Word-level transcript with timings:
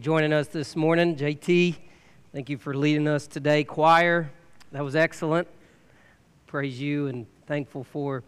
joining 0.00 0.32
us 0.32 0.46
this 0.46 0.76
morning. 0.76 1.16
JT, 1.16 1.74
thank 2.32 2.48
you 2.48 2.56
for 2.56 2.72
leading 2.72 3.08
us 3.08 3.26
today. 3.26 3.64
Choir, 3.64 4.30
that 4.70 4.84
was 4.84 4.94
excellent. 4.94 5.48
Praise 6.46 6.80
you 6.80 7.08
and 7.08 7.26
thankful 7.46 7.82
for 7.82 8.22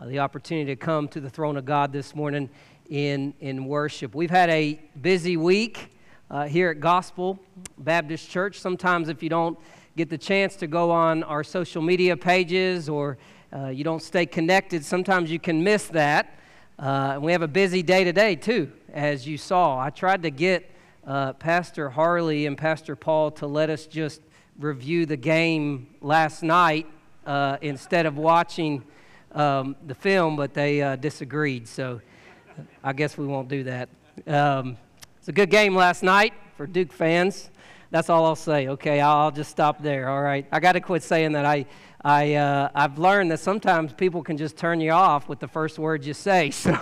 uh, 0.00 0.06
the 0.06 0.18
opportunity 0.18 0.66
to 0.66 0.76
come 0.76 1.06
to 1.08 1.20
the 1.20 1.30
throne 1.30 1.56
of 1.56 1.64
God 1.64 1.92
this 1.92 2.16
morning 2.16 2.50
in, 2.90 3.34
in 3.38 3.66
worship. 3.66 4.16
We've 4.16 4.30
had 4.30 4.50
a 4.50 4.80
busy 5.00 5.36
week 5.36 5.94
uh, 6.28 6.48
here 6.48 6.70
at 6.70 6.80
Gospel 6.80 7.38
Baptist 7.78 8.28
Church. 8.28 8.58
Sometimes, 8.58 9.08
if 9.08 9.22
you 9.22 9.28
don't 9.28 9.56
get 9.96 10.10
the 10.10 10.18
chance 10.18 10.56
to 10.56 10.66
go 10.66 10.90
on 10.90 11.22
our 11.22 11.44
social 11.44 11.82
media 11.82 12.16
pages 12.16 12.88
or 12.88 13.16
uh, 13.52 13.68
you 13.68 13.84
don't 13.84 14.02
stay 14.02 14.26
connected, 14.26 14.84
sometimes 14.84 15.30
you 15.30 15.38
can 15.38 15.62
miss 15.62 15.86
that. 15.88 16.36
Uh, 16.80 17.12
and 17.14 17.22
we 17.22 17.30
have 17.30 17.42
a 17.42 17.48
busy 17.48 17.82
day 17.82 18.02
today, 18.02 18.34
too, 18.34 18.72
as 18.92 19.24
you 19.24 19.38
saw. 19.38 19.78
I 19.78 19.90
tried 19.90 20.22
to 20.22 20.30
get 20.30 20.68
uh, 21.06 21.32
Pastor 21.34 21.90
Harley 21.90 22.46
and 22.46 22.56
Pastor 22.56 22.94
Paul 22.96 23.30
to 23.32 23.46
let 23.46 23.70
us 23.70 23.86
just 23.86 24.22
review 24.58 25.06
the 25.06 25.16
game 25.16 25.94
last 26.00 26.42
night 26.42 26.86
uh, 27.26 27.56
instead 27.60 28.06
of 28.06 28.16
watching 28.16 28.84
um, 29.32 29.76
the 29.86 29.94
film, 29.94 30.36
but 30.36 30.54
they 30.54 30.82
uh, 30.82 30.96
disagreed. 30.96 31.66
So 31.66 32.00
I 32.84 32.92
guess 32.92 33.16
we 33.16 33.26
won't 33.26 33.48
do 33.48 33.64
that. 33.64 33.88
Um, 34.26 34.76
it's 35.18 35.28
a 35.28 35.32
good 35.32 35.50
game 35.50 35.74
last 35.74 36.02
night 36.02 36.34
for 36.56 36.66
Duke 36.66 36.92
fans. 36.92 37.50
That's 37.90 38.08
all 38.08 38.24
I'll 38.24 38.36
say. 38.36 38.68
Okay, 38.68 39.00
I'll 39.00 39.30
just 39.30 39.50
stop 39.50 39.82
there. 39.82 40.08
All 40.08 40.22
right. 40.22 40.46
I 40.50 40.60
got 40.60 40.72
to 40.72 40.80
quit 40.80 41.02
saying 41.02 41.32
that. 41.32 41.44
I, 41.44 41.66
I, 42.04 42.34
uh, 42.34 42.70
I've 42.74 42.98
learned 42.98 43.30
that 43.32 43.40
sometimes 43.40 43.92
people 43.92 44.22
can 44.22 44.36
just 44.36 44.56
turn 44.56 44.80
you 44.80 44.92
off 44.92 45.28
with 45.28 45.40
the 45.40 45.48
first 45.48 45.78
word 45.78 46.04
you 46.04 46.14
say. 46.14 46.50
So 46.62 46.76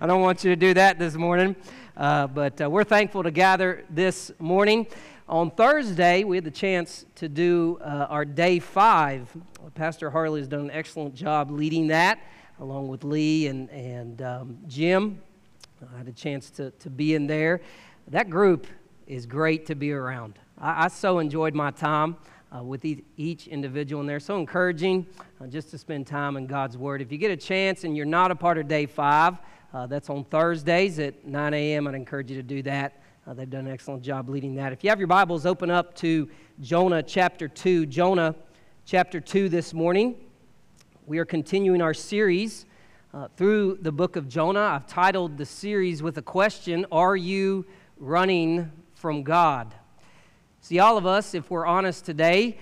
I 0.00 0.06
don't 0.06 0.22
want 0.22 0.44
you 0.44 0.50
to 0.50 0.56
do 0.56 0.74
that 0.74 0.98
this 0.98 1.14
morning. 1.14 1.56
Uh, 1.96 2.26
but 2.26 2.58
uh, 2.60 2.70
we're 2.70 2.84
thankful 2.84 3.22
to 3.22 3.30
gather 3.30 3.84
this 3.90 4.32
morning. 4.38 4.86
On 5.28 5.50
Thursday, 5.50 6.24
we 6.24 6.38
had 6.38 6.44
the 6.44 6.50
chance 6.50 7.04
to 7.16 7.28
do 7.28 7.78
uh, 7.82 8.06
our 8.08 8.24
day 8.24 8.58
five. 8.58 9.28
Pastor 9.74 10.10
Harley 10.10 10.40
has 10.40 10.48
done 10.48 10.60
an 10.60 10.70
excellent 10.70 11.14
job 11.14 11.50
leading 11.50 11.88
that, 11.88 12.18
along 12.60 12.88
with 12.88 13.04
Lee 13.04 13.46
and, 13.48 13.68
and 13.70 14.22
um, 14.22 14.58
Jim. 14.66 15.20
I 15.94 15.98
had 15.98 16.08
a 16.08 16.12
chance 16.12 16.48
to, 16.52 16.70
to 16.70 16.88
be 16.88 17.14
in 17.14 17.26
there. 17.26 17.60
That 18.08 18.30
group 18.30 18.66
is 19.06 19.26
great 19.26 19.66
to 19.66 19.74
be 19.74 19.92
around. 19.92 20.38
I, 20.58 20.84
I 20.84 20.88
so 20.88 21.18
enjoyed 21.18 21.54
my 21.54 21.70
time. 21.70 22.16
Uh, 22.54 22.62
with 22.62 22.84
each 23.16 23.46
individual 23.46 24.02
in 24.02 24.06
there. 24.06 24.20
So 24.20 24.36
encouraging 24.36 25.06
uh, 25.40 25.46
just 25.46 25.70
to 25.70 25.78
spend 25.78 26.06
time 26.06 26.36
in 26.36 26.46
God's 26.46 26.76
Word. 26.76 27.00
If 27.00 27.10
you 27.10 27.16
get 27.16 27.30
a 27.30 27.36
chance 27.36 27.84
and 27.84 27.96
you're 27.96 28.04
not 28.04 28.30
a 28.30 28.34
part 28.34 28.58
of 28.58 28.68
day 28.68 28.84
five, 28.84 29.38
uh, 29.72 29.86
that's 29.86 30.10
on 30.10 30.24
Thursdays 30.24 30.98
at 30.98 31.26
9 31.26 31.54
a.m. 31.54 31.86
I'd 31.86 31.94
encourage 31.94 32.30
you 32.30 32.36
to 32.36 32.42
do 32.42 32.62
that. 32.62 33.00
Uh, 33.26 33.32
they've 33.32 33.48
done 33.48 33.66
an 33.66 33.72
excellent 33.72 34.02
job 34.02 34.28
leading 34.28 34.54
that. 34.56 34.72
If 34.72 34.84
you 34.84 34.90
have 34.90 34.98
your 34.98 35.08
Bibles, 35.08 35.46
open 35.46 35.70
up 35.70 35.94
to 35.96 36.28
Jonah 36.60 37.02
chapter 37.02 37.48
2. 37.48 37.86
Jonah 37.86 38.34
chapter 38.84 39.20
2 39.20 39.48
this 39.48 39.72
morning. 39.72 40.16
We 41.06 41.18
are 41.18 41.24
continuing 41.24 41.80
our 41.80 41.94
series 41.94 42.66
uh, 43.14 43.28
through 43.36 43.78
the 43.80 43.92
book 43.92 44.16
of 44.16 44.28
Jonah. 44.28 44.60
I've 44.60 44.86
titled 44.86 45.38
the 45.38 45.46
series 45.46 46.02
with 46.02 46.18
a 46.18 46.22
question 46.22 46.84
Are 46.92 47.16
you 47.16 47.64
running 47.96 48.70
from 48.94 49.22
God? 49.22 49.74
See, 50.60 50.78
all 50.80 50.98
of 50.98 51.06
us, 51.06 51.34
if 51.34 51.50
we're 51.50 51.66
honest 51.66 52.04
today, 52.04 52.58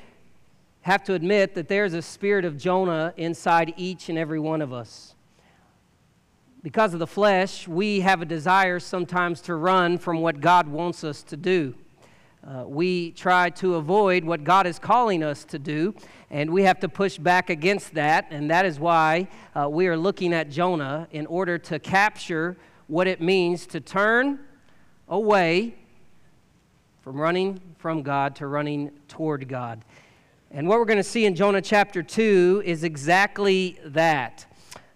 have 0.83 1.03
to 1.05 1.15
admit 1.15 1.55
that 1.55 1.69
there's 1.69 1.93
a 1.93 2.03
spirit 2.03 2.45
of 2.45 2.57
Jonah 2.57 3.13
inside 3.17 3.75
each 3.77 4.09
and 4.09 4.17
every 4.17 4.39
one 4.39 4.63
of 4.63 4.73
us 4.73 5.15
because 6.63 6.93
of 6.93 7.01
the 7.01 7.07
flesh, 7.07 7.67
we 7.67 8.01
have 8.01 8.21
a 8.21 8.27
desire 8.27 8.79
sometimes 8.79 9.41
to 9.43 9.55
run 9.55 9.97
from 9.97 10.21
what 10.21 10.41
God 10.41 10.69
wants 10.69 11.05
us 11.05 11.23
to 11.25 11.37
do. 11.37 11.75
Uh, 12.47 12.65
we 12.67 13.13
try 13.13 13.51
to 13.51 13.77
avoid 13.77 14.25
what 14.25 14.45
God 14.45 14.67
is 14.67 14.79
calling 14.79 15.23
us 15.23 15.45
to 15.45 15.59
do, 15.59 15.95
and 16.31 16.51
we 16.51 16.63
have 16.63 16.81
to 16.81 16.89
push 16.89 17.19
back 17.19 17.51
against 17.51 17.95
that. 17.95 18.27
And 18.31 18.51
that 18.51 18.67
is 18.67 18.79
why 18.79 19.29
uh, 19.55 19.69
we 19.69 19.87
are 19.89 19.97
looking 19.97 20.33
at 20.33 20.51
Jonah 20.51 21.09
in 21.13 21.27
order 21.27 21.59
to 21.59 21.79
capture 21.79 22.57
what 22.89 23.07
it 23.07 23.21
means 23.21 23.67
to 23.69 23.81
turn 23.81 24.39
away 25.09 25.75
from 27.03 27.21
running 27.21 27.61
from 27.79 28.03
God 28.03 28.37
to 28.37 28.47
running 28.47 28.91
toward 29.09 29.49
God. 29.49 29.83
And 30.51 30.69
what 30.69 30.79
we're 30.79 30.85
going 30.85 30.99
to 30.99 31.03
see 31.03 31.25
in 31.25 31.35
Jonah 31.35 31.63
chapter 31.63 32.03
2 32.03 32.63
is 32.65 32.85
exactly 32.85 33.79
that. 33.85 34.47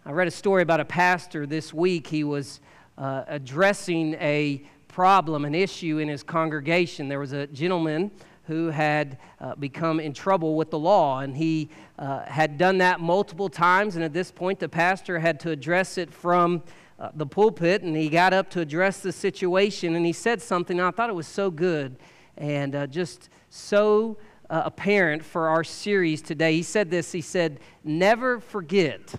I 0.06 0.12
read 0.12 0.28
a 0.28 0.30
story 0.30 0.60
about 0.60 0.80
a 0.80 0.84
pastor 0.84 1.46
this 1.46 1.72
week. 1.72 2.06
He 2.06 2.24
was 2.24 2.60
uh, 2.98 3.24
addressing 3.26 4.12
a 4.20 4.62
problem, 4.86 5.46
an 5.46 5.54
issue 5.54 5.96
in 5.96 6.08
his 6.08 6.22
congregation. 6.22 7.08
There 7.08 7.18
was 7.18 7.32
a 7.32 7.46
gentleman 7.46 8.10
who 8.42 8.68
had 8.68 9.16
uh, 9.40 9.54
become 9.54 10.00
in 10.00 10.12
trouble 10.12 10.56
with 10.56 10.70
the 10.70 10.78
law, 10.78 11.20
and 11.20 11.34
he 11.34 11.70
uh, 11.98 12.20
had 12.26 12.58
done 12.58 12.76
that 12.78 13.00
multiple 13.00 13.48
times. 13.48 13.96
And 13.96 14.04
at 14.04 14.12
this 14.12 14.30
point, 14.30 14.58
the 14.58 14.68
pastor 14.68 15.20
had 15.20 15.40
to 15.40 15.50
address 15.50 15.96
it 15.96 16.12
from 16.12 16.62
uh, 16.98 17.08
the 17.14 17.24
pulpit, 17.24 17.80
and 17.80 17.96
he 17.96 18.10
got 18.10 18.34
up 18.34 18.50
to 18.50 18.60
address 18.60 19.00
the 19.00 19.10
situation, 19.10 19.96
and 19.96 20.04
he 20.04 20.12
said 20.12 20.42
something. 20.42 20.78
I 20.80 20.90
thought 20.90 21.08
it 21.08 21.16
was 21.16 21.26
so 21.26 21.50
good 21.50 21.96
and 22.36 22.74
uh, 22.74 22.86
just 22.88 23.30
so 23.48 24.18
uh, 24.50 24.64
apparent 24.66 25.24
for 25.24 25.48
our 25.48 25.64
series 25.64 26.20
today. 26.20 26.56
He 26.56 26.62
said 26.62 26.90
this 26.90 27.10
He 27.12 27.22
said, 27.22 27.58
Never 27.82 28.38
forget 28.38 29.14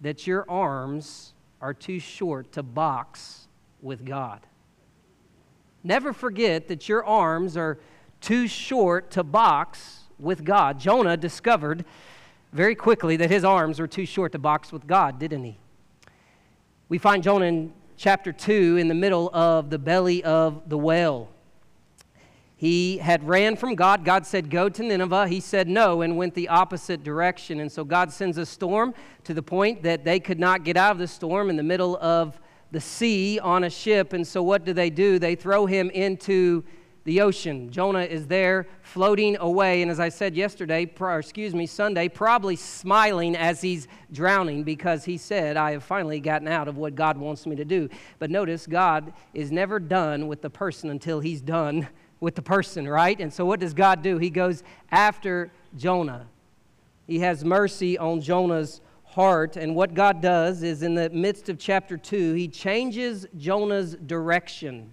that 0.00 0.26
your 0.26 0.48
arms 0.50 1.34
are 1.60 1.74
too 1.74 1.98
short 1.98 2.52
to 2.52 2.62
box 2.62 3.48
with 3.82 4.04
God. 4.04 4.40
Never 5.82 6.12
forget 6.12 6.68
that 6.68 6.88
your 6.88 7.04
arms 7.04 7.56
are 7.56 7.78
too 8.20 8.46
short 8.46 9.10
to 9.12 9.22
box 9.22 10.00
with 10.18 10.44
God. 10.44 10.78
Jonah 10.78 11.16
discovered 11.16 11.84
very 12.52 12.74
quickly 12.74 13.16
that 13.16 13.30
his 13.30 13.44
arms 13.44 13.80
were 13.80 13.86
too 13.86 14.04
short 14.04 14.32
to 14.32 14.38
box 14.38 14.72
with 14.72 14.86
God, 14.86 15.18
didn't 15.18 15.44
he? 15.44 15.58
We 16.88 16.98
find 16.98 17.22
Jonah 17.22 17.46
in 17.46 17.72
chapter 17.96 18.32
2 18.32 18.76
in 18.76 18.88
the 18.88 18.94
middle 18.94 19.30
of 19.32 19.70
the 19.70 19.78
belly 19.78 20.24
of 20.24 20.68
the 20.68 20.76
whale. 20.76 21.28
He 22.60 22.98
had 22.98 23.26
ran 23.26 23.56
from 23.56 23.74
God. 23.74 24.04
God 24.04 24.26
said, 24.26 24.50
Go 24.50 24.68
to 24.68 24.82
Nineveh. 24.82 25.28
He 25.28 25.40
said 25.40 25.66
no 25.66 26.02
and 26.02 26.18
went 26.18 26.34
the 26.34 26.48
opposite 26.48 27.02
direction. 27.02 27.60
And 27.60 27.72
so 27.72 27.84
God 27.84 28.12
sends 28.12 28.36
a 28.36 28.44
storm 28.44 28.92
to 29.24 29.32
the 29.32 29.42
point 29.42 29.82
that 29.82 30.04
they 30.04 30.20
could 30.20 30.38
not 30.38 30.62
get 30.62 30.76
out 30.76 30.92
of 30.92 30.98
the 30.98 31.08
storm 31.08 31.48
in 31.48 31.56
the 31.56 31.62
middle 31.62 31.96
of 32.02 32.38
the 32.70 32.78
sea 32.78 33.38
on 33.38 33.64
a 33.64 33.70
ship. 33.70 34.12
And 34.12 34.26
so 34.26 34.42
what 34.42 34.66
do 34.66 34.74
they 34.74 34.90
do? 34.90 35.18
They 35.18 35.36
throw 35.36 35.64
him 35.64 35.88
into 35.88 36.62
the 37.04 37.22
ocean. 37.22 37.70
Jonah 37.70 38.02
is 38.02 38.26
there 38.26 38.66
floating 38.82 39.38
away. 39.38 39.80
And 39.80 39.90
as 39.90 39.98
I 39.98 40.10
said 40.10 40.36
yesterday, 40.36 40.86
or 41.00 41.18
excuse 41.18 41.54
me, 41.54 41.64
Sunday, 41.64 42.10
probably 42.10 42.56
smiling 42.56 43.36
as 43.36 43.62
he's 43.62 43.88
drowning 44.12 44.64
because 44.64 45.06
he 45.06 45.16
said, 45.16 45.56
I 45.56 45.72
have 45.72 45.82
finally 45.82 46.20
gotten 46.20 46.46
out 46.46 46.68
of 46.68 46.76
what 46.76 46.94
God 46.94 47.16
wants 47.16 47.46
me 47.46 47.56
to 47.56 47.64
do. 47.64 47.88
But 48.18 48.30
notice, 48.30 48.66
God 48.66 49.14
is 49.32 49.50
never 49.50 49.80
done 49.80 50.28
with 50.28 50.42
the 50.42 50.50
person 50.50 50.90
until 50.90 51.20
he's 51.20 51.40
done 51.40 51.88
with 52.20 52.34
the 52.34 52.42
person, 52.42 52.86
right? 52.86 53.18
And 53.18 53.32
so 53.32 53.44
what 53.44 53.60
does 53.60 53.74
God 53.74 54.02
do? 54.02 54.18
He 54.18 54.30
goes 54.30 54.62
after 54.90 55.50
Jonah. 55.76 56.26
He 57.06 57.20
has 57.20 57.44
mercy 57.44 57.98
on 57.98 58.20
Jonah's 58.20 58.80
heart. 59.04 59.56
And 59.56 59.74
what 59.74 59.94
God 59.94 60.20
does 60.20 60.62
is 60.62 60.82
in 60.82 60.94
the 60.94 61.10
midst 61.10 61.48
of 61.48 61.58
chapter 61.58 61.96
2, 61.96 62.34
he 62.34 62.46
changes 62.46 63.26
Jonah's 63.36 63.96
direction 63.96 64.92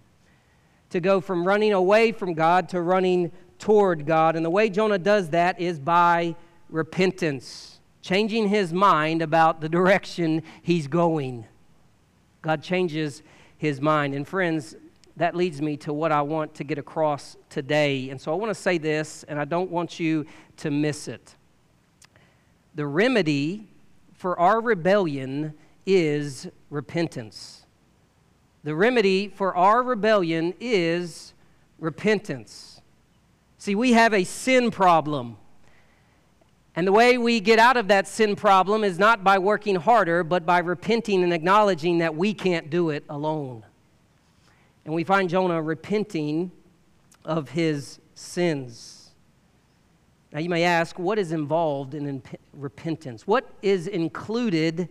to 0.90 1.00
go 1.00 1.20
from 1.20 1.46
running 1.46 1.74
away 1.74 2.12
from 2.12 2.34
God 2.34 2.70
to 2.70 2.82
running 2.82 3.32
toward 3.60 4.06
God. 4.06 4.36
And 4.36 4.46
the 4.46 4.50
way 4.50 4.70
Jonah 4.70 4.98
does 4.98 5.30
that 5.30 5.60
is 5.60 5.80
by 5.80 6.36
repentance, 6.70 7.80
changing 8.02 8.48
his 8.48 8.74
mind 8.74 9.22
about 9.22 9.62
the 9.62 9.70
direction 9.70 10.44
he's 10.62 10.88
going. 10.88 11.46
God 12.42 12.64
changes 12.64 13.22
his 13.58 13.82
mind. 13.82 14.14
And 14.14 14.28
friends, 14.28 14.76
that 15.18 15.36
leads 15.36 15.62
me 15.62 15.76
to 15.78 15.92
what 15.92 16.12
I 16.12 16.22
want 16.22 16.54
to 16.56 16.64
get 16.64 16.78
across 16.78 17.36
today. 17.50 18.10
And 18.10 18.22
so 18.22 18.32
I 18.32 18.36
want 18.36 18.52
to 18.52 18.56
say 18.56 18.78
this, 18.78 19.24
and 19.28 19.40
I 19.40 19.46
don't 19.46 19.70
want 19.70 20.00
you 20.00 20.26
to 20.58 20.72
miss 20.72 21.08
it. 21.08 21.36
The 22.76 22.86
remedy 22.86 23.68
for 24.14 24.40
our 24.40 24.62
rebellion 24.62 25.56
is 25.86 26.48
repentance. 26.70 27.66
The 28.64 28.76
remedy 28.76 29.28
for 29.30 29.56
our 29.56 29.82
rebellion 29.82 30.54
is 30.60 31.34
repentance. 31.80 32.82
See, 33.58 33.74
we 33.74 33.94
have 33.94 34.14
a 34.14 34.24
sin 34.24 34.70
problem. 34.70 35.38
And 36.76 36.86
the 36.86 36.92
way 36.92 37.18
we 37.18 37.40
get 37.40 37.58
out 37.58 37.76
of 37.76 37.88
that 37.88 38.08
sin 38.08 38.36
problem 38.36 38.84
is 38.84 39.00
not 39.00 39.24
by 39.24 39.40
working 39.40 39.78
harder, 39.78 40.24
but 40.24 40.46
by 40.46 40.60
repenting 40.60 41.24
and 41.24 41.34
acknowledging 41.34 41.98
that 42.00 42.16
we 42.16 42.36
can't 42.36 42.70
do 42.70 42.92
it 42.92 43.04
alone. 43.10 43.66
And 44.88 44.96
we 44.96 45.04
find 45.04 45.30
Jonah 45.30 45.62
repenting 45.62 46.50
of 47.26 47.50
his 47.50 48.00
sins. 48.16 49.12
Now, 50.32 50.40
you 50.40 50.50
may 50.50 50.64
ask, 50.64 50.98
what 50.98 51.20
is 51.20 51.34
involved 51.34 51.94
in 51.94 52.24
repentance? 52.54 53.28
What 53.28 53.50
is 53.62 53.88
included, 53.88 54.88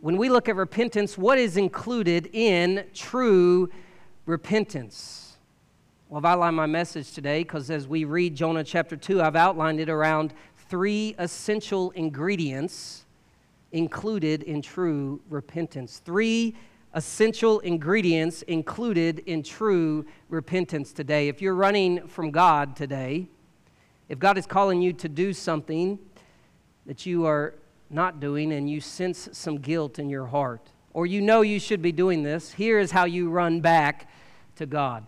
when 0.00 0.16
we 0.16 0.28
look 0.28 0.48
at 0.48 0.56
repentance, 0.56 1.16
what 1.16 1.38
is 1.38 1.56
included 1.56 2.30
in 2.32 2.84
true 2.94 3.70
repentance? 4.26 5.36
Well, 6.08 6.18
I've 6.18 6.24
outlined 6.24 6.56
my 6.56 6.66
message 6.66 7.12
today 7.12 7.44
because 7.44 7.70
as 7.70 7.86
we 7.86 8.02
read 8.02 8.34
Jonah 8.34 8.64
chapter 8.64 8.96
2, 8.96 9.22
I've 9.22 9.36
outlined 9.36 9.78
it 9.78 9.88
around 9.88 10.34
three 10.68 11.14
essential 11.20 11.92
ingredients 11.92 13.04
included 13.70 14.42
in 14.42 14.62
true 14.62 15.20
repentance. 15.30 16.02
Three 16.04 16.56
essential 16.96 17.60
ingredients 17.60 18.40
included 18.42 19.18
in 19.26 19.42
true 19.42 20.06
repentance 20.30 20.94
today. 20.94 21.28
If 21.28 21.42
you're 21.42 21.54
running 21.54 22.08
from 22.08 22.30
God 22.30 22.74
today, 22.74 23.28
if 24.08 24.18
God 24.18 24.38
is 24.38 24.46
calling 24.46 24.80
you 24.80 24.94
to 24.94 25.08
do 25.08 25.34
something 25.34 25.98
that 26.86 27.04
you 27.04 27.26
are 27.26 27.54
not 27.90 28.18
doing 28.18 28.50
and 28.50 28.68
you 28.68 28.80
sense 28.80 29.28
some 29.32 29.58
guilt 29.58 29.98
in 29.98 30.08
your 30.08 30.24
heart, 30.24 30.70
or 30.94 31.04
you 31.04 31.20
know 31.20 31.42
you 31.42 31.60
should 31.60 31.82
be 31.82 31.92
doing 31.92 32.22
this, 32.22 32.52
here 32.52 32.78
is 32.78 32.90
how 32.90 33.04
you 33.04 33.28
run 33.28 33.60
back 33.60 34.08
to 34.56 34.64
God. 34.64 35.06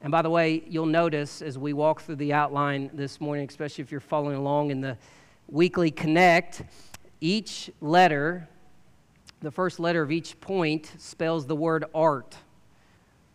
And 0.00 0.10
by 0.10 0.22
the 0.22 0.30
way, 0.30 0.62
you'll 0.66 0.86
notice 0.86 1.42
as 1.42 1.58
we 1.58 1.74
walk 1.74 2.00
through 2.00 2.16
the 2.16 2.32
outline 2.32 2.90
this 2.94 3.20
morning, 3.20 3.46
especially 3.46 3.82
if 3.82 3.90
you're 3.90 4.00
following 4.00 4.36
along 4.36 4.70
in 4.70 4.80
the 4.80 4.96
weekly 5.48 5.90
connect, 5.90 6.62
each 7.20 7.70
letter, 7.82 8.48
the 9.40 9.50
first 9.50 9.80
letter 9.80 10.02
of 10.02 10.12
each 10.12 10.40
point, 10.40 10.92
spells 10.98 11.46
the 11.46 11.56
word 11.56 11.84
art. 11.94 12.36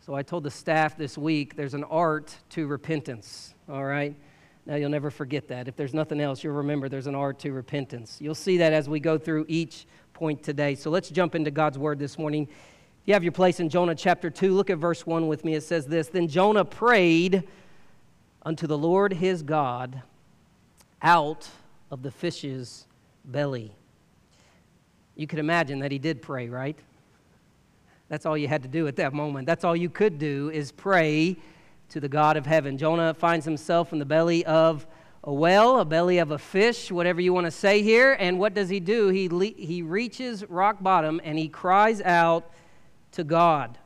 So 0.05 0.13
I 0.13 0.21
told 0.21 0.43
the 0.43 0.51
staff 0.51 0.97
this 0.97 1.17
week 1.17 1.55
there's 1.55 1.73
an 1.73 1.83
art 1.85 2.35
to 2.51 2.67
repentance, 2.67 3.55
all 3.67 3.83
right? 3.83 4.15
Now 4.67 4.75
you'll 4.75 4.89
never 4.89 5.09
forget 5.09 5.47
that. 5.47 5.67
If 5.67 5.75
there's 5.75 5.93
nothing 5.93 6.21
else, 6.21 6.43
you'll 6.43 6.53
remember 6.53 6.89
there's 6.89 7.07
an 7.07 7.15
art 7.15 7.39
to 7.39 7.51
repentance. 7.51 8.17
You'll 8.19 8.35
see 8.35 8.57
that 8.57 8.71
as 8.71 8.87
we 8.87 8.99
go 8.99 9.17
through 9.17 9.45
each 9.47 9.87
point 10.13 10.43
today. 10.43 10.75
So 10.75 10.91
let's 10.91 11.09
jump 11.09 11.33
into 11.33 11.49
God's 11.49 11.79
word 11.79 11.97
this 11.97 12.19
morning. 12.19 12.47
You 13.05 13.13
have 13.13 13.23
your 13.23 13.31
place 13.31 13.59
in 13.59 13.69
Jonah 13.69 13.95
chapter 13.95 14.29
2. 14.29 14.53
Look 14.53 14.69
at 14.69 14.77
verse 14.77 15.05
1 15.05 15.27
with 15.27 15.43
me. 15.43 15.55
It 15.55 15.61
says 15.61 15.85
this 15.85 16.07
Then 16.07 16.27
Jonah 16.27 16.65
prayed 16.65 17.47
unto 18.43 18.67
the 18.67 18.77
Lord 18.77 19.13
his 19.13 19.41
God 19.43 20.01
out 21.01 21.47
of 21.91 22.03
the 22.03 22.11
fish's 22.11 22.87
belly. 23.23 23.75
You 25.15 25.27
could 25.27 25.39
imagine 25.39 25.79
that 25.79 25.91
he 25.91 25.99
did 25.99 26.21
pray, 26.21 26.49
right? 26.49 26.77
That's 28.09 28.25
all 28.25 28.37
you 28.37 28.47
had 28.47 28.63
to 28.63 28.69
do 28.69 28.87
at 28.87 28.97
that 28.97 29.13
moment. 29.13 29.47
That's 29.47 29.63
all 29.63 29.75
you 29.75 29.89
could 29.89 30.19
do 30.19 30.51
is 30.53 30.71
pray 30.71 31.37
to 31.89 31.99
the 31.99 32.09
God 32.09 32.37
of 32.37 32.45
heaven. 32.45 32.77
Jonah 32.77 33.13
finds 33.13 33.45
himself 33.45 33.93
in 33.93 33.99
the 33.99 34.05
belly 34.05 34.45
of 34.45 34.85
a 35.23 35.33
well, 35.33 35.79
a 35.79 35.85
belly 35.85 36.19
of 36.19 36.31
a 36.31 36.37
fish, 36.37 36.91
whatever 36.91 37.19
you 37.19 37.33
want 37.33 37.45
to 37.45 37.51
say 37.51 37.81
here. 37.81 38.15
And 38.19 38.39
what 38.39 38.53
does 38.53 38.69
he 38.69 38.79
do? 38.79 39.09
He, 39.09 39.27
le- 39.27 39.45
he 39.45 39.81
reaches 39.81 40.47
rock 40.49 40.83
bottom 40.83 41.19
and 41.23 41.37
he 41.37 41.47
cries 41.47 42.01
out 42.01 42.51
to 43.13 43.23
God. 43.23 43.77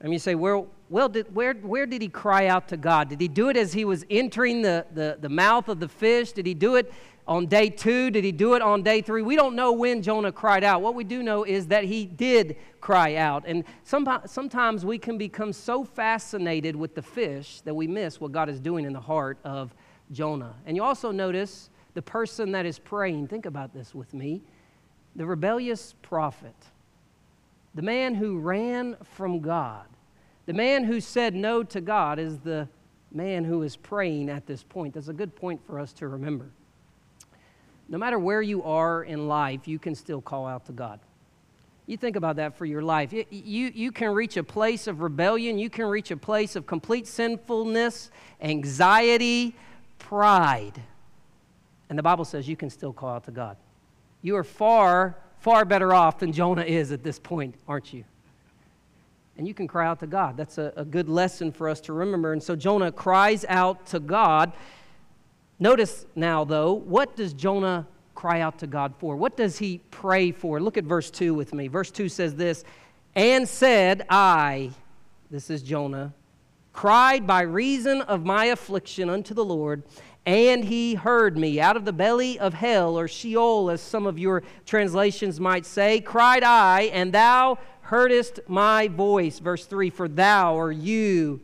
And 0.00 0.12
you 0.12 0.18
say, 0.18 0.34
well, 0.34 0.68
well 0.88 1.08
did, 1.08 1.34
where, 1.34 1.54
where 1.54 1.86
did 1.86 2.00
he 2.02 2.08
cry 2.08 2.46
out 2.46 2.68
to 2.68 2.76
God? 2.76 3.08
Did 3.08 3.20
he 3.20 3.28
do 3.28 3.48
it 3.48 3.56
as 3.56 3.72
he 3.72 3.84
was 3.84 4.04
entering 4.08 4.62
the, 4.62 4.86
the, 4.94 5.18
the 5.20 5.28
mouth 5.28 5.68
of 5.68 5.80
the 5.80 5.88
fish? 5.88 6.32
Did 6.32 6.46
he 6.46 6.54
do 6.54 6.76
it 6.76 6.92
on 7.26 7.46
day 7.46 7.68
two? 7.70 8.10
Did 8.10 8.24
he 8.24 8.32
do 8.32 8.54
it 8.54 8.62
on 8.62 8.82
day 8.82 9.00
three? 9.02 9.22
We 9.22 9.36
don't 9.36 9.56
know 9.56 9.72
when 9.72 10.02
Jonah 10.02 10.32
cried 10.32 10.64
out. 10.64 10.82
What 10.82 10.94
we 10.94 11.04
do 11.04 11.22
know 11.22 11.44
is 11.44 11.66
that 11.68 11.84
he 11.84 12.06
did 12.06 12.56
cry 12.80 13.16
out. 13.16 13.44
And 13.46 13.64
sometimes 13.82 14.84
we 14.84 14.98
can 14.98 15.18
become 15.18 15.52
so 15.52 15.84
fascinated 15.84 16.76
with 16.76 16.94
the 16.94 17.02
fish 17.02 17.60
that 17.62 17.74
we 17.74 17.86
miss 17.86 18.20
what 18.20 18.32
God 18.32 18.48
is 18.48 18.60
doing 18.60 18.84
in 18.84 18.92
the 18.92 19.00
heart 19.00 19.38
of 19.44 19.74
Jonah. 20.12 20.54
And 20.66 20.76
you 20.76 20.84
also 20.84 21.10
notice 21.10 21.70
the 21.94 22.02
person 22.02 22.52
that 22.52 22.66
is 22.66 22.78
praying. 22.78 23.28
Think 23.28 23.46
about 23.46 23.74
this 23.74 23.94
with 23.94 24.14
me. 24.14 24.42
The 25.16 25.26
rebellious 25.26 25.94
prophet 26.02 26.54
the 27.76 27.82
man 27.82 28.14
who 28.14 28.38
ran 28.38 28.96
from 29.04 29.40
God, 29.40 29.84
the 30.46 30.54
man 30.54 30.82
who 30.82 30.98
said 30.98 31.34
no 31.34 31.62
to 31.62 31.82
God, 31.82 32.18
is 32.18 32.38
the 32.38 32.66
man 33.12 33.44
who 33.44 33.62
is 33.62 33.76
praying 33.76 34.30
at 34.30 34.46
this 34.46 34.62
point. 34.62 34.94
That's 34.94 35.08
a 35.08 35.12
good 35.12 35.36
point 35.36 35.60
for 35.66 35.78
us 35.78 35.92
to 35.94 36.08
remember. 36.08 36.50
No 37.88 37.98
matter 37.98 38.18
where 38.18 38.42
you 38.42 38.62
are 38.64 39.04
in 39.04 39.28
life, 39.28 39.68
you 39.68 39.78
can 39.78 39.94
still 39.94 40.20
call 40.20 40.46
out 40.46 40.66
to 40.66 40.72
God. 40.72 41.00
You 41.86 41.96
think 41.96 42.16
about 42.16 42.36
that 42.36 42.58
for 42.58 42.64
your 42.64 42.82
life. 42.82 43.12
You, 43.12 43.24
you, 43.30 43.70
you 43.72 43.92
can 43.92 44.12
reach 44.12 44.36
a 44.36 44.42
place 44.42 44.88
of 44.88 45.00
rebellion, 45.00 45.58
you 45.58 45.70
can 45.70 45.86
reach 45.86 46.10
a 46.10 46.16
place 46.16 46.56
of 46.56 46.66
complete 46.66 47.06
sinfulness, 47.06 48.10
anxiety, 48.40 49.54
pride. 49.98 50.82
And 51.88 51.96
the 51.96 52.02
Bible 52.02 52.24
says 52.24 52.48
you 52.48 52.56
can 52.56 52.70
still 52.70 52.92
call 52.92 53.10
out 53.10 53.24
to 53.24 53.30
God. 53.30 53.56
You 54.22 54.36
are 54.36 54.44
far 54.44 55.16
far 55.46 55.64
better 55.64 55.94
off 55.94 56.18
than 56.18 56.32
Jonah 56.32 56.64
is 56.64 56.90
at 56.90 57.04
this 57.04 57.20
point, 57.20 57.54
aren't 57.68 57.92
you? 57.92 58.04
And 59.38 59.46
you 59.46 59.54
can 59.54 59.68
cry 59.68 59.86
out 59.86 60.00
to 60.00 60.06
God. 60.08 60.36
That's 60.36 60.58
a, 60.58 60.72
a 60.76 60.84
good 60.84 61.08
lesson 61.08 61.52
for 61.52 61.68
us 61.68 61.80
to 61.82 61.92
remember. 61.92 62.32
And 62.32 62.42
so 62.42 62.56
Jonah 62.56 62.90
cries 62.90 63.44
out 63.48 63.86
to 63.86 64.00
God. 64.00 64.52
Notice 65.58 66.06
now, 66.14 66.44
though, 66.44 66.74
what 66.74 67.16
does 67.16 67.32
Jonah 67.32 67.86
cry 68.14 68.40
out 68.40 68.58
to 68.58 68.66
God 68.66 68.94
for? 68.98 69.16
What 69.16 69.36
does 69.36 69.58
he 69.58 69.80
pray 69.90 70.32
for? 70.32 70.60
Look 70.60 70.76
at 70.76 70.84
verse 70.84 71.10
2 71.10 71.34
with 71.34 71.54
me. 71.54 71.68
Verse 71.68 71.90
2 71.90 72.08
says 72.08 72.34
this 72.34 72.64
And 73.14 73.48
said, 73.48 74.04
I, 74.10 74.70
this 75.30 75.48
is 75.48 75.62
Jonah, 75.62 76.12
cried 76.72 77.26
by 77.26 77.42
reason 77.42 78.02
of 78.02 78.24
my 78.24 78.46
affliction 78.46 79.08
unto 79.08 79.32
the 79.32 79.44
Lord, 79.44 79.82
and 80.26 80.64
he 80.64 80.94
heard 80.94 81.38
me 81.38 81.58
out 81.58 81.76
of 81.76 81.84
the 81.84 81.92
belly 81.92 82.38
of 82.38 82.52
hell, 82.52 82.98
or 82.98 83.08
Sheol, 83.08 83.70
as 83.70 83.80
some 83.80 84.06
of 84.06 84.18
your 84.18 84.42
translations 84.66 85.40
might 85.40 85.64
say, 85.64 86.00
cried 86.00 86.42
I, 86.42 86.82
and 86.92 87.12
thou 87.12 87.58
heardest 87.82 88.40
my 88.46 88.88
voice. 88.88 89.38
Verse 89.38 89.64
3 89.64 89.88
For 89.88 90.08
thou, 90.08 90.54
or 90.54 90.70
you, 90.70 91.40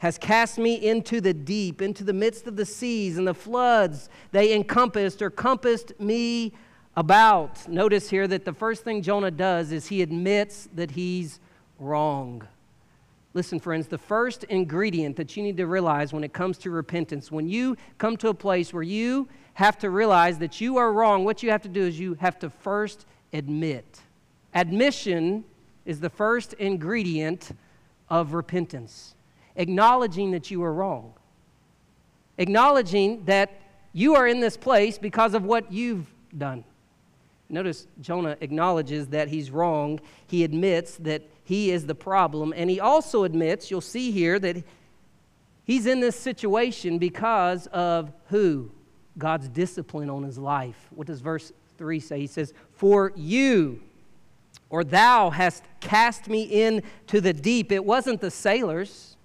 has 0.00 0.18
cast 0.18 0.58
me 0.58 0.74
into 0.74 1.20
the 1.20 1.32
deep, 1.32 1.80
into 1.80 2.04
the 2.04 2.12
midst 2.12 2.46
of 2.46 2.56
the 2.56 2.66
seas, 2.66 3.16
and 3.16 3.26
the 3.26 3.34
floods 3.34 4.08
they 4.32 4.54
encompassed 4.54 5.22
or 5.22 5.30
compassed 5.30 5.92
me 6.00 6.52
about. 6.96 7.68
Notice 7.68 8.10
here 8.10 8.26
that 8.26 8.44
the 8.44 8.52
first 8.52 8.82
thing 8.82 9.02
Jonah 9.02 9.30
does 9.30 9.72
is 9.72 9.86
he 9.86 10.02
admits 10.02 10.68
that 10.74 10.90
he's 10.90 11.38
wrong. 11.78 12.46
Listen, 13.32 13.60
friends, 13.60 13.86
the 13.86 13.98
first 13.98 14.44
ingredient 14.44 15.16
that 15.16 15.36
you 15.36 15.42
need 15.42 15.56
to 15.56 15.66
realize 15.66 16.12
when 16.12 16.24
it 16.24 16.32
comes 16.32 16.58
to 16.58 16.70
repentance, 16.70 17.30
when 17.30 17.48
you 17.48 17.76
come 17.98 18.16
to 18.16 18.28
a 18.28 18.34
place 18.34 18.72
where 18.72 18.82
you 18.82 19.28
have 19.54 19.78
to 19.78 19.90
realize 19.90 20.38
that 20.38 20.60
you 20.60 20.78
are 20.78 20.92
wrong, 20.92 21.24
what 21.24 21.42
you 21.42 21.50
have 21.50 21.62
to 21.62 21.68
do 21.68 21.82
is 21.82 22.00
you 22.00 22.14
have 22.14 22.38
to 22.40 22.50
first 22.50 23.06
admit. 23.32 24.00
Admission 24.54 25.44
is 25.84 26.00
the 26.00 26.10
first 26.10 26.54
ingredient 26.54 27.50
of 28.08 28.32
repentance, 28.32 29.14
acknowledging 29.60 30.30
that 30.30 30.50
you 30.50 30.62
are 30.62 30.72
wrong, 30.72 31.12
acknowledging 32.38 33.24
that 33.26 33.60
you 33.92 34.14
are 34.16 34.26
in 34.26 34.40
this 34.40 34.56
place 34.56 34.96
because 34.96 35.34
of 35.34 35.44
what 35.44 35.70
you've 35.70 36.06
done. 36.36 36.64
Notice 37.50 37.86
Jonah 38.00 38.36
acknowledges 38.40 39.08
that 39.08 39.28
he's 39.28 39.50
wrong. 39.50 40.00
He 40.28 40.44
admits 40.44 40.96
that 40.98 41.22
he 41.44 41.70
is 41.70 41.84
the 41.84 41.94
problem. 41.94 42.54
And 42.56 42.70
he 42.70 42.80
also 42.80 43.24
admits, 43.24 43.70
you'll 43.70 43.80
see 43.80 44.12
here, 44.12 44.38
that 44.38 44.64
he's 45.64 45.86
in 45.86 46.00
this 46.00 46.18
situation 46.18 46.98
because 46.98 47.66
of 47.68 48.12
who? 48.28 48.70
God's 49.18 49.48
discipline 49.48 50.08
on 50.08 50.22
his 50.22 50.38
life. 50.38 50.86
What 50.90 51.08
does 51.08 51.20
verse 51.20 51.52
3 51.76 52.00
say? 52.00 52.20
He 52.20 52.26
says, 52.28 52.54
For 52.72 53.12
you, 53.16 53.82
or 54.70 54.84
thou 54.84 55.30
hast 55.30 55.64
cast 55.80 56.28
me 56.28 56.44
into 56.62 57.20
the 57.20 57.32
deep. 57.32 57.72
It 57.72 57.84
wasn't 57.84 58.20
the 58.20 58.30
sailors. 58.30 59.16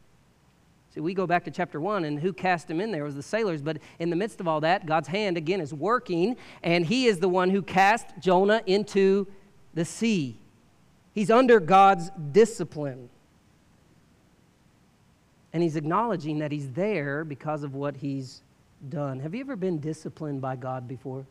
See, 0.95 1.01
we 1.01 1.13
go 1.13 1.27
back 1.27 1.43
to 1.43 1.51
chapter 1.51 1.81
1, 1.81 2.05
and 2.05 2.17
who 2.17 2.31
cast 2.31 2.71
him 2.71 2.79
in 2.79 2.91
there? 2.91 3.03
Was 3.03 3.15
the 3.15 3.21
sailors. 3.21 3.61
But 3.61 3.79
in 3.99 4.09
the 4.09 4.15
midst 4.15 4.39
of 4.39 4.47
all 4.47 4.61
that, 4.61 4.85
God's 4.85 5.09
hand 5.09 5.35
again 5.35 5.59
is 5.59 5.73
working, 5.73 6.37
and 6.63 6.85
he 6.85 7.07
is 7.07 7.19
the 7.19 7.27
one 7.27 7.49
who 7.49 7.61
cast 7.61 8.07
Jonah 8.19 8.61
into 8.65 9.27
the 9.73 9.83
sea. 9.83 10.39
He's 11.13 11.29
under 11.29 11.59
God's 11.59 12.11
discipline. 12.31 13.09
And 15.51 15.61
he's 15.61 15.75
acknowledging 15.75 16.39
that 16.39 16.51
he's 16.51 16.71
there 16.71 17.25
because 17.25 17.63
of 17.63 17.75
what 17.75 17.97
he's 17.97 18.41
done. 18.87 19.19
Have 19.19 19.35
you 19.35 19.41
ever 19.41 19.57
been 19.57 19.79
disciplined 19.79 20.39
by 20.39 20.55
God 20.55 20.87
before? 20.87 21.25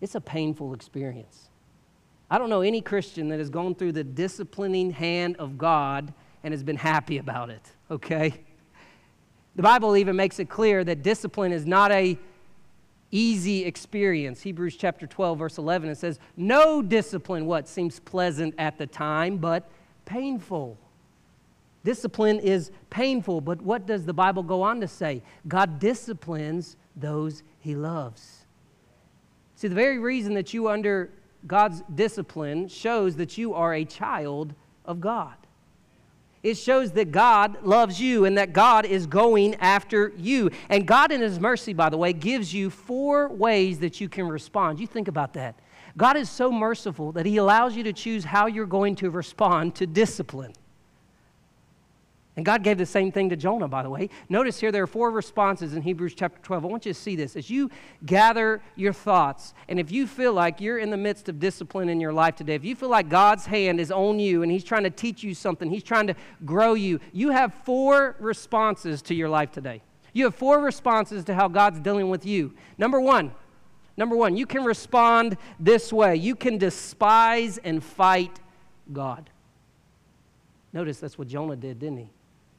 It's 0.00 0.14
a 0.14 0.20
painful 0.20 0.74
experience. 0.74 1.48
I 2.30 2.38
don't 2.38 2.50
know 2.50 2.60
any 2.60 2.82
Christian 2.82 3.28
that 3.30 3.40
has 3.40 3.50
gone 3.50 3.74
through 3.74 3.92
the 3.92 4.04
disciplining 4.04 4.92
hand 4.92 5.36
of 5.38 5.58
God 5.58 6.12
and 6.42 6.52
has 6.52 6.62
been 6.62 6.76
happy 6.76 7.18
about 7.18 7.50
it, 7.50 7.62
okay? 7.90 8.40
The 9.56 9.62
Bible 9.62 9.96
even 9.96 10.16
makes 10.16 10.38
it 10.38 10.48
clear 10.48 10.84
that 10.84 11.02
discipline 11.02 11.52
is 11.52 11.66
not 11.66 11.90
a 11.90 12.18
easy 13.10 13.64
experience. 13.64 14.42
Hebrews 14.42 14.76
chapter 14.76 15.06
12, 15.06 15.38
verse 15.38 15.58
11, 15.58 15.88
it 15.90 15.96
says, 15.96 16.18
No 16.36 16.82
discipline, 16.82 17.46
what 17.46 17.66
seems 17.66 18.00
pleasant 18.00 18.54
at 18.58 18.78
the 18.78 18.86
time, 18.86 19.38
but 19.38 19.68
painful. 20.04 20.78
Discipline 21.84 22.38
is 22.40 22.70
painful, 22.90 23.40
but 23.40 23.62
what 23.62 23.86
does 23.86 24.04
the 24.04 24.12
Bible 24.12 24.42
go 24.42 24.62
on 24.62 24.80
to 24.80 24.88
say? 24.88 25.22
God 25.46 25.78
disciplines 25.78 26.76
those 26.96 27.42
he 27.60 27.74
loves. 27.74 28.44
See, 29.56 29.68
the 29.68 29.74
very 29.74 29.98
reason 29.98 30.34
that 30.34 30.52
you 30.52 30.68
under 30.68 31.10
God's 31.46 31.82
discipline 31.94 32.68
shows 32.68 33.16
that 33.16 33.38
you 33.38 33.54
are 33.54 33.74
a 33.74 33.84
child 33.84 34.54
of 34.84 35.00
God. 35.00 35.34
It 36.42 36.54
shows 36.56 36.92
that 36.92 37.10
God 37.10 37.64
loves 37.64 38.00
you 38.00 38.24
and 38.24 38.38
that 38.38 38.52
God 38.52 38.84
is 38.86 39.06
going 39.06 39.56
after 39.56 40.12
you. 40.16 40.50
And 40.68 40.86
God, 40.86 41.10
in 41.10 41.20
His 41.20 41.40
mercy, 41.40 41.72
by 41.72 41.88
the 41.88 41.96
way, 41.96 42.12
gives 42.12 42.54
you 42.54 42.70
four 42.70 43.28
ways 43.28 43.80
that 43.80 44.00
you 44.00 44.08
can 44.08 44.28
respond. 44.28 44.78
You 44.78 44.86
think 44.86 45.08
about 45.08 45.34
that. 45.34 45.58
God 45.96 46.16
is 46.16 46.30
so 46.30 46.52
merciful 46.52 47.12
that 47.12 47.26
He 47.26 47.38
allows 47.38 47.76
you 47.76 47.82
to 47.84 47.92
choose 47.92 48.24
how 48.24 48.46
you're 48.46 48.66
going 48.66 48.94
to 48.96 49.10
respond 49.10 49.74
to 49.76 49.86
discipline. 49.86 50.52
And 52.38 52.44
God 52.44 52.62
gave 52.62 52.78
the 52.78 52.86
same 52.86 53.10
thing 53.10 53.30
to 53.30 53.36
Jonah, 53.36 53.66
by 53.66 53.82
the 53.82 53.90
way. 53.90 54.10
Notice 54.28 54.60
here 54.60 54.70
there 54.70 54.84
are 54.84 54.86
four 54.86 55.10
responses 55.10 55.74
in 55.74 55.82
Hebrews 55.82 56.14
chapter 56.14 56.40
12. 56.40 56.64
I 56.64 56.68
want 56.68 56.86
you 56.86 56.92
to 56.92 56.98
see 56.98 57.16
this. 57.16 57.34
As 57.34 57.50
you 57.50 57.68
gather 58.06 58.62
your 58.76 58.92
thoughts, 58.92 59.54
and 59.68 59.80
if 59.80 59.90
you 59.90 60.06
feel 60.06 60.32
like 60.34 60.60
you're 60.60 60.78
in 60.78 60.90
the 60.90 60.96
midst 60.96 61.28
of 61.28 61.40
discipline 61.40 61.88
in 61.88 62.00
your 62.00 62.12
life 62.12 62.36
today, 62.36 62.54
if 62.54 62.64
you 62.64 62.76
feel 62.76 62.90
like 62.90 63.08
God's 63.08 63.44
hand 63.44 63.80
is 63.80 63.90
on 63.90 64.20
you 64.20 64.44
and 64.44 64.52
He's 64.52 64.62
trying 64.62 64.84
to 64.84 64.90
teach 64.90 65.24
you 65.24 65.34
something, 65.34 65.68
He's 65.68 65.82
trying 65.82 66.06
to 66.06 66.14
grow 66.44 66.74
you, 66.74 67.00
you 67.12 67.30
have 67.30 67.52
four 67.64 68.14
responses 68.20 69.02
to 69.02 69.16
your 69.16 69.28
life 69.28 69.50
today. 69.50 69.82
You 70.12 70.22
have 70.26 70.36
four 70.36 70.60
responses 70.60 71.24
to 71.24 71.34
how 71.34 71.48
God's 71.48 71.80
dealing 71.80 72.08
with 72.08 72.24
you. 72.24 72.54
Number 72.78 73.00
one, 73.00 73.32
number 73.96 74.14
one, 74.14 74.36
you 74.36 74.46
can 74.46 74.62
respond 74.62 75.36
this 75.58 75.92
way 75.92 76.14
you 76.14 76.36
can 76.36 76.56
despise 76.56 77.58
and 77.58 77.82
fight 77.82 78.38
God. 78.92 79.28
Notice 80.72 81.00
that's 81.00 81.18
what 81.18 81.26
Jonah 81.26 81.56
did, 81.56 81.80
didn't 81.80 81.98
he? 81.98 82.10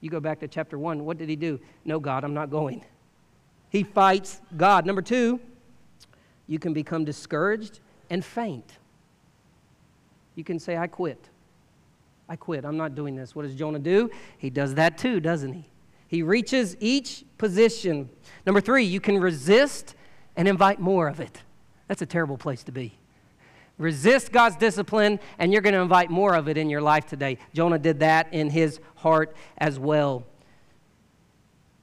You 0.01 0.10
go 0.10 0.20
back 0.20 0.39
to 0.39 0.48
chapter 0.48 0.77
1, 0.77 1.03
what 1.03 1.18
did 1.18 1.29
he 1.29 1.36
do? 1.36 1.60
No, 1.86 2.00
God, 2.00 2.24
I'm 2.24 2.34
not 2.34 2.50
going. 2.50 2.84
He 3.70 3.84
fights 3.84 4.41
God. 4.58 4.86
Number 4.86 5.01
two, 5.01 5.39
you 6.48 6.58
can 6.58 6.74
become 6.74 7.06
discouraged 7.06 7.79
and 8.10 8.24
faint. 8.24 8.77
You 10.36 10.44
can 10.44 10.58
say, 10.60 10.77
I 10.77 10.88
quit. 10.88 11.29
I 12.27 12.36
quit. 12.36 12.65
I'm 12.65 12.77
not 12.77 12.96
doing 12.96 13.15
this. 13.15 13.36
What 13.36 13.44
does 13.44 13.56
Jonah 13.56 13.79
do? 13.79 14.10
He 14.38 14.50
does 14.50 14.75
that 14.75 14.98
too, 14.98 15.20
doesn't 15.20 15.53
he? 15.53 15.65
He 16.08 16.24
reaches 16.24 16.75
each 16.79 17.24
position. 17.38 18.10
Number 18.46 18.62
three, 18.62 18.84
you 18.84 19.00
can 19.00 19.20
resist 19.20 19.96
and 20.36 20.48
invite 20.48 20.79
more 20.79 21.08
of 21.08 21.20
it. 21.20 21.44
That's 21.88 22.01
a 22.01 22.06
terrible 22.06 22.38
place 22.38 22.63
to 22.63 22.72
be. 22.72 22.99
Resist 23.79 24.33
God's 24.33 24.57
discipline, 24.57 25.19
and 25.39 25.53
you're 25.53 25.62
going 25.62 25.74
to 25.74 25.79
invite 25.79 26.12
more 26.12 26.36
of 26.36 26.50
it 26.50 26.57
in 26.57 26.69
your 26.69 26.81
life 26.81 27.07
today. 27.07 27.38
Jonah 27.53 27.79
did 27.79 28.01
that 28.01 28.31
in 28.33 28.50
his 28.50 28.79
heart 28.95 29.36
as 29.57 29.79
well. 29.79 30.25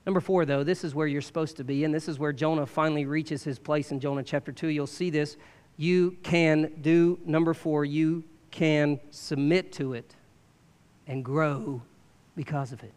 Number 0.04 0.20
four, 0.20 0.44
though, 0.44 0.62
this 0.62 0.84
is 0.84 0.94
where 0.94 1.06
you're 1.06 1.22
supposed 1.22 1.56
to 1.56 1.64
be, 1.64 1.84
and 1.84 1.92
this 1.92 2.06
is 2.06 2.18
where 2.18 2.34
Jonah 2.34 2.66
finally 2.66 3.06
reaches 3.06 3.42
his 3.42 3.58
place 3.58 3.90
in 3.92 3.98
Jonah 3.98 4.22
chapter 4.22 4.52
2. 4.52 4.68
You'll 4.68 4.86
see 4.86 5.08
this. 5.08 5.38
You 5.78 6.16
can 6.22 6.74
do, 6.82 7.18
number 7.24 7.54
four, 7.54 7.86
you 7.86 8.24
can 8.50 9.00
submit 9.10 9.72
to 9.72 9.94
it 9.94 10.14
and 11.06 11.24
grow 11.24 11.80
because 12.36 12.72
of 12.72 12.82
it. 12.84 12.92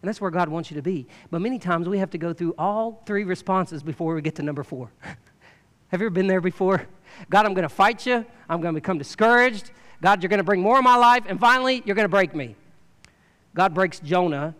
And 0.00 0.08
that's 0.08 0.20
where 0.20 0.30
God 0.30 0.48
wants 0.48 0.70
you 0.70 0.76
to 0.76 0.82
be. 0.82 1.06
But 1.30 1.42
many 1.42 1.58
times 1.58 1.88
we 1.88 1.98
have 1.98 2.10
to 2.10 2.18
go 2.18 2.32
through 2.32 2.54
all 2.56 3.02
three 3.06 3.24
responses 3.24 3.82
before 3.82 4.14
we 4.14 4.22
get 4.22 4.34
to 4.36 4.42
number 4.42 4.64
four. 4.64 4.90
have 5.02 6.00
you 6.00 6.06
ever 6.06 6.10
been 6.10 6.26
there 6.26 6.40
before? 6.40 6.86
God, 7.30 7.46
I'm 7.46 7.54
going 7.54 7.68
to 7.68 7.74
fight 7.74 8.06
you. 8.06 8.24
I'm 8.48 8.60
going 8.60 8.74
to 8.74 8.80
become 8.80 8.98
discouraged. 8.98 9.70
God, 10.00 10.22
you're 10.22 10.28
going 10.28 10.38
to 10.38 10.44
bring 10.44 10.60
more 10.60 10.78
in 10.78 10.84
my 10.84 10.96
life. 10.96 11.24
And 11.26 11.38
finally, 11.38 11.82
you're 11.84 11.96
going 11.96 12.04
to 12.04 12.10
break 12.10 12.34
me. 12.34 12.56
God 13.54 13.74
breaks 13.74 14.00
Jonah 14.00 14.54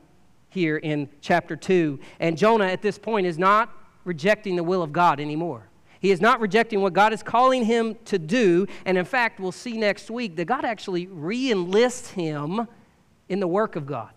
here 0.51 0.77
in 0.77 1.09
chapter 1.21 1.57
2. 1.57 1.99
And 2.21 2.37
Jonah 2.37 2.67
at 2.67 2.83
this 2.83 2.99
point 2.99 3.27
is 3.27 3.39
not 3.39 3.71
rejecting 4.05 4.57
the 4.57 4.65
will 4.65 4.83
of 4.83 4.93
God 4.93 5.21
anymore. 5.21 5.69
He 6.01 6.11
is 6.11 6.21
not 6.21 6.41
rejecting 6.41 6.81
what 6.81 6.93
God 6.93 7.13
is 7.13 7.23
calling 7.23 7.65
him 7.65 7.97
to 8.07 8.19
do. 8.19 8.67
And 8.85 8.99
in 8.99 9.05
fact, 9.05 9.39
we'll 9.39 9.53
see 9.53 9.77
next 9.77 10.11
week 10.11 10.37
that 10.37 10.47
God 10.47 10.65
actually 10.65 11.07
re 11.07 11.51
enlists 11.51 12.11
him 12.11 12.67
in 13.29 13.41
the 13.41 13.49
work 13.49 13.77
of 13.77 13.87
God. 13.87 14.11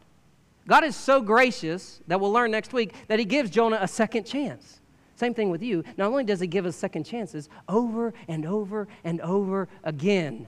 God 0.68 0.84
is 0.84 0.96
so 0.96 1.22
gracious 1.22 2.02
that 2.08 2.20
we'll 2.20 2.32
learn 2.32 2.52
next 2.52 2.74
week 2.74 2.96
that 3.08 3.20
he 3.20 3.26
gives 3.26 3.52
Jonah 3.52 3.78
a 3.80 3.88
second 3.88 4.26
chance. 4.26 4.82
Same 5.16 5.34
thing 5.34 5.50
with 5.50 5.64
you. 5.64 5.84
Not 5.98 6.08
only 6.12 6.24
does 6.24 6.40
He 6.40 6.48
give 6.48 6.66
us 6.66 6.76
second 6.76 7.06
chances, 7.06 7.50
over 7.70 8.14
and 8.28 8.46
over 8.46 8.88
and 9.04 9.22
over 9.22 9.68
again, 9.84 10.48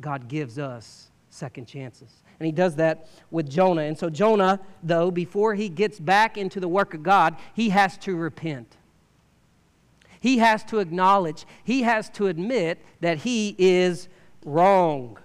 God 0.00 0.28
gives 0.28 0.58
us 0.58 1.08
second 1.30 1.66
chances. 1.66 2.08
And 2.38 2.46
He 2.46 2.52
does 2.52 2.76
that 2.76 3.08
with 3.30 3.50
Jonah. 3.50 3.82
And 3.82 3.98
so, 3.98 4.08
Jonah, 4.08 4.60
though, 4.82 5.10
before 5.10 5.54
he 5.54 5.68
gets 5.68 5.98
back 5.98 6.38
into 6.38 6.60
the 6.60 6.68
work 6.68 6.94
of 6.94 7.02
God, 7.02 7.36
he 7.54 7.70
has 7.70 7.98
to 7.98 8.14
repent. 8.14 8.76
He 10.20 10.38
has 10.38 10.64
to 10.64 10.78
acknowledge, 10.78 11.44
he 11.64 11.82
has 11.82 12.08
to 12.10 12.26
admit 12.26 12.84
that 13.00 13.18
he 13.18 13.54
is 13.58 14.08
wrong. 14.44 15.18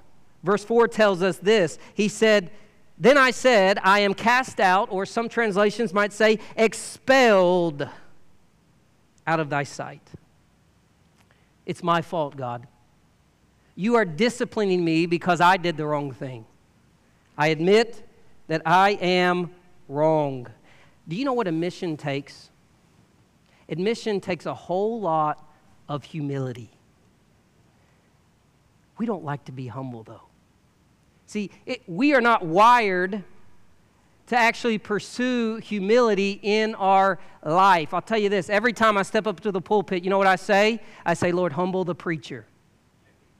Verse 0.44 0.64
4 0.64 0.88
tells 0.88 1.22
us 1.22 1.38
this 1.38 1.78
He 1.94 2.08
said, 2.08 2.50
Then 2.98 3.18
I 3.18 3.30
said, 3.30 3.80
I 3.84 4.00
am 4.00 4.16
cast 4.16 4.60
out, 4.60 4.92
or 4.92 5.06
some 5.06 5.30
translations 5.30 5.94
might 5.94 6.14
say, 6.14 6.40
expelled 6.56 7.88
out 9.26 9.40
of 9.40 9.50
thy 9.50 9.64
sight. 9.64 10.08
It's 11.66 11.84
my 11.84 12.02
fault, 12.02 12.36
God. 12.36 12.68
You 13.76 13.96
are 13.96 14.06
disciplining 14.06 14.84
me 14.84 15.06
because 15.06 15.42
I 15.42 15.58
did 15.58 15.78
the 15.78 15.86
wrong 15.86 16.12
thing. 16.12 16.46
I 17.38 17.48
admit 17.48 18.08
that 18.48 18.62
I 18.66 18.92
am 18.92 19.52
wrong. 19.88 20.48
Do 21.08 21.16
you 21.16 21.26
know 21.26 21.34
what 21.34 21.48
admission 21.48 21.98
takes? 21.98 22.50
Admission 23.70 24.20
takes 24.20 24.46
a 24.46 24.54
whole 24.54 25.00
lot 25.02 25.50
of 25.90 26.04
humility. 26.04 26.70
We 28.98 29.06
don't 29.06 29.24
like 29.24 29.46
to 29.46 29.52
be 29.52 29.68
humble, 29.68 30.04
though. 30.04 30.22
See, 31.26 31.50
it, 31.66 31.82
we 31.88 32.14
are 32.14 32.22
not 32.22 32.46
wired 32.46 33.24
to 34.28 34.38
actually 34.38 34.78
pursue 34.78 35.58
humility 35.58 36.40
in 36.42 36.76
our 36.76 37.20
life. 37.44 37.94
I'll 37.94 38.02
tell 38.02 38.18
you 38.18 38.30
this 38.30 38.50
every 38.50 38.74
time 38.74 38.98
I 38.98 39.04
step 39.04 39.28
up 39.28 39.40
to 39.42 39.52
the 39.52 39.62
pulpit, 39.62 40.04
you 40.04 40.10
know 40.10 40.18
what 40.18 40.28
I 40.28 40.38
say? 40.38 40.80
I 41.06 41.14
say, 41.14 41.32
Lord, 41.32 41.54
humble 41.54 41.84
the 41.84 41.96
preacher. 41.96 42.46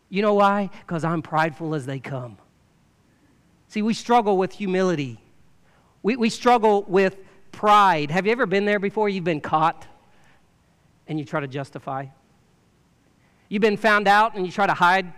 You 0.10 0.22
know 0.22 0.34
why? 0.34 0.70
Because 0.82 1.04
I'm 1.04 1.22
prideful 1.22 1.74
as 1.74 1.86
they 1.86 2.00
come. 2.00 2.38
See, 3.70 3.82
we 3.82 3.94
struggle 3.94 4.38
with 4.38 4.54
humility, 4.54 5.20
we, 6.04 6.16
we 6.16 6.30
struggle 6.30 6.84
with 6.84 7.18
pride. 7.52 8.12
Have 8.12 8.26
you 8.26 8.32
ever 8.32 8.46
been 8.46 8.66
there 8.66 8.80
before? 8.80 9.08
You've 9.08 9.24
been 9.24 9.42
caught 9.42 9.88
and 11.08 11.18
you 11.18 11.26
try 11.26 11.40
to 11.40 11.48
justify. 11.48 12.08
You've 13.48 13.62
been 13.62 13.78
found 13.78 14.08
out 14.08 14.36
and 14.36 14.46
you 14.46 14.52
try 14.52 14.68
to 14.68 14.74
hide 14.74 15.14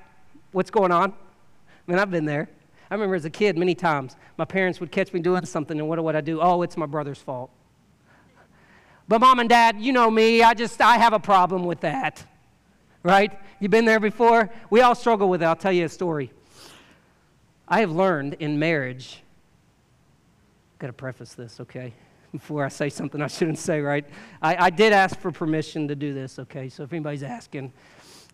what's 0.52 0.70
going 0.70 0.92
on. 0.92 1.12
I 1.12 1.92
mean, 1.92 2.00
I've 2.00 2.12
been 2.12 2.26
there. 2.26 2.50
I 2.96 2.98
remember 2.98 3.16
as 3.16 3.26
a 3.26 3.30
kid, 3.30 3.58
many 3.58 3.76
times, 3.76 4.16
my 4.38 4.46
parents 4.46 4.80
would 4.80 4.90
catch 4.90 5.12
me 5.12 5.20
doing 5.20 5.44
something, 5.44 5.78
and 5.78 5.90
what 5.90 6.02
would 6.02 6.16
I 6.16 6.22
do? 6.22 6.40
Oh, 6.40 6.62
it's 6.62 6.78
my 6.78 6.86
brother's 6.86 7.18
fault. 7.18 7.52
But 9.10 9.20
mom 9.20 9.40
and 9.40 9.50
dad, 9.50 9.82
you 9.82 9.92
know 9.92 10.10
me, 10.10 10.42
I 10.42 10.54
just, 10.54 10.80
I 10.80 10.98
have 10.98 11.12
a 11.12 11.20
problem 11.20 11.66
with 11.66 11.82
that. 11.82 12.24
Right? 13.04 13.38
You've 13.60 13.70
been 13.70 13.84
there 13.84 14.00
before? 14.00 14.50
We 14.70 14.80
all 14.80 14.96
struggle 14.96 15.28
with 15.28 15.42
it. 15.42 15.46
I'll 15.46 15.58
tell 15.58 15.74
you 15.74 15.84
a 15.84 15.90
story. 15.90 16.32
I 17.68 17.82
have 17.82 17.92
learned 17.92 18.36
in 18.36 18.60
marriage, 18.60 19.22
I've 20.76 20.80
got 20.80 20.88
to 20.88 20.94
preface 20.94 21.34
this, 21.34 21.60
okay? 21.60 21.92
Before 22.32 22.64
I 22.64 22.70
say 22.70 22.88
something 22.88 23.22
I 23.22 23.28
shouldn't 23.28 23.60
say, 23.60 23.82
right? 23.82 24.06
I, 24.42 24.68
I 24.68 24.70
did 24.70 24.94
ask 24.94 25.20
for 25.20 25.34
permission 25.34 25.90
to 25.90 25.96
do 25.98 26.14
this, 26.14 26.40
okay? 26.40 26.70
So 26.70 26.84
if 26.84 26.94
anybody's 26.94 27.24
asking, 27.24 27.74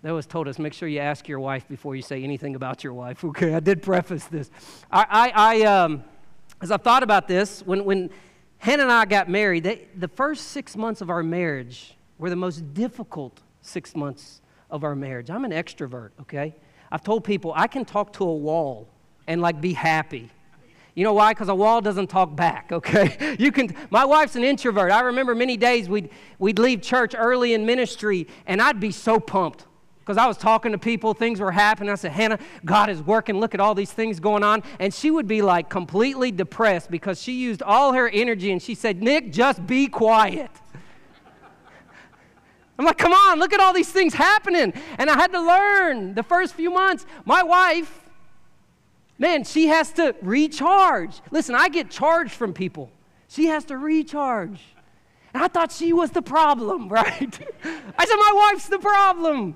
they 0.02 0.10
always 0.10 0.26
told 0.26 0.48
us 0.48 0.58
make 0.58 0.74
sure 0.74 0.90
you 0.90 1.00
ask 1.00 1.28
your 1.28 1.40
wife 1.40 1.68
before 1.68 1.96
you 1.96 2.02
say 2.02 2.24
anything 2.24 2.56
about 2.56 2.84
your 2.84 2.94
wife. 2.94 3.24
Okay, 3.32 3.54
I 3.54 3.60
did 3.60 3.82
preface 3.82 4.26
this. 4.26 4.50
I, 4.92 5.06
I, 5.10 5.32
I 5.36 5.62
um, 5.64 6.04
as 6.62 6.72
I 6.72 6.78
thought 6.78 7.04
about 7.04 7.28
this, 7.28 7.62
when, 7.66 7.86
when 7.86 8.10
Hannah 8.58 8.84
and 8.84 8.92
I 8.92 9.06
got 9.06 9.30
married, 9.30 9.64
they, 9.64 9.88
the 9.96 10.08
first 10.08 10.50
six 10.50 10.76
months 10.76 11.02
of 11.02 11.10
our 11.10 11.24
marriage 11.24 11.96
were 12.18 12.30
the 12.30 12.36
most 12.36 12.74
difficult 12.74 13.40
six 13.62 13.96
months 13.96 14.42
of 14.70 14.84
our 14.84 14.96
marriage. 14.96 15.30
I'm 15.30 15.46
an 15.46 15.52
extrovert, 15.52 16.10
okay? 16.22 16.56
I've 16.92 17.04
told 17.04 17.24
people 17.24 17.54
I 17.56 17.68
can 17.68 17.86
talk 17.86 18.14
to 18.14 18.24
a 18.24 18.36
wall 18.36 18.88
and 19.28 19.42
like 19.42 19.62
be 19.62 19.74
happy. 19.74 20.30
You 20.94 21.06
know 21.06 21.14
why? 21.14 21.32
Because 21.32 21.48
a 21.48 21.56
wall 21.56 21.80
doesn't 21.80 22.08
talk 22.08 22.36
back, 22.36 22.72
okay? 22.72 23.36
You 23.40 23.52
can 23.52 23.76
my 23.90 24.04
wife's 24.04 24.36
an 24.36 24.44
introvert. 24.44 24.92
I 24.92 25.02
remember 25.02 25.34
many 25.34 25.58
days 25.58 25.88
we'd 25.88 26.10
we'd 26.38 26.60
leave 26.60 26.82
church 26.82 27.16
early 27.18 27.54
in 27.54 27.66
ministry 27.66 28.28
and 28.46 28.62
I'd 28.62 28.80
be 28.80 28.92
so 28.92 29.20
pumped 29.20 29.66
because 30.02 30.18
I 30.18 30.26
was 30.26 30.36
talking 30.36 30.72
to 30.72 30.80
people, 30.80 31.14
things 31.14 31.40
were 31.40 31.52
happening. 31.52 31.92
I 31.92 31.96
said, 31.96 32.12
Hannah, 32.12 32.40
God 32.66 32.90
is 32.90 33.04
working. 33.04 33.40
Look 33.40 33.54
at 33.54 33.60
all 33.60 33.76
these 33.76 33.92
things 33.92 34.20
going 34.20 34.44
on. 34.44 34.64
And 34.80 34.92
she 34.92 35.12
would 35.12 35.28
be 35.28 35.44
like 35.44 35.70
completely 35.70 36.32
depressed 36.32 36.90
because 36.90 37.22
she 37.22 37.34
used 37.34 37.62
all 37.62 37.94
her 37.94 38.10
energy 38.10 38.52
and 38.52 38.60
she 38.60 38.74
said, 38.74 39.02
Nick, 39.04 39.32
just 39.32 39.66
be 39.68 39.88
quiet. 39.88 40.50
I'm 42.80 42.86
like, 42.86 42.98
come 42.98 43.14
on, 43.14 43.38
look 43.38 43.54
at 43.54 43.60
all 43.60 43.74
these 43.74 43.92
things 43.92 44.16
happening. 44.16 44.74
And 44.98 45.08
I 45.08 45.14
had 45.14 45.32
to 45.34 45.40
learn 45.40 46.16
the 46.16 46.24
first 46.24 46.56
few 46.56 46.72
months. 46.72 47.06
My 47.26 47.44
wife, 47.44 48.10
man, 49.20 49.44
she 49.44 49.68
has 49.68 49.92
to 49.94 50.16
recharge. 50.24 51.22
Listen, 51.30 51.54
I 51.54 51.70
get 51.70 51.92
charged 51.92 52.32
from 52.32 52.54
people, 52.54 52.90
she 53.28 53.46
has 53.46 53.66
to 53.66 53.78
recharge. 53.78 54.60
And 55.34 55.44
I 55.44 55.48
thought 55.48 55.72
she 55.72 55.94
was 55.94 56.10
the 56.10 56.24
problem, 56.24 56.90
right? 56.90 57.40
I 57.98 58.06
said, 58.06 58.16
my 58.16 58.50
wife's 58.52 58.68
the 58.68 58.80
problem. 58.80 59.56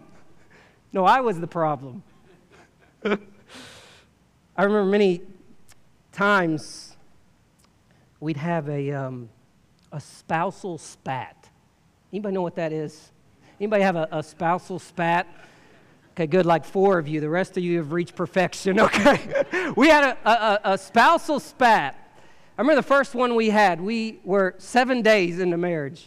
No, 0.95 1.03
I 1.03 1.19
was 1.19 1.37
the 1.41 1.45
problem. 1.45 2.03
I 3.03 3.17
remember 4.57 4.85
many 4.85 5.23
times 6.13 6.95
we'd 8.21 8.37
have 8.37 8.69
a, 8.69 8.91
um, 8.93 9.27
a 9.91 9.99
spousal 9.99 10.77
spat. 10.77 11.49
Anybody 12.13 12.33
know 12.33 12.43
what 12.43 12.55
that 12.55 12.71
is? 12.71 13.11
Anybody 13.59 13.83
have 13.83 13.97
a, 13.97 14.07
a 14.09 14.23
spousal 14.23 14.79
spat? 14.79 15.27
Okay, 16.11 16.27
good, 16.27 16.45
like 16.45 16.63
four 16.63 16.97
of 16.97 17.09
you. 17.09 17.19
The 17.19 17.29
rest 17.29 17.57
of 17.57 17.63
you 17.65 17.75
have 17.79 17.91
reached 17.91 18.15
perfection, 18.15 18.79
okay? 18.85 19.73
we 19.75 19.89
had 19.89 20.17
a, 20.23 20.29
a, 20.29 20.59
a 20.75 20.77
spousal 20.77 21.41
spat. 21.41 21.93
I 22.57 22.61
remember 22.61 22.81
the 22.81 22.87
first 22.87 23.15
one 23.15 23.35
we 23.35 23.49
had. 23.49 23.81
We 23.81 24.21
were 24.23 24.55
seven 24.59 25.01
days 25.01 25.39
into 25.39 25.57
marriage. 25.57 26.05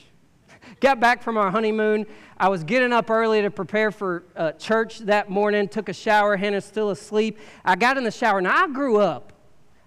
Got 0.81 1.01
back 1.01 1.23
from 1.23 1.37
our 1.37 1.51
honeymoon. 1.51 2.07
I 2.37 2.49
was 2.49 2.63
getting 2.63 2.93
up 2.93 3.11
early 3.11 3.43
to 3.43 3.51
prepare 3.51 3.91
for 3.91 4.25
uh, 4.37 4.53
church 4.53 5.01
that 5.01 5.29
morning, 5.29 5.69
took 5.69 5.89
a 5.89 5.93
shower, 5.93 6.37
Hannah's 6.37 6.65
still 6.65 6.91
asleep. 6.91 7.39
I 7.65 7.75
got 7.75 7.97
in 7.97 8.05
the 8.05 8.13
shower. 8.13 8.41
Now, 8.41 8.65
I 8.65 8.69
grew 8.69 8.99
up, 8.99 9.33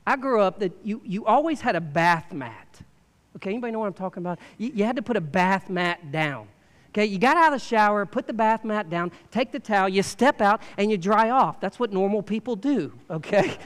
I 0.05 0.17
grew 0.17 0.41
up 0.41 0.59
that 0.59 0.73
you, 0.83 1.01
you 1.05 1.25
always 1.25 1.61
had 1.61 1.75
a 1.75 1.81
bath 1.81 2.33
mat. 2.33 2.81
Okay, 3.37 3.51
anybody 3.51 3.71
know 3.71 3.79
what 3.79 3.87
I'm 3.87 3.93
talking 3.93 4.21
about? 4.21 4.39
You, 4.57 4.71
you 4.75 4.83
had 4.83 4.97
to 4.97 5.01
put 5.01 5.15
a 5.15 5.21
bath 5.21 5.69
mat 5.69 6.11
down. 6.11 6.47
Okay, 6.89 7.05
you 7.05 7.19
got 7.19 7.37
out 7.37 7.53
of 7.53 7.61
the 7.61 7.65
shower, 7.65 8.05
put 8.05 8.27
the 8.27 8.33
bath 8.33 8.65
mat 8.65 8.89
down, 8.89 9.13
take 9.31 9.53
the 9.53 9.59
towel, 9.59 9.87
you 9.87 10.03
step 10.03 10.41
out, 10.41 10.61
and 10.77 10.91
you 10.91 10.97
dry 10.97 11.29
off. 11.29 11.61
That's 11.61 11.79
what 11.79 11.93
normal 11.93 12.21
people 12.21 12.57
do, 12.57 12.91
okay? 13.09 13.57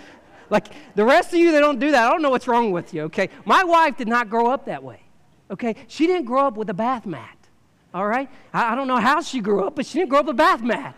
like 0.51 0.67
the 0.93 1.03
rest 1.03 1.33
of 1.33 1.39
you 1.39 1.51
that 1.53 1.59
don't 1.59 1.79
do 1.79 1.89
that, 1.89 2.05
I 2.05 2.11
don't 2.11 2.21
know 2.21 2.29
what's 2.29 2.47
wrong 2.47 2.71
with 2.71 2.93
you, 2.93 3.03
okay? 3.03 3.29
My 3.43 3.63
wife 3.63 3.97
did 3.97 4.07
not 4.07 4.29
grow 4.29 4.47
up 4.51 4.65
that 4.65 4.83
way, 4.83 5.01
okay? 5.51 5.75
She 5.87 6.07
didn't 6.07 6.25
grow 6.25 6.47
up 6.47 6.57
with 6.57 6.69
a 6.69 6.73
bath 6.73 7.05
mat, 7.05 7.37
all 7.93 8.07
right? 8.07 8.29
I, 8.53 8.73
I 8.73 8.75
don't 8.75 8.87
know 8.87 8.97
how 8.97 9.21
she 9.21 9.39
grew 9.39 9.65
up, 9.65 9.75
but 9.75 9.85
she 9.85 9.99
didn't 9.99 10.09
grow 10.09 10.19
up 10.19 10.25
with 10.25 10.35
a 10.35 10.37
bath 10.37 10.61
mat. 10.61 10.95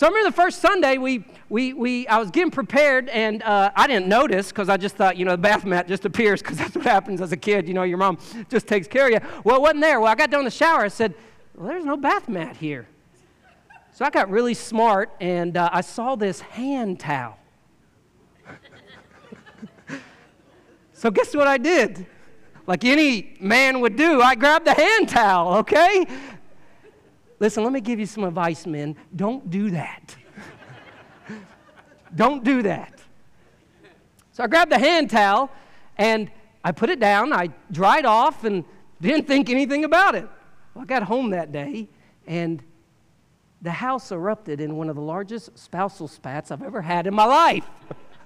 So 0.00 0.06
I 0.06 0.08
remember 0.08 0.30
the 0.30 0.36
first 0.36 0.62
Sunday 0.62 0.96
we, 0.96 1.24
we, 1.50 1.74
we 1.74 2.08
I 2.08 2.18
was 2.18 2.30
getting 2.30 2.50
prepared 2.50 3.10
and 3.10 3.42
uh, 3.42 3.70
I 3.76 3.86
didn't 3.86 4.08
notice 4.08 4.48
because 4.48 4.70
I 4.70 4.78
just 4.78 4.96
thought, 4.96 5.18
you 5.18 5.26
know, 5.26 5.32
the 5.32 5.38
bath 5.38 5.66
mat 5.66 5.88
just 5.88 6.06
appears 6.06 6.40
because 6.40 6.56
that's 6.58 6.74
what 6.74 6.86
happens 6.86 7.20
as 7.20 7.32
a 7.32 7.36
kid. 7.36 7.68
You 7.68 7.74
know, 7.74 7.82
your 7.82 7.98
mom 7.98 8.16
just 8.48 8.66
takes 8.66 8.88
care 8.88 9.08
of 9.08 9.12
you. 9.12 9.20
Well, 9.44 9.56
it 9.56 9.60
wasn't 9.60 9.82
there. 9.82 10.00
Well, 10.00 10.10
I 10.10 10.14
got 10.14 10.30
down 10.30 10.44
the 10.44 10.50
shower. 10.50 10.80
I 10.80 10.88
said, 10.88 11.14
well, 11.54 11.68
there's 11.68 11.84
no 11.84 11.98
bath 11.98 12.30
mat 12.30 12.56
here. 12.56 12.88
So 13.92 14.06
I 14.06 14.08
got 14.10 14.30
really 14.30 14.54
smart 14.54 15.10
and 15.20 15.58
uh, 15.58 15.68
I 15.70 15.82
saw 15.82 16.16
this 16.16 16.40
hand 16.40 16.98
towel. 16.98 17.36
so 20.94 21.10
guess 21.10 21.34
what 21.34 21.46
I 21.46 21.58
did? 21.58 22.06
Like 22.66 22.84
any 22.84 23.36
man 23.40 23.80
would 23.80 23.96
do, 23.96 24.20
I 24.20 24.34
grabbed 24.34 24.66
the 24.66 24.74
hand 24.74 25.08
towel, 25.08 25.54
okay? 25.58 26.06
Listen, 27.38 27.64
let 27.64 27.72
me 27.72 27.80
give 27.80 27.98
you 27.98 28.06
some 28.06 28.24
advice, 28.24 28.66
men. 28.66 28.96
Don't 29.16 29.50
do 29.50 29.70
that. 29.70 30.14
Don't 32.14 32.44
do 32.44 32.62
that. 32.62 33.00
So 34.32 34.44
I 34.44 34.46
grabbed 34.46 34.70
the 34.70 34.78
hand 34.78 35.10
towel 35.10 35.50
and 35.96 36.30
I 36.62 36.72
put 36.72 36.90
it 36.90 37.00
down. 37.00 37.32
I 37.32 37.50
dried 37.72 38.04
off 38.04 38.44
and 38.44 38.64
didn't 39.00 39.26
think 39.26 39.48
anything 39.48 39.84
about 39.84 40.14
it. 40.14 40.28
Well, 40.74 40.82
I 40.82 40.86
got 40.86 41.02
home 41.02 41.30
that 41.30 41.50
day 41.50 41.88
and 42.26 42.62
the 43.62 43.70
house 43.70 44.12
erupted 44.12 44.60
in 44.60 44.76
one 44.76 44.88
of 44.88 44.96
the 44.96 45.02
largest 45.02 45.58
spousal 45.58 46.08
spats 46.08 46.50
I've 46.50 46.62
ever 46.62 46.80
had 46.82 47.06
in 47.06 47.14
my 47.14 47.24
life. 47.24 47.68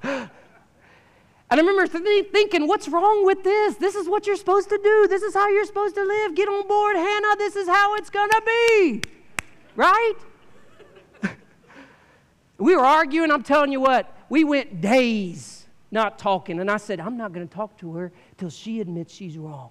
and 1.55 1.61
I 1.61 1.71
remember 1.71 1.87
th- 1.87 2.33
thinking, 2.33 2.67
what's 2.67 2.89
wrong 2.89 3.25
with 3.25 3.45
this? 3.45 3.77
This 3.77 3.95
is 3.95 4.09
what 4.09 4.27
you're 4.27 4.35
supposed 4.35 4.71
to 4.71 4.81
do. 4.83 5.07
This 5.07 5.23
is 5.23 5.35
how 5.35 5.49
you're 5.49 5.65
supposed 5.65 5.95
to 5.95 6.03
live. 6.03 6.35
Get 6.35 6.49
on 6.49 6.67
board, 6.67 6.97
Hannah. 6.97 7.37
This 7.37 7.55
is 7.55 7.69
how 7.69 7.95
it's 7.95 8.11
going 8.11 8.29
to 8.31 8.43
be. 8.45 9.03
Right? 9.77 10.15
we 12.59 12.75
were 12.75 12.85
arguing. 12.85 13.31
I'm 13.31 13.45
telling 13.45 13.71
you 13.71 13.81
what, 13.81 14.13
we 14.29 14.43
went 14.43 14.81
days 14.81 15.69
not 15.93 16.19
talking. 16.19 16.59
And 16.59 16.69
I 16.69 16.77
said, 16.77 16.99
I'm 16.99 17.17
not 17.17 17.33
going 17.33 17.47
to 17.47 17.55
talk 17.55 17.79
to 17.79 17.93
her 17.93 18.11
till 18.37 18.51
she 18.51 18.81
admits 18.81 19.15
she's 19.15 19.39
wrong. 19.39 19.71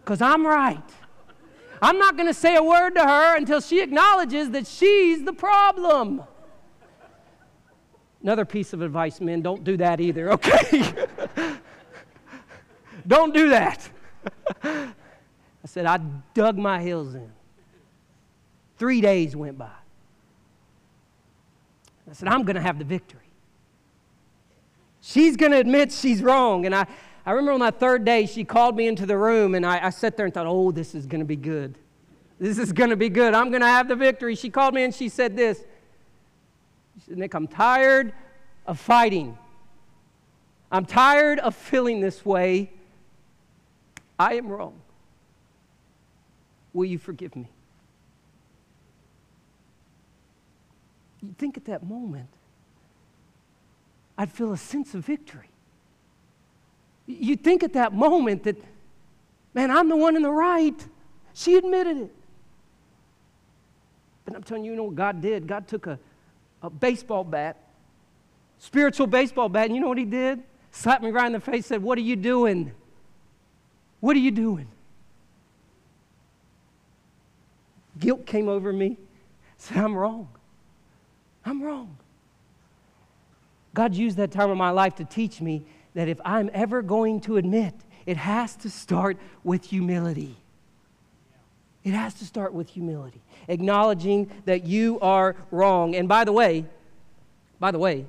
Because 0.00 0.22
I'm 0.22 0.46
right. 0.46 0.90
I'm 1.82 1.98
not 1.98 2.16
going 2.16 2.28
to 2.28 2.34
say 2.34 2.56
a 2.56 2.62
word 2.62 2.94
to 2.94 3.02
her 3.04 3.36
until 3.36 3.60
she 3.60 3.82
acknowledges 3.82 4.48
that 4.52 4.66
she's 4.66 5.22
the 5.22 5.34
problem. 5.34 6.22
Another 8.22 8.44
piece 8.44 8.72
of 8.72 8.82
advice, 8.82 9.20
men, 9.20 9.42
don't 9.42 9.62
do 9.64 9.76
that 9.76 10.00
either, 10.00 10.32
okay? 10.32 10.92
don't 13.06 13.32
do 13.32 13.50
that. 13.50 13.88
I 14.62 15.66
said, 15.66 15.86
I 15.86 15.98
dug 16.34 16.58
my 16.58 16.82
heels 16.82 17.14
in. 17.14 17.30
Three 18.76 19.00
days 19.00 19.34
went 19.34 19.58
by. 19.58 19.70
I 22.08 22.12
said, 22.12 22.28
I'm 22.28 22.44
going 22.44 22.56
to 22.56 22.62
have 22.62 22.78
the 22.78 22.84
victory. 22.84 23.20
She's 25.00 25.36
going 25.36 25.52
to 25.52 25.58
admit 25.58 25.92
she's 25.92 26.22
wrong. 26.22 26.64
And 26.64 26.74
I, 26.74 26.86
I 27.26 27.32
remember 27.32 27.52
on 27.52 27.60
that 27.60 27.78
third 27.78 28.04
day, 28.04 28.26
she 28.26 28.44
called 28.44 28.76
me 28.76 28.86
into 28.86 29.04
the 29.04 29.16
room, 29.16 29.54
and 29.54 29.66
I, 29.66 29.86
I 29.86 29.90
sat 29.90 30.16
there 30.16 30.24
and 30.26 30.34
thought, 30.34 30.46
oh, 30.46 30.70
this 30.72 30.94
is 30.94 31.06
going 31.06 31.20
to 31.20 31.26
be 31.26 31.36
good. 31.36 31.76
This 32.38 32.58
is 32.58 32.72
going 32.72 32.90
to 32.90 32.96
be 32.96 33.08
good. 33.08 33.34
I'm 33.34 33.50
going 33.50 33.62
to 33.62 33.68
have 33.68 33.88
the 33.88 33.96
victory. 33.96 34.34
She 34.34 34.48
called 34.48 34.74
me 34.74 34.84
and 34.84 34.94
she 34.94 35.08
said 35.08 35.36
this. 35.36 35.64
Nick, 37.08 37.34
I'm 37.34 37.48
tired 37.48 38.12
of 38.66 38.78
fighting. 38.78 39.36
I'm 40.70 40.84
tired 40.84 41.38
of 41.38 41.54
feeling 41.54 42.00
this 42.00 42.24
way. 42.24 42.70
I 44.18 44.34
am 44.34 44.48
wrong. 44.48 44.78
Will 46.72 46.84
you 46.84 46.98
forgive 46.98 47.34
me? 47.34 47.48
You 51.22 51.34
think 51.38 51.56
at 51.56 51.64
that 51.64 51.84
moment, 51.84 52.28
I'd 54.16 54.30
feel 54.30 54.52
a 54.52 54.58
sense 54.58 54.94
of 54.94 55.04
victory. 55.04 55.48
You 57.06 57.36
think 57.36 57.62
at 57.62 57.72
that 57.72 57.92
moment 57.94 58.44
that, 58.44 58.56
man, 59.54 59.70
I'm 59.70 59.88
the 59.88 59.96
one 59.96 60.14
in 60.16 60.22
the 60.22 60.30
right. 60.30 60.86
She 61.32 61.56
admitted 61.56 61.96
it. 61.96 62.14
But 64.24 64.36
I'm 64.36 64.42
telling 64.42 64.64
you, 64.64 64.72
you 64.72 64.76
know 64.76 64.84
what 64.84 64.94
God 64.94 65.22
did? 65.22 65.46
God 65.46 65.66
took 65.66 65.86
a, 65.86 65.98
a 66.62 66.70
baseball 66.70 67.24
bat, 67.24 67.56
spiritual 68.58 69.06
baseball 69.06 69.48
bat, 69.48 69.66
and 69.66 69.74
you 69.74 69.80
know 69.80 69.88
what 69.88 69.98
He 69.98 70.04
did? 70.04 70.42
Slapped 70.70 71.02
me 71.02 71.10
right 71.10 71.26
in 71.26 71.32
the 71.32 71.40
face, 71.40 71.66
said, 71.66 71.82
What 71.82 71.98
are 71.98 72.02
you 72.02 72.16
doing? 72.16 72.72
What 74.00 74.16
are 74.16 74.20
you 74.20 74.30
doing? 74.30 74.68
Guilt 77.98 78.26
came 78.26 78.48
over 78.48 78.72
me. 78.72 78.96
said, 79.56 79.78
I'm 79.78 79.94
wrong. 79.94 80.28
I'm 81.44 81.62
wrong. 81.62 81.96
God 83.74 83.94
used 83.94 84.16
that 84.18 84.30
time 84.30 84.50
of 84.50 84.56
my 84.56 84.70
life 84.70 84.96
to 84.96 85.04
teach 85.04 85.40
me 85.40 85.64
that 85.94 86.08
if 86.08 86.20
I'm 86.24 86.50
ever 86.52 86.82
going 86.82 87.20
to 87.22 87.36
admit, 87.36 87.74
it 88.06 88.16
has 88.16 88.54
to 88.56 88.70
start 88.70 89.16
with 89.42 89.64
humility. 89.64 90.36
It 91.88 91.94
has 91.94 92.12
to 92.14 92.26
start 92.26 92.52
with 92.52 92.68
humility, 92.68 93.22
acknowledging 93.48 94.30
that 94.44 94.64
you 94.64 95.00
are 95.00 95.34
wrong. 95.50 95.96
And 95.96 96.06
by 96.06 96.24
the 96.24 96.32
way, 96.32 96.66
by 97.58 97.70
the 97.70 97.78
way, 97.78 98.04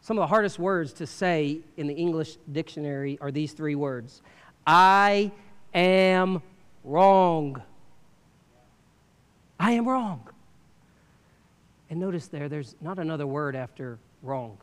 some 0.00 0.16
of 0.16 0.22
the 0.22 0.28
hardest 0.28 0.60
words 0.60 0.92
to 0.94 1.06
say 1.06 1.58
in 1.76 1.88
the 1.88 1.94
English 1.94 2.36
dictionary 2.52 3.18
are 3.20 3.32
these 3.32 3.52
three 3.52 3.74
words 3.74 4.22
I 4.64 5.32
am 5.74 6.40
wrong. 6.84 7.60
I 9.58 9.72
am 9.72 9.88
wrong. 9.88 10.28
And 11.90 11.98
notice 11.98 12.28
there, 12.28 12.48
there's 12.48 12.76
not 12.80 13.00
another 13.00 13.26
word 13.26 13.56
after 13.56 13.98
wrong. 14.22 14.56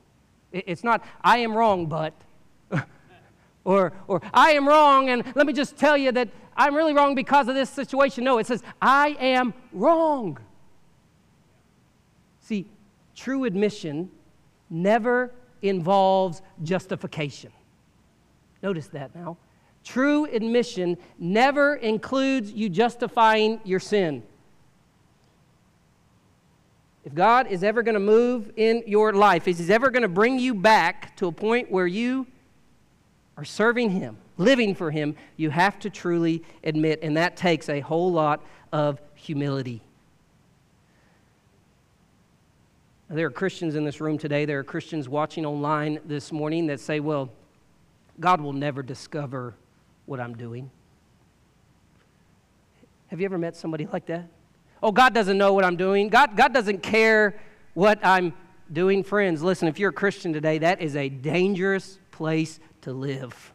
It's 0.54 0.86
not, 0.86 1.04
I 1.21 1.39
am 1.39 1.54
wrong, 1.54 1.88
but, 1.88 2.13
or, 3.65 3.91
or 4.08 4.21
I 4.34 4.51
am 4.51 4.65
wrong, 4.65 5.10
and 5.10 5.21
let 5.36 5.45
me 5.45 5.51
just 5.51 5.75
tell 5.75 5.97
you 5.97 6.13
that 6.13 6.30
I'm 6.55 6.73
really 6.73 6.93
wrong 6.93 7.15
because 7.15 7.47
of 7.47 7.55
this 7.55 7.69
situation. 7.69 8.23
No, 8.23 8.37
it 8.37 8.47
says, 8.47 8.63
I 8.81 9.15
am 9.19 9.53
wrong. 9.73 10.37
See, 12.41 12.67
true 13.15 13.43
admission 13.43 14.09
never 14.69 15.33
involves 15.61 16.41
justification. 16.63 17.51
Notice 18.61 18.87
that 18.87 19.13
now. 19.15 19.37
True 19.83 20.25
admission 20.25 20.97
never 21.19 21.75
includes 21.75 22.51
you 22.51 22.69
justifying 22.69 23.59
your 23.63 23.79
sin. 23.79 24.23
If 27.03 27.13
God 27.13 27.47
is 27.47 27.63
ever 27.63 27.83
going 27.83 27.93
to 27.93 27.99
move 27.99 28.51
in 28.55 28.83
your 28.87 29.13
life, 29.13 29.47
if 29.47 29.57
He's 29.57 29.69
ever 29.69 29.91
going 29.91 30.01
to 30.01 30.07
bring 30.07 30.39
you 30.39 30.55
back 30.55 31.15
to 31.17 31.27
a 31.27 31.31
point 31.31 31.69
where 31.69 31.85
you 31.85 32.25
are 33.37 33.45
serving 33.45 33.91
Him, 33.91 34.17
living 34.37 34.75
for 34.75 34.91
Him, 34.91 35.15
you 35.37 35.49
have 35.49 35.79
to 35.79 35.89
truly 35.89 36.43
admit, 36.63 36.99
and 37.01 37.17
that 37.17 37.37
takes 37.37 37.69
a 37.69 37.79
whole 37.79 38.11
lot 38.11 38.43
of 38.71 38.99
humility. 39.15 39.81
There 43.09 43.27
are 43.27 43.31
Christians 43.31 43.75
in 43.75 43.83
this 43.83 44.01
room 44.01 44.17
today, 44.17 44.45
there 44.45 44.59
are 44.59 44.63
Christians 44.63 45.07
watching 45.07 45.45
online 45.45 45.99
this 46.05 46.31
morning 46.31 46.67
that 46.67 46.79
say, 46.79 46.99
well, 46.99 47.29
God 48.19 48.41
will 48.41 48.53
never 48.53 48.81
discover 48.81 49.53
what 50.05 50.19
I'm 50.19 50.35
doing. 50.35 50.71
Have 53.07 53.19
you 53.19 53.25
ever 53.25 53.37
met 53.37 53.55
somebody 53.55 53.87
like 53.91 54.07
that? 54.07 54.27
oh, 54.85 54.91
God 54.91 55.15
doesn't 55.15 55.39
know 55.39 55.51
what 55.51 55.65
I'm 55.65 55.77
doing. 55.77 56.09
God, 56.09 56.37
God 56.37 56.53
doesn't 56.53 56.83
care 56.83 57.39
what 57.73 57.99
I'm 58.05 58.33
doing. 58.71 59.03
Friends, 59.03 59.41
listen, 59.41 59.67
if 59.67 59.79
you're 59.79 59.89
a 59.89 59.93
Christian 59.93 60.31
today, 60.31 60.59
that 60.59 60.79
is 60.79 60.95
a 60.95 61.09
dangerous 61.09 61.97
place 62.11 62.59
to 62.81 62.93
live. 62.93 63.51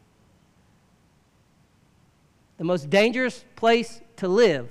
The 2.61 2.65
most 2.67 2.91
dangerous 2.91 3.43
place 3.57 4.03
to 4.17 4.29
live 4.29 4.69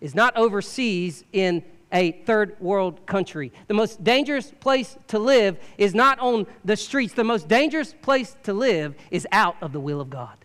is 0.00 0.14
not 0.14 0.36
overseas 0.36 1.24
in 1.32 1.64
a 1.90 2.12
third 2.12 2.54
world 2.60 3.04
country. 3.04 3.50
The 3.66 3.74
most 3.74 4.04
dangerous 4.04 4.52
place 4.60 4.96
to 5.08 5.18
live 5.18 5.58
is 5.76 5.92
not 5.92 6.20
on 6.20 6.46
the 6.64 6.76
streets. 6.76 7.12
The 7.12 7.24
most 7.24 7.48
dangerous 7.48 7.96
place 8.00 8.36
to 8.44 8.52
live 8.52 8.94
is 9.10 9.26
out 9.32 9.56
of 9.60 9.72
the 9.72 9.80
will 9.80 10.00
of 10.00 10.08
God. 10.08 10.36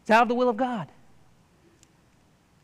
It's 0.00 0.10
out 0.10 0.22
of 0.22 0.28
the 0.28 0.34
will 0.34 0.48
of 0.48 0.56
God. 0.56 0.88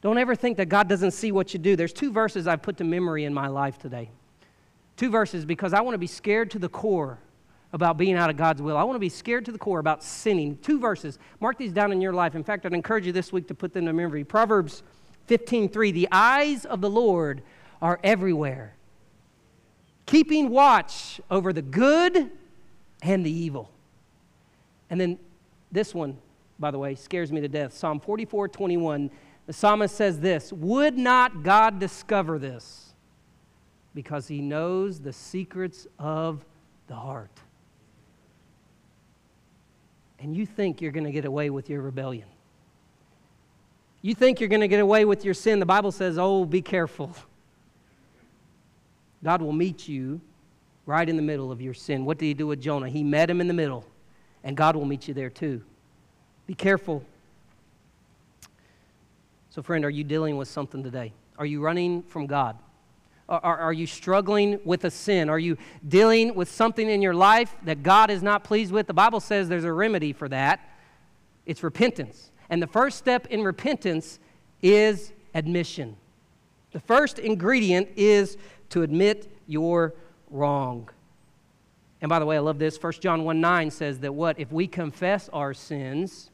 Don't 0.01 0.17
ever 0.17 0.35
think 0.35 0.57
that 0.57 0.71
God 0.71 0.89
doesn't 0.89 1.11
see 1.11 1.33
what 1.33 1.53
you 1.53 1.61
do. 1.61 1.77
There's 1.77 1.93
two 1.93 2.11
verses 2.11 2.47
I've 2.47 2.63
put 2.63 2.79
to 2.79 2.85
memory 2.85 3.27
in 3.27 3.35
my 3.35 3.49
life 3.49 3.79
today. 3.79 4.09
Two 4.97 5.11
verses 5.11 5.45
because 5.45 5.75
I 5.75 5.83
want 5.83 5.93
to 5.97 5.99
be 5.99 6.07
scared 6.07 6.51
to 6.53 6.59
the 6.59 6.71
core 6.71 7.19
about 7.73 7.97
being 7.97 8.15
out 8.15 8.31
of 8.31 8.37
God's 8.37 8.61
will. 8.61 8.77
I 8.77 8.83
want 8.83 8.97
to 8.97 9.01
be 9.01 9.09
scared 9.09 9.45
to 9.45 9.53
the 9.53 9.59
core 9.59 9.79
about 9.79 10.03
sinning. 10.03 10.59
Two 10.59 10.81
verses. 10.81 11.19
Mark 11.39 11.57
these 11.57 11.73
down 11.73 11.93
in 11.93 12.01
your 12.01 12.13
life. 12.13 12.35
In 12.35 12.43
fact, 12.43 12.67
I'd 12.67 12.73
encourage 12.73 13.07
you 13.07 13.13
this 13.13 13.33
week 13.33 13.47
to 13.49 13.55
put 13.55 13.73
them 13.73 13.87
to 13.87 13.93
memory. 13.93 14.25
Proverbs 14.25 14.83
15:3. 15.29 15.93
The 15.93 16.09
eyes 16.11 16.65
of 16.65 16.81
the 16.81 16.91
Lord 16.91 17.43
are 17.81 18.01
everywhere, 18.03 18.75
keeping 20.07 20.51
watch 20.51 21.21
over 21.31 21.53
the 21.53 21.63
good 21.63 22.31
and 23.03 23.25
the 23.25 23.31
evil. 23.31 23.71
And 24.91 25.01
then 25.01 25.19
this 25.71 25.95
one, 25.95 26.19
by 26.59 26.71
the 26.71 26.79
way, 26.79 26.97
scares 26.97 27.31
me 27.31 27.41
to 27.41 27.49
death. 27.49 27.73
Psalm 27.73 28.01
44:21. 28.01 29.11
The 29.47 29.53
psalmist 29.53 29.95
says 29.95 30.21
this 30.21 30.53
Would 30.53 30.99
not 30.99 31.43
God 31.43 31.79
discover 31.79 32.39
this? 32.39 32.95
Because 33.95 34.29
he 34.29 34.41
knows 34.41 35.01
the 35.01 35.13
secrets 35.13 35.87
of 35.99 36.45
the 36.87 36.95
heart. 36.95 37.41
And 40.21 40.37
you 40.37 40.47
think 40.47 40.81
you're 40.81 40.93
going 40.93 41.05
to 41.05 41.13
get 41.13 41.25
away 41.25 41.51
with 41.51 41.71
your 41.71 41.81
rebellion. 41.81 42.29
You 44.03 44.15
think 44.15 44.41
you're 44.41 44.49
going 44.49 44.61
to 44.61 44.69
get 44.69 44.81
away 44.81 45.05
with 45.05 45.25
your 45.25 45.35
sin. 45.35 45.59
The 45.59 45.67
Bible 45.67 45.93
says, 45.93 46.19
oh, 46.19 46.45
be 46.45 46.63
careful. 46.63 47.15
God 49.23 49.43
will 49.43 49.53
meet 49.53 49.89
you 49.89 50.21
right 50.87 51.09
in 51.09 51.17
the 51.17 51.23
middle 51.23 51.53
of 51.53 51.61
your 51.61 51.75
sin. 51.75 52.05
What 52.05 52.19
did 52.19 52.27
he 52.27 52.35
do 52.35 52.47
with 52.47 52.61
Jonah? 52.61 52.89
He 52.89 53.03
met 53.03 53.29
him 53.29 53.41
in 53.41 53.49
the 53.49 53.55
middle, 53.55 53.85
and 54.45 54.57
God 54.57 54.77
will 54.77 54.87
meet 54.87 55.09
you 55.09 55.15
there 55.15 55.31
too. 55.31 55.63
Be 56.47 56.55
careful 56.55 57.05
so, 59.51 59.63
friend, 59.63 59.85
are 59.85 59.91
you 59.91 60.05
dealing 60.05 60.37
with 60.37 60.47
something 60.47 60.85
today? 60.85 61.13
Are 61.37 61.45
you 61.45 61.61
running 61.61 62.03
from 62.05 62.27
God? 62.27 62.57
Are, 63.31 63.59
are, 63.59 63.73
you 63.73 63.87
struggling 63.87 64.59
with 64.65 64.85
a 64.85 64.91
sin? 64.91 65.31
Are 65.31 65.39
you 65.39 65.57
dealing 65.87 66.35
with 66.35 66.51
something 66.51 66.91
in 66.91 67.01
your 67.01 67.15
life 67.15 67.55
that 67.63 67.85
God 67.85 68.11
is 68.11 68.25
not 68.25 68.43
pleased 68.43 68.73
with? 68.73 68.89
The 68.89 68.93
Bible 68.93 69.21
says 69.21 69.49
there's 69.49 69.63
a 69.63 69.73
remedy 69.73 70.13
for 70.13 70.29
that 70.29 70.67
it's 71.47 71.63
repentance. 71.63 72.31
And 72.49 72.63
the 72.63 72.67
first 72.67 72.99
step 72.99 73.27
in 73.27 73.43
repentance 73.43 74.19
is 74.63 75.13
admission. 75.35 75.97
The 76.73 76.81
first 76.81 77.19
ingredient 77.19 77.89
is 77.97 78.37
to 78.71 78.83
admit 78.83 79.31
you're 79.47 79.95
wrong. 80.31 80.89
And 82.01 82.09
by 82.09 82.19
the 82.19 82.27
way, 82.27 82.37
I 82.37 82.41
love 82.41 82.59
this. 82.59 82.81
1 82.81 82.93
John 82.95 83.25
1 83.25 83.41
9 83.41 83.71
says 83.71 83.99
that 84.01 84.13
what? 84.13 84.39
If 84.39 84.53
we 84.53 84.67
confess 84.67 85.29
our 85.33 85.55
sins, 85.55 86.31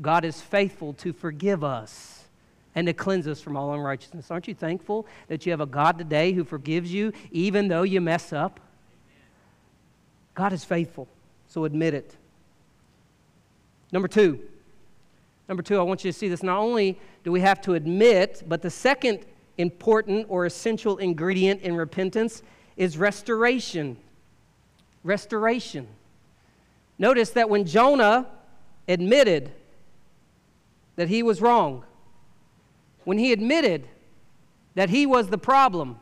God 0.00 0.24
is 0.24 0.40
faithful 0.40 0.92
to 0.94 1.12
forgive 1.12 1.64
us 1.64 2.25
and 2.76 2.86
to 2.86 2.92
cleanse 2.92 3.26
us 3.26 3.40
from 3.40 3.56
all 3.56 3.72
unrighteousness. 3.72 4.30
Aren't 4.30 4.46
you 4.46 4.54
thankful 4.54 5.06
that 5.28 5.46
you 5.46 5.50
have 5.50 5.62
a 5.62 5.66
God 5.66 5.96
today 5.96 6.32
who 6.32 6.44
forgives 6.44 6.92
you 6.92 7.12
even 7.32 7.68
though 7.68 7.82
you 7.82 8.00
mess 8.02 8.32
up? 8.32 8.60
God 10.34 10.52
is 10.52 10.62
faithful, 10.62 11.08
so 11.48 11.64
admit 11.64 11.94
it. 11.94 12.14
Number 13.90 14.08
two, 14.08 14.40
number 15.48 15.62
two, 15.62 15.78
I 15.78 15.82
want 15.82 16.04
you 16.04 16.12
to 16.12 16.18
see 16.18 16.28
this. 16.28 16.42
Not 16.42 16.58
only 16.58 16.98
do 17.24 17.32
we 17.32 17.40
have 17.40 17.62
to 17.62 17.72
admit, 17.72 18.42
but 18.46 18.60
the 18.60 18.70
second 18.70 19.20
important 19.56 20.26
or 20.28 20.44
essential 20.44 20.98
ingredient 20.98 21.62
in 21.62 21.74
repentance 21.74 22.42
is 22.76 22.98
restoration. 22.98 23.96
Restoration. 25.02 25.88
Notice 26.98 27.30
that 27.30 27.48
when 27.48 27.64
Jonah 27.64 28.26
admitted 28.86 29.52
that 30.96 31.08
he 31.08 31.22
was 31.22 31.40
wrong, 31.40 31.84
when 33.06 33.18
he 33.18 33.32
admitted 33.32 33.86
that 34.74 34.90
he 34.90 35.06
was 35.06 35.28
the 35.28 35.38
problem, 35.38 35.96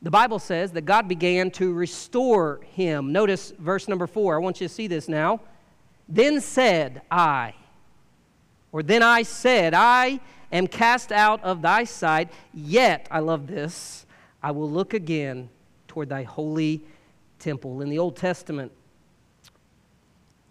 the 0.00 0.10
Bible 0.10 0.38
says 0.38 0.72
that 0.72 0.86
God 0.86 1.06
began 1.06 1.50
to 1.52 1.74
restore 1.74 2.60
him. 2.72 3.12
Notice 3.12 3.52
verse 3.58 3.86
number 3.86 4.06
four. 4.06 4.34
I 4.34 4.38
want 4.38 4.58
you 4.58 4.66
to 4.66 4.72
see 4.72 4.86
this 4.86 5.10
now. 5.10 5.40
Then 6.08 6.40
said 6.40 7.02
I, 7.10 7.52
or 8.72 8.82
then 8.82 9.02
I 9.02 9.24
said, 9.24 9.74
I 9.74 10.20
am 10.50 10.66
cast 10.66 11.12
out 11.12 11.44
of 11.44 11.60
thy 11.60 11.84
sight, 11.84 12.32
yet, 12.54 13.06
I 13.10 13.18
love 13.18 13.46
this, 13.46 14.06
I 14.42 14.52
will 14.52 14.70
look 14.70 14.94
again 14.94 15.50
toward 15.86 16.08
thy 16.08 16.22
holy 16.22 16.82
temple. 17.38 17.82
In 17.82 17.90
the 17.90 17.98
Old 17.98 18.16
Testament, 18.16 18.72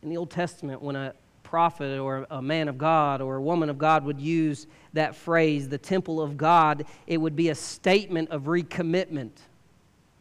in 0.03 0.09
the 0.09 0.17
Old 0.17 0.29
Testament, 0.29 0.79
when 0.83 0.95
a 0.95 1.15
prophet 1.41 1.99
or 1.99 2.27
a 2.29 2.41
man 2.41 2.67
of 2.67 2.77
God 2.77 3.19
or 3.19 3.37
a 3.37 3.41
woman 3.41 3.69
of 3.69 3.79
God 3.79 4.05
would 4.05 4.21
use 4.21 4.67
that 4.93 5.15
phrase, 5.15 5.69
the 5.69 5.77
temple 5.77 6.21
of 6.21 6.37
God, 6.37 6.85
it 7.07 7.17
would 7.17 7.35
be 7.35 7.49
a 7.49 7.55
statement 7.55 8.29
of 8.29 8.43
recommitment 8.43 9.31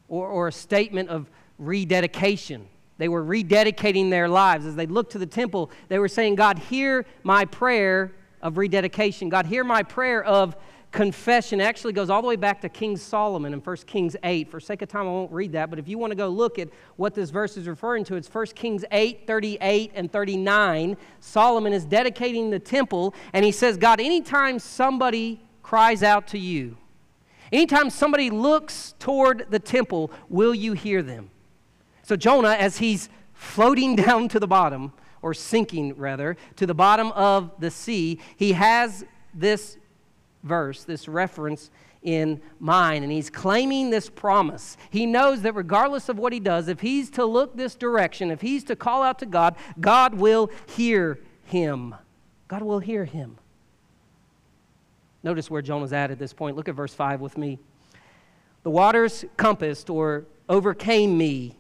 or, 0.09 0.29
or 0.29 0.49
a 0.49 0.53
statement 0.53 1.09
of 1.09 1.31
rededication. 1.59 2.67
They 2.99 3.09
were 3.09 3.25
rededicating 3.25 4.11
their 4.11 4.29
lives. 4.29 4.67
As 4.67 4.77
they 4.77 4.87
looked 4.87 5.13
to 5.13 5.19
the 5.19 5.27
temple, 5.27 5.71
they 5.89 5.99
were 5.99 6.09
saying, 6.09 6.35
God, 6.35 6.59
hear 6.59 7.07
my 7.23 7.45
prayer 7.45 8.13
of 8.43 8.59
rededication. 8.59 9.29
God, 9.29 9.47
hear 9.47 9.65
my 9.65 9.83
prayer 9.83 10.23
of 10.23 10.57
confession 10.93 11.61
actually 11.61 11.93
goes 11.93 12.11
all 12.11 12.21
the 12.21 12.29
way 12.29 12.37
back 12.37 12.61
to 12.61 12.69
King 12.69 12.97
Solomon 12.97 13.53
in 13.53 13.61
1 13.61 13.77
Kings 13.87 14.17
8. 14.25 14.51
For 14.51 14.59
sake 14.59 14.83
of 14.83 14.89
time, 14.89 15.07
I 15.07 15.11
won't 15.11 15.31
read 15.31 15.53
that, 15.53 15.71
but 15.71 15.79
if 15.79 15.87
you 15.87 15.99
want 15.99 16.11
to 16.11 16.17
go 16.17 16.29
look 16.29 16.59
at 16.59 16.69
what 16.97 17.15
this 17.15 17.31
verse 17.31 17.57
is 17.57 17.69
referring 17.69 18.05
to, 18.05 18.17
it's 18.17 18.33
1 18.33 18.47
Kings 18.47 18.85
8, 18.91 19.27
38, 19.27 19.93
and 19.95 20.11
39. 20.11 20.97
Solomon 21.21 21.73
is 21.73 21.85
dedicating 21.85 22.51
the 22.51 22.59
temple, 22.59 23.15
and 23.33 23.45
he 23.45 23.53
says, 23.53 23.77
God, 23.77 24.01
anytime 24.01 24.59
somebody 24.59 25.41
cries 25.63 26.03
out 26.03 26.27
to 26.29 26.39
you, 26.39 26.77
anytime 27.53 27.89
somebody 27.89 28.29
looks 28.29 28.95
toward 28.99 29.47
the 29.51 29.61
temple, 29.61 30.11
will 30.29 30.55
you 30.55 30.73
hear 30.73 31.03
them? 31.03 31.31
So 32.03 32.17
Jonah, 32.17 32.57
as 32.59 32.79
he's 32.79 33.09
floating 33.33 33.95
down 33.97 34.29
to 34.31 34.41
the 34.41 34.49
bottom, 34.49 34.93
or 35.23 35.35
sinking 35.35 35.95
rather, 35.97 36.37
to 36.57 36.67
the 36.67 36.75
bottom 36.75 37.13
of 37.13 37.53
the 37.61 37.71
sea, 37.71 38.19
he 38.37 38.53
has 38.53 39.05
this 39.35 39.77
verse, 40.43 40.85
this 40.85 41.09
reference 41.09 41.71
in 42.03 42.41
mind, 42.59 43.05
and 43.05 43.13
he's 43.13 43.29
claiming 43.29 43.91
this 43.91 44.09
promise. 44.09 44.77
He 44.89 45.05
knows 45.05 45.43
that 45.43 45.55
regardless 45.55 46.09
of 46.09 46.19
what 46.19 46.33
he 46.33 46.41
does, 46.41 46.69
if 46.69 46.81
he's 46.81 47.11
to 47.11 47.25
look 47.25 47.57
this 47.57 47.75
direction, 47.75 48.31
if 48.31 48.41
he's 48.41 48.65
to 48.65 48.77
call 48.77 49.03
out 49.03 49.19
to 49.19 49.27
God, 49.27 49.55
God 49.81 50.15
will 50.15 50.51
hear 50.67 51.21
him. 51.45 51.95
God 52.49 52.63
will 52.63 52.79
hear 52.79 53.05
him. 53.05 53.37
Notice 55.23 55.51
where 55.51 55.61
Jonah's 55.61 55.93
at 55.93 56.11
at 56.11 56.19
this 56.19 56.33
point. 56.33 56.57
Look 56.57 56.69
at 56.69 56.75
verse 56.75 56.95
5 56.95 57.21
with 57.21 57.37
me. 57.37 57.59
The 58.63 58.71
waters 58.71 59.25
compassed 59.37 59.91
or 59.91 60.25
overcame 60.49 61.17
me, 61.17 61.57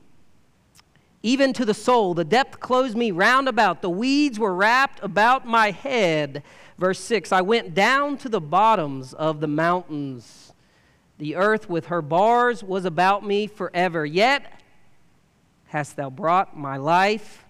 even 1.23 1.53
to 1.53 1.65
the 1.65 1.75
soul. 1.75 2.15
The 2.15 2.25
depth 2.25 2.61
closed 2.61 2.97
me 2.97 3.11
round 3.11 3.49
about. 3.49 3.83
The 3.83 3.91
weeds 3.91 4.39
were 4.39 4.55
wrapped 4.55 5.03
about 5.03 5.47
my 5.47 5.71
head. 5.71 6.43
Verse 6.79 6.99
6 7.01 7.33
I 7.33 7.43
went 7.43 7.75
down 7.75 8.17
to 8.19 8.29
the 8.29 8.41
bottoms 8.41 9.13
of 9.13 9.41
the 9.41 9.49
mountains. 9.49 10.53
The 11.19 11.37
earth 11.37 11.69
with 11.69 11.87
her 11.87 12.01
bars 12.01 12.65
was 12.65 12.87
about 12.87 13.27
me 13.27 13.47
forever. 13.47 14.07
Yet 14.07 14.51
hast 15.67 15.97
thou 15.97 16.09
brought 16.09 16.57
my 16.57 16.79
life 16.79 17.45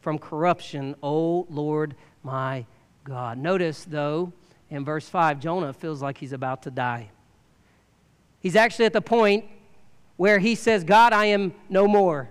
from 0.00 0.18
corruption, 0.18 0.94
O 1.02 1.46
Lord 1.50 1.96
my 2.22 2.64
God. 3.02 3.38
Notice, 3.38 3.84
though, 3.84 4.32
in 4.70 4.84
verse 4.84 5.08
5, 5.08 5.40
Jonah 5.40 5.72
feels 5.72 6.00
like 6.00 6.18
he's 6.18 6.32
about 6.32 6.62
to 6.62 6.70
die. 6.70 7.10
He's 8.40 8.54
actually 8.54 8.84
at 8.84 8.92
the 8.92 9.02
point 9.02 9.44
where 10.16 10.38
he 10.38 10.54
says, 10.54 10.84
God, 10.84 11.12
I 11.12 11.26
am 11.26 11.54
no 11.68 11.88
more. 11.88 12.30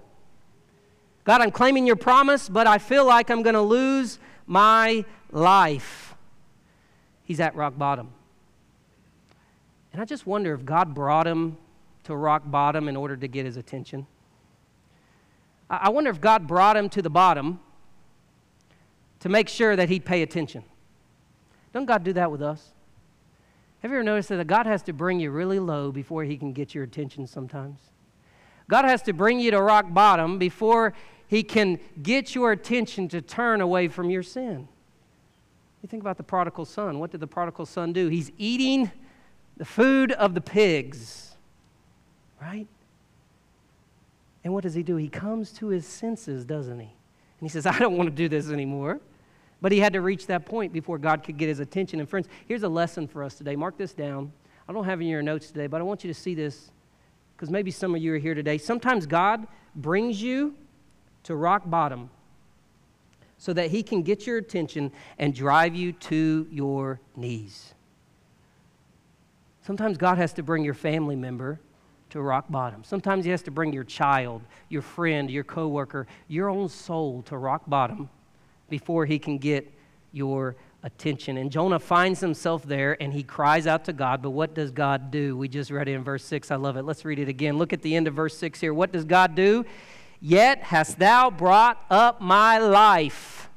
God, 1.27 1.41
I'm 1.41 1.51
claiming 1.51 1.85
your 1.85 1.97
promise, 1.97 2.47
but 2.47 2.67
I 2.67 2.77
feel 2.77 3.05
like 3.05 3.29
I'm 3.29 3.43
going 3.43 3.53
to 3.53 3.61
lose 3.61 4.17
my 4.45 5.03
life 5.29 6.07
he's 7.27 7.41
at 7.41 7.53
rock 7.53 7.77
bottom. 7.77 8.09
And 9.91 10.01
I 10.01 10.05
just 10.05 10.25
wonder 10.25 10.53
if 10.53 10.63
God 10.63 10.95
brought 10.95 11.27
him 11.27 11.57
to 12.05 12.15
rock 12.15 12.43
bottom 12.45 12.87
in 12.87 12.95
order 12.95 13.17
to 13.17 13.27
get 13.27 13.45
his 13.45 13.57
attention. 13.57 14.07
I 15.69 15.89
wonder 15.89 16.09
if 16.09 16.21
God 16.21 16.47
brought 16.47 16.77
him 16.77 16.87
to 16.91 17.01
the 17.01 17.09
bottom 17.09 17.59
to 19.19 19.27
make 19.27 19.49
sure 19.49 19.75
that 19.75 19.89
he'd 19.89 20.05
pay 20.05 20.21
attention. 20.21 20.63
Don't 21.73 21.85
God 21.85 22.05
do 22.05 22.13
that 22.13 22.31
with 22.31 22.41
us? 22.41 22.71
Have 23.81 23.91
you 23.91 23.97
ever 23.97 24.03
noticed 24.05 24.29
that 24.29 24.47
God 24.47 24.65
has 24.65 24.81
to 24.83 24.93
bring 24.93 25.19
you 25.19 25.31
really 25.31 25.59
low 25.59 25.91
before 25.91 26.23
he 26.23 26.37
can 26.37 26.53
get 26.53 26.73
your 26.73 26.85
attention 26.85 27.27
sometimes? 27.27 27.81
God 28.69 28.85
has 28.85 29.01
to 29.01 29.11
bring 29.11 29.41
you 29.41 29.51
to 29.51 29.61
rock 29.61 29.93
bottom 29.93 30.39
before 30.39 30.93
he 31.27 31.43
can 31.43 31.79
get 32.01 32.33
your 32.33 32.51
attention 32.51 33.07
to 33.09 33.21
turn 33.21 33.61
away 33.61 33.87
from 33.87 34.09
your 34.09 34.23
sin. 34.23 34.67
You 35.81 35.89
think 35.89 36.01
about 36.01 36.17
the 36.17 36.23
prodigal 36.23 36.65
son. 36.65 36.99
What 36.99 37.11
did 37.11 37.19
the 37.19 37.27
prodigal 37.27 37.65
son 37.65 37.93
do? 37.93 38.07
He's 38.07 38.31
eating 38.37 38.91
the 39.57 39.65
food 39.65 40.11
of 40.13 40.33
the 40.33 40.41
pigs, 40.41 41.35
right? 42.41 42.67
And 44.43 44.53
what 44.53 44.63
does 44.63 44.73
he 44.73 44.83
do? 44.83 44.95
He 44.95 45.09
comes 45.09 45.51
to 45.53 45.67
his 45.67 45.85
senses, 45.85 46.45
doesn't 46.45 46.79
he? 46.79 46.85
And 46.85 47.41
he 47.41 47.49
says, 47.49 47.65
I 47.65 47.77
don't 47.77 47.97
want 47.97 48.09
to 48.09 48.15
do 48.15 48.29
this 48.29 48.49
anymore. 48.49 48.99
But 49.61 49.71
he 49.71 49.79
had 49.79 49.93
to 49.93 50.01
reach 50.01 50.27
that 50.27 50.45
point 50.45 50.71
before 50.71 50.97
God 50.97 51.23
could 51.23 51.37
get 51.37 51.49
his 51.49 51.59
attention. 51.59 51.99
And 51.99 52.07
friends, 52.07 52.27
here's 52.47 52.63
a 52.63 52.69
lesson 52.69 53.07
for 53.07 53.23
us 53.23 53.35
today. 53.35 53.55
Mark 53.55 53.77
this 53.77 53.93
down. 53.93 54.31
I 54.69 54.73
don't 54.73 54.85
have 54.85 55.01
in 55.01 55.07
your 55.07 55.23
notes 55.23 55.47
today, 55.47 55.67
but 55.67 55.81
I 55.81 55.83
want 55.83 56.03
you 56.03 56.13
to 56.13 56.19
see 56.19 56.35
this 56.35 56.71
because 57.35 57.49
maybe 57.49 57.71
some 57.71 57.95
of 57.95 58.01
you 58.01 58.13
are 58.13 58.17
here 58.17 58.35
today. 58.35 58.57
Sometimes 58.57 59.05
God 59.05 59.47
brings 59.75 60.21
you 60.21 60.55
to 61.27 61.35
rock 61.35 61.63
bottom 61.65 62.09
so 63.37 63.51
that 63.51 63.69
he 63.69 63.83
can 63.83 64.01
get 64.01 64.25
your 64.25 64.37
attention 64.37 64.91
and 65.19 65.35
drive 65.35 65.75
you 65.75 65.91
to 65.91 66.47
your 66.49 67.01
knees. 67.17 67.73
Sometimes 69.61 69.97
God 69.97 70.17
has 70.17 70.31
to 70.33 70.43
bring 70.43 70.63
your 70.63 70.73
family 70.73 71.17
member 71.17 71.59
to 72.11 72.21
rock 72.21 72.45
bottom. 72.49 72.81
Sometimes 72.85 73.25
he 73.25 73.31
has 73.31 73.41
to 73.41 73.51
bring 73.51 73.73
your 73.73 73.83
child, 73.83 74.41
your 74.69 74.81
friend, 74.81 75.29
your 75.29 75.43
coworker, 75.43 76.07
your 76.29 76.49
own 76.49 76.69
soul 76.69 77.21
to 77.23 77.37
rock 77.37 77.63
bottom 77.67 78.09
before 78.69 79.05
he 79.05 79.19
can 79.19 79.37
get 79.37 79.69
your 80.13 80.55
attention. 80.83 81.35
And 81.35 81.51
Jonah 81.51 81.79
finds 81.79 82.21
himself 82.21 82.63
there 82.63 82.95
and 83.03 83.11
he 83.11 83.21
cries 83.21 83.67
out 83.67 83.83
to 83.85 83.93
God, 83.93 84.21
but 84.21 84.29
what 84.29 84.55
does 84.55 84.71
God 84.71 85.11
do? 85.11 85.35
We 85.35 85.49
just 85.49 85.71
read 85.71 85.89
it 85.89 85.91
in 85.91 86.05
verse 86.05 86.23
6. 86.23 86.51
I 86.51 86.55
love 86.55 86.77
it. 86.77 86.83
Let's 86.83 87.03
read 87.03 87.19
it 87.19 87.27
again. 87.27 87.57
Look 87.57 87.73
at 87.73 87.81
the 87.81 87.97
end 87.97 88.07
of 88.07 88.13
verse 88.13 88.37
6 88.37 88.61
here. 88.61 88.73
What 88.73 88.93
does 88.93 89.03
God 89.03 89.35
do? 89.35 89.65
Yet 90.19 90.63
hast 90.63 90.99
thou 90.99 91.29
brought 91.29 91.83
up 91.89 92.21
my 92.21 92.57
life 92.57 93.49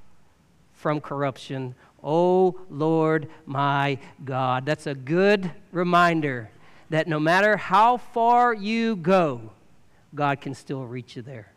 from 0.72 1.00
corruption, 1.00 1.74
O 2.02 2.58
Lord 2.70 3.28
my 3.46 3.98
God. 4.24 4.66
That's 4.66 4.86
a 4.86 4.94
good 4.94 5.50
reminder 5.72 6.50
that 6.90 7.06
no 7.06 7.20
matter 7.20 7.56
how 7.56 7.96
far 7.96 8.52
you 8.52 8.96
go, 8.96 9.52
God 10.14 10.40
can 10.40 10.54
still 10.54 10.84
reach 10.84 11.16
you 11.16 11.22
there. 11.22 11.52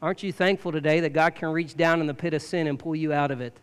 Aren't 0.00 0.22
you 0.22 0.32
thankful 0.32 0.72
today 0.72 1.00
that 1.00 1.12
God 1.12 1.34
can 1.34 1.50
reach 1.50 1.76
down 1.76 2.00
in 2.00 2.06
the 2.06 2.14
pit 2.14 2.34
of 2.34 2.42
sin 2.42 2.66
and 2.66 2.78
pull 2.78 2.96
you 2.96 3.12
out 3.12 3.30
of 3.30 3.40
it? 3.40 3.56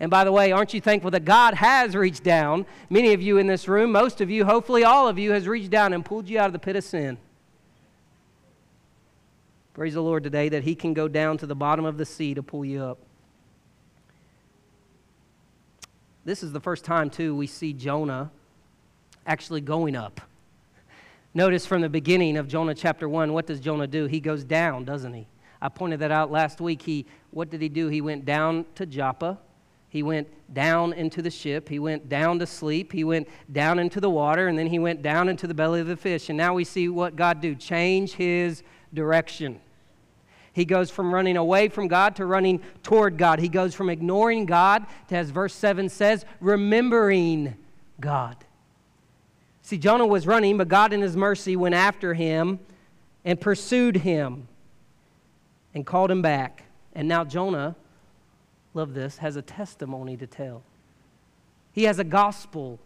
And 0.00 0.10
by 0.10 0.24
the 0.24 0.32
way, 0.32 0.50
aren't 0.50 0.74
you 0.74 0.80
thankful 0.80 1.12
that 1.12 1.24
God 1.24 1.54
has 1.54 1.94
reached 1.94 2.24
down? 2.24 2.66
Many 2.90 3.12
of 3.12 3.22
you 3.22 3.38
in 3.38 3.46
this 3.46 3.68
room, 3.68 3.92
most 3.92 4.20
of 4.20 4.28
you, 4.28 4.44
hopefully 4.44 4.82
all 4.82 5.06
of 5.06 5.20
you, 5.20 5.30
has 5.32 5.46
reached 5.46 5.70
down 5.70 5.92
and 5.92 6.04
pulled 6.04 6.28
you 6.28 6.38
out 6.40 6.46
of 6.46 6.52
the 6.52 6.58
pit 6.58 6.74
of 6.74 6.82
sin. 6.82 7.16
Praise 9.74 9.94
the 9.94 10.02
Lord 10.02 10.22
today 10.22 10.48
that 10.50 10.62
He 10.62 10.76
can 10.76 10.94
go 10.94 11.08
down 11.08 11.36
to 11.38 11.46
the 11.46 11.56
bottom 11.56 11.84
of 11.84 11.98
the 11.98 12.06
sea 12.06 12.32
to 12.34 12.44
pull 12.44 12.64
you 12.64 12.84
up. 12.84 12.98
This 16.24 16.44
is 16.44 16.52
the 16.52 16.60
first 16.60 16.84
time, 16.84 17.10
too, 17.10 17.34
we 17.34 17.48
see 17.48 17.72
Jonah 17.72 18.30
actually 19.26 19.60
going 19.60 19.96
up. 19.96 20.20
Notice 21.34 21.66
from 21.66 21.82
the 21.82 21.88
beginning 21.88 22.36
of 22.36 22.46
Jonah 22.46 22.74
chapter 22.74 23.08
1, 23.08 23.32
what 23.32 23.46
does 23.46 23.58
Jonah 23.58 23.88
do? 23.88 24.06
He 24.06 24.20
goes 24.20 24.44
down, 24.44 24.84
doesn't 24.84 25.12
he? 25.12 25.26
I 25.60 25.68
pointed 25.68 25.98
that 26.00 26.12
out 26.12 26.30
last 26.30 26.60
week. 26.60 26.80
He, 26.82 27.04
what 27.32 27.50
did 27.50 27.60
he 27.60 27.68
do? 27.68 27.88
He 27.88 28.00
went 28.00 28.24
down 28.24 28.66
to 28.76 28.86
Joppa. 28.86 29.38
He 29.88 30.04
went 30.04 30.28
down 30.54 30.92
into 30.92 31.20
the 31.20 31.30
ship. 31.30 31.68
He 31.68 31.80
went 31.80 32.08
down 32.08 32.38
to 32.38 32.46
sleep. 32.46 32.92
He 32.92 33.02
went 33.02 33.28
down 33.52 33.80
into 33.80 34.00
the 34.00 34.10
water, 34.10 34.46
and 34.46 34.56
then 34.56 34.68
he 34.68 34.78
went 34.78 35.02
down 35.02 35.28
into 35.28 35.48
the 35.48 35.54
belly 35.54 35.80
of 35.80 35.88
the 35.88 35.96
fish. 35.96 36.28
And 36.28 36.38
now 36.38 36.54
we 36.54 36.62
see 36.62 36.88
what 36.88 37.16
God 37.16 37.40
do 37.40 37.56
change 37.56 38.12
his 38.12 38.62
direction. 38.94 39.60
He 40.52 40.64
goes 40.64 40.88
from 40.88 41.12
running 41.12 41.36
away 41.36 41.68
from 41.68 41.88
God 41.88 42.16
to 42.16 42.26
running 42.26 42.60
toward 42.84 43.18
God. 43.18 43.40
He 43.40 43.48
goes 43.48 43.74
from 43.74 43.90
ignoring 43.90 44.46
God 44.46 44.86
to, 45.08 45.16
as 45.16 45.30
verse 45.30 45.52
7 45.52 45.88
says, 45.88 46.24
remembering 46.40 47.56
God. 48.00 48.36
See, 49.62 49.78
Jonah 49.78 50.06
was 50.06 50.26
running, 50.26 50.56
but 50.56 50.68
God 50.68 50.92
in 50.92 51.00
his 51.00 51.16
mercy 51.16 51.56
went 51.56 51.74
after 51.74 52.14
him 52.14 52.60
and 53.24 53.40
pursued 53.40 53.96
him 53.96 54.46
and 55.74 55.84
called 55.84 56.10
him 56.10 56.22
back. 56.22 56.64
And 56.94 57.08
now 57.08 57.24
Jonah, 57.24 57.74
love 58.74 58.94
this, 58.94 59.18
has 59.18 59.34
a 59.34 59.42
testimony 59.42 60.16
to 60.18 60.26
tell. 60.26 60.62
He 61.72 61.84
has 61.84 61.98
a 61.98 62.04
gospel 62.04 62.78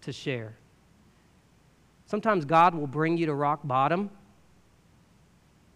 to 0.00 0.12
share. 0.12 0.54
Sometimes 2.06 2.44
God 2.44 2.74
will 2.74 2.88
bring 2.88 3.16
you 3.16 3.26
to 3.26 3.34
rock 3.34 3.60
bottom 3.62 4.10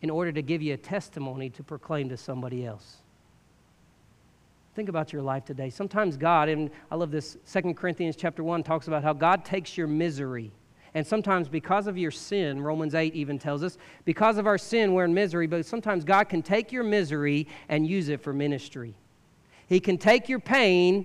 in 0.02 0.10
order 0.10 0.32
to 0.32 0.42
give 0.42 0.62
you 0.62 0.74
a 0.74 0.76
testimony 0.76 1.50
to 1.50 1.62
proclaim 1.62 2.08
to 2.08 2.16
somebody 2.16 2.66
else. 2.66 2.96
Think 4.74 4.88
about 4.88 5.12
your 5.12 5.22
life 5.22 5.44
today. 5.44 5.70
Sometimes 5.70 6.16
God, 6.16 6.48
and 6.48 6.70
I 6.90 6.96
love 6.96 7.10
this, 7.10 7.38
Second 7.44 7.76
Corinthians 7.76 8.14
chapter 8.14 8.44
1 8.44 8.62
talks 8.62 8.88
about 8.88 9.02
how 9.02 9.14
God 9.14 9.44
takes 9.44 9.76
your 9.76 9.86
misery 9.86 10.52
and 10.96 11.06
sometimes, 11.06 11.46
because 11.46 11.88
of 11.88 11.98
your 11.98 12.10
sin, 12.10 12.62
Romans 12.62 12.94
8 12.94 13.14
even 13.14 13.38
tells 13.38 13.62
us, 13.62 13.76
because 14.06 14.38
of 14.38 14.46
our 14.46 14.56
sin, 14.56 14.94
we're 14.94 15.04
in 15.04 15.12
misery, 15.12 15.46
but 15.46 15.66
sometimes 15.66 16.04
God 16.04 16.30
can 16.30 16.42
take 16.42 16.72
your 16.72 16.84
misery 16.84 17.48
and 17.68 17.86
use 17.86 18.08
it 18.08 18.22
for 18.22 18.32
ministry. 18.32 18.94
He 19.66 19.78
can 19.78 19.98
take 19.98 20.30
your 20.30 20.38
pain 20.38 21.04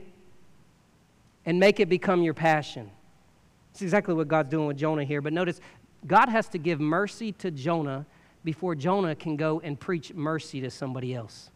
and 1.46 1.60
make 1.60 1.82
it 1.82 1.90
become 1.90 2.24
your 2.24 2.34
passion. 2.34 2.90
It's 3.72 3.82
exactly 3.82 4.14
what 4.14 4.30
God's 4.30 4.50
doing 4.50 4.66
with 4.66 4.78
Jonah 4.78 5.04
here. 5.04 5.20
But 5.20 5.34
notice, 5.34 5.60
God 6.08 6.30
has 6.30 6.48
to 6.48 6.58
give 6.58 6.80
mercy 6.80 7.34
to 7.34 7.52
Jonah 7.52 8.06
before 8.44 8.76
Jonah 8.76 9.16
can 9.16 9.36
go 9.36 9.60
and 9.62 9.80
preach 9.80 10.14
mercy 10.14 10.62
to 10.62 10.70
somebody 10.70 11.14
else. 11.14 11.50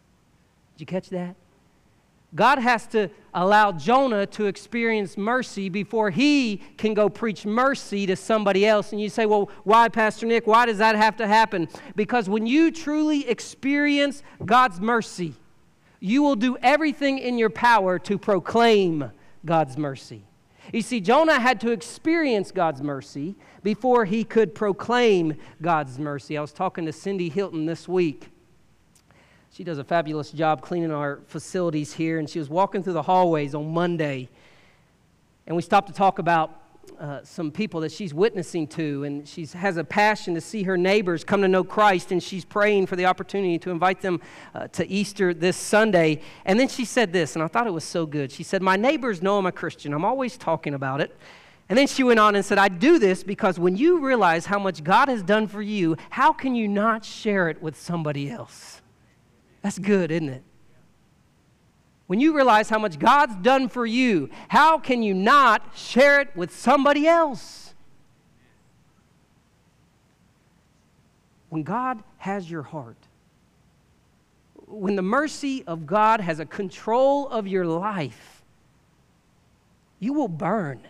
Did 0.74 0.80
you 0.80 0.86
catch 0.86 1.08
that? 1.10 1.36
God 2.34 2.58
has 2.58 2.86
to 2.88 3.08
allow 3.32 3.72
Jonah 3.72 4.26
to 4.26 4.46
experience 4.46 5.16
mercy 5.16 5.68
before 5.68 6.10
he 6.10 6.60
can 6.76 6.92
go 6.92 7.08
preach 7.08 7.46
mercy 7.46 8.04
to 8.06 8.16
somebody 8.16 8.66
else. 8.66 8.92
And 8.92 9.00
you 9.00 9.08
say, 9.08 9.26
well, 9.26 9.48
why, 9.64 9.88
Pastor 9.88 10.26
Nick? 10.26 10.46
Why 10.46 10.66
does 10.66 10.78
that 10.78 10.96
have 10.96 11.16
to 11.16 11.26
happen? 11.26 11.68
Because 11.94 12.28
when 12.28 12.46
you 12.46 12.70
truly 12.70 13.28
experience 13.28 14.22
God's 14.44 14.80
mercy, 14.80 15.34
you 16.00 16.22
will 16.22 16.36
do 16.36 16.58
everything 16.62 17.18
in 17.18 17.38
your 17.38 17.50
power 17.50 17.98
to 18.00 18.18
proclaim 18.18 19.10
God's 19.44 19.78
mercy. 19.78 20.24
You 20.72 20.82
see, 20.82 21.00
Jonah 21.00 21.40
had 21.40 21.60
to 21.60 21.70
experience 21.70 22.50
God's 22.52 22.82
mercy 22.82 23.36
before 23.62 24.04
he 24.04 24.24
could 24.24 24.54
proclaim 24.54 25.36
God's 25.62 25.98
mercy. 25.98 26.36
I 26.36 26.40
was 26.40 26.52
talking 26.52 26.86
to 26.86 26.92
Cindy 26.92 27.28
Hilton 27.28 27.66
this 27.66 27.88
week 27.88 28.30
she 29.56 29.64
does 29.64 29.78
a 29.78 29.84
fabulous 29.84 30.32
job 30.32 30.60
cleaning 30.60 30.90
our 30.90 31.20
facilities 31.28 31.94
here, 31.94 32.18
and 32.18 32.28
she 32.28 32.38
was 32.38 32.50
walking 32.50 32.82
through 32.82 32.92
the 32.92 33.00
hallways 33.00 33.54
on 33.54 33.72
Monday. 33.72 34.28
And 35.46 35.56
we 35.56 35.62
stopped 35.62 35.88
to 35.88 35.94
talk 35.94 36.18
about 36.18 36.65
uh, 36.98 37.20
some 37.22 37.50
people 37.50 37.80
that 37.80 37.92
she's 37.92 38.14
witnessing 38.14 38.66
to, 38.68 39.04
and 39.04 39.26
she 39.26 39.46
has 39.46 39.76
a 39.76 39.84
passion 39.84 40.34
to 40.34 40.40
see 40.40 40.62
her 40.64 40.76
neighbors 40.76 41.24
come 41.24 41.42
to 41.42 41.48
know 41.48 41.64
Christ, 41.64 42.12
and 42.12 42.22
she's 42.22 42.44
praying 42.44 42.86
for 42.86 42.96
the 42.96 43.06
opportunity 43.06 43.58
to 43.60 43.70
invite 43.70 44.00
them 44.00 44.20
uh, 44.54 44.68
to 44.68 44.88
Easter 44.88 45.34
this 45.34 45.56
Sunday. 45.56 46.20
And 46.44 46.58
then 46.58 46.68
she 46.68 46.84
said 46.84 47.12
this, 47.12 47.36
and 47.36 47.42
I 47.42 47.48
thought 47.48 47.66
it 47.66 47.72
was 47.72 47.84
so 47.84 48.06
good. 48.06 48.32
She 48.32 48.42
said, 48.42 48.62
My 48.62 48.76
neighbors 48.76 49.22
know 49.22 49.38
I'm 49.38 49.46
a 49.46 49.52
Christian, 49.52 49.92
I'm 49.92 50.04
always 50.04 50.36
talking 50.36 50.74
about 50.74 51.00
it. 51.00 51.16
And 51.68 51.76
then 51.76 51.86
she 51.86 52.04
went 52.04 52.20
on 52.20 52.36
and 52.36 52.44
said, 52.44 52.58
I 52.58 52.68
do 52.68 52.98
this 52.98 53.24
because 53.24 53.58
when 53.58 53.76
you 53.76 53.98
realize 53.98 54.46
how 54.46 54.58
much 54.58 54.84
God 54.84 55.08
has 55.08 55.22
done 55.22 55.48
for 55.48 55.62
you, 55.62 55.96
how 56.10 56.32
can 56.32 56.54
you 56.54 56.68
not 56.68 57.04
share 57.04 57.48
it 57.48 57.60
with 57.60 57.76
somebody 57.76 58.30
else? 58.30 58.80
That's 59.62 59.78
good, 59.78 60.12
isn't 60.12 60.28
it? 60.28 60.44
When 62.06 62.20
you 62.20 62.34
realize 62.34 62.68
how 62.68 62.78
much 62.78 62.98
God's 62.98 63.34
done 63.36 63.68
for 63.68 63.84
you, 63.84 64.30
how 64.48 64.78
can 64.78 65.02
you 65.02 65.12
not 65.12 65.72
share 65.74 66.20
it 66.20 66.34
with 66.36 66.54
somebody 66.54 67.06
else? 67.06 67.74
When 71.48 71.62
God 71.62 72.02
has 72.18 72.50
your 72.50 72.62
heart, 72.62 72.96
when 74.66 74.96
the 74.96 75.02
mercy 75.02 75.64
of 75.66 75.86
God 75.86 76.20
has 76.20 76.38
a 76.38 76.46
control 76.46 77.28
of 77.28 77.46
your 77.46 77.66
life, 77.66 78.44
you 79.98 80.12
will 80.12 80.28
burn 80.28 80.80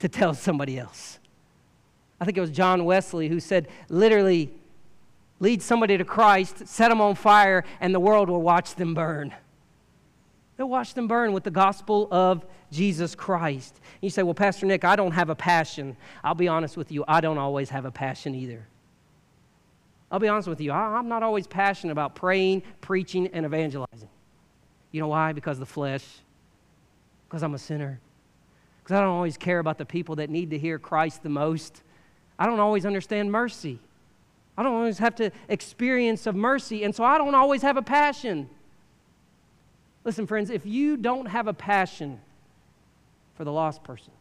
to 0.00 0.08
tell 0.08 0.34
somebody 0.34 0.78
else. 0.78 1.18
I 2.20 2.24
think 2.24 2.36
it 2.36 2.40
was 2.40 2.50
John 2.50 2.84
Wesley 2.84 3.28
who 3.28 3.40
said, 3.40 3.68
literally, 3.88 4.52
lead 5.40 5.62
somebody 5.62 5.96
to 5.98 6.04
Christ, 6.04 6.66
set 6.66 6.88
them 6.88 7.00
on 7.00 7.14
fire, 7.14 7.64
and 7.80 7.94
the 7.94 8.00
world 8.00 8.28
will 8.28 8.42
watch 8.42 8.74
them 8.74 8.94
burn. 8.94 9.34
They'll 10.56 10.68
watch 10.68 10.94
them 10.94 11.06
burn 11.06 11.32
with 11.32 11.44
the 11.44 11.50
gospel 11.50 12.08
of 12.10 12.44
Jesus 12.72 13.14
Christ. 13.14 13.80
You 14.00 14.10
say, 14.10 14.22
Well, 14.22 14.34
Pastor 14.34 14.66
Nick, 14.66 14.84
I 14.84 14.96
don't 14.96 15.12
have 15.12 15.28
a 15.28 15.34
passion. 15.34 15.96
I'll 16.24 16.34
be 16.34 16.48
honest 16.48 16.76
with 16.76 16.90
you, 16.90 17.04
I 17.06 17.20
don't 17.20 17.38
always 17.38 17.68
have 17.70 17.84
a 17.84 17.90
passion 17.90 18.34
either. 18.34 18.66
I'll 20.10 20.20
be 20.20 20.28
honest 20.28 20.48
with 20.48 20.60
you, 20.60 20.72
I'm 20.72 21.08
not 21.08 21.22
always 21.22 21.46
passionate 21.46 21.92
about 21.92 22.14
praying, 22.14 22.62
preaching, 22.80 23.26
and 23.28 23.44
evangelizing. 23.44 24.08
You 24.92 25.00
know 25.00 25.08
why? 25.08 25.32
Because 25.32 25.56
of 25.56 25.60
the 25.60 25.72
flesh, 25.72 26.04
because 27.28 27.42
I'm 27.42 27.54
a 27.54 27.58
sinner, 27.58 28.00
because 28.82 28.96
I 28.96 29.00
don't 29.00 29.10
always 29.10 29.36
care 29.36 29.58
about 29.58 29.78
the 29.78 29.84
people 29.84 30.16
that 30.16 30.30
need 30.30 30.50
to 30.50 30.58
hear 30.58 30.78
Christ 30.78 31.22
the 31.22 31.28
most. 31.28 31.82
I 32.38 32.46
don't 32.46 32.60
always 32.60 32.86
understand 32.86 33.32
mercy. 33.32 33.80
I 34.56 34.62
don't 34.62 34.74
always 34.74 34.98
have 34.98 35.16
to 35.16 35.32
experience 35.48 36.26
of 36.26 36.34
mercy, 36.34 36.84
and 36.84 36.94
so 36.94 37.04
I 37.04 37.18
don't 37.18 37.34
always 37.34 37.62
have 37.62 37.76
a 37.76 37.82
passion. 37.82 38.48
Listen, 40.06 40.24
friends, 40.24 40.50
if 40.50 40.64
you 40.64 40.96
don't 40.96 41.26
have 41.26 41.48
a 41.48 41.52
passion 41.52 42.20
for 43.34 43.42
the 43.42 43.50
lost 43.50 43.82
person, 43.82 44.12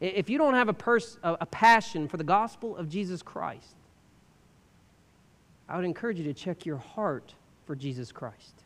if 0.00 0.30
you 0.30 0.38
don't 0.38 0.54
have 0.54 0.70
a, 0.70 0.72
pers- 0.72 1.18
a 1.22 1.44
passion 1.44 2.08
for 2.08 2.16
the 2.16 2.24
gospel 2.24 2.74
of 2.74 2.88
Jesus 2.88 3.22
Christ, 3.22 3.76
I 5.68 5.76
would 5.76 5.84
encourage 5.84 6.16
you 6.16 6.24
to 6.24 6.32
check 6.32 6.64
your 6.64 6.78
heart 6.78 7.34
for 7.66 7.76
Jesus 7.76 8.10
Christ. 8.10 8.62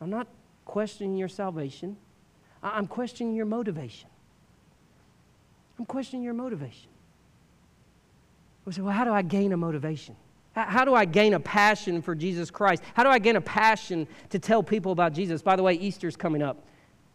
I'm 0.00 0.10
not 0.10 0.26
questioning 0.64 1.16
your 1.16 1.28
salvation, 1.28 1.96
I'm 2.60 2.88
questioning 2.88 3.36
your 3.36 3.46
motivation. 3.46 4.10
I'm 5.78 5.86
questioning 5.86 6.24
your 6.24 6.34
motivation. 6.34 6.90
We 8.64 8.72
say, 8.72 8.82
well, 8.82 8.92
how 8.92 9.04
do 9.04 9.12
I 9.12 9.22
gain 9.22 9.52
a 9.52 9.56
motivation? 9.56 10.16
How 10.66 10.84
do 10.84 10.94
I 10.94 11.04
gain 11.04 11.34
a 11.34 11.40
passion 11.40 12.02
for 12.02 12.14
Jesus 12.14 12.50
Christ? 12.50 12.82
How 12.94 13.04
do 13.04 13.10
I 13.10 13.18
gain 13.18 13.36
a 13.36 13.40
passion 13.40 14.08
to 14.30 14.38
tell 14.38 14.62
people 14.62 14.92
about 14.92 15.12
Jesus? 15.12 15.42
By 15.42 15.56
the 15.56 15.62
way, 15.62 15.74
Easter's 15.74 16.16
coming 16.16 16.42
up. 16.42 16.64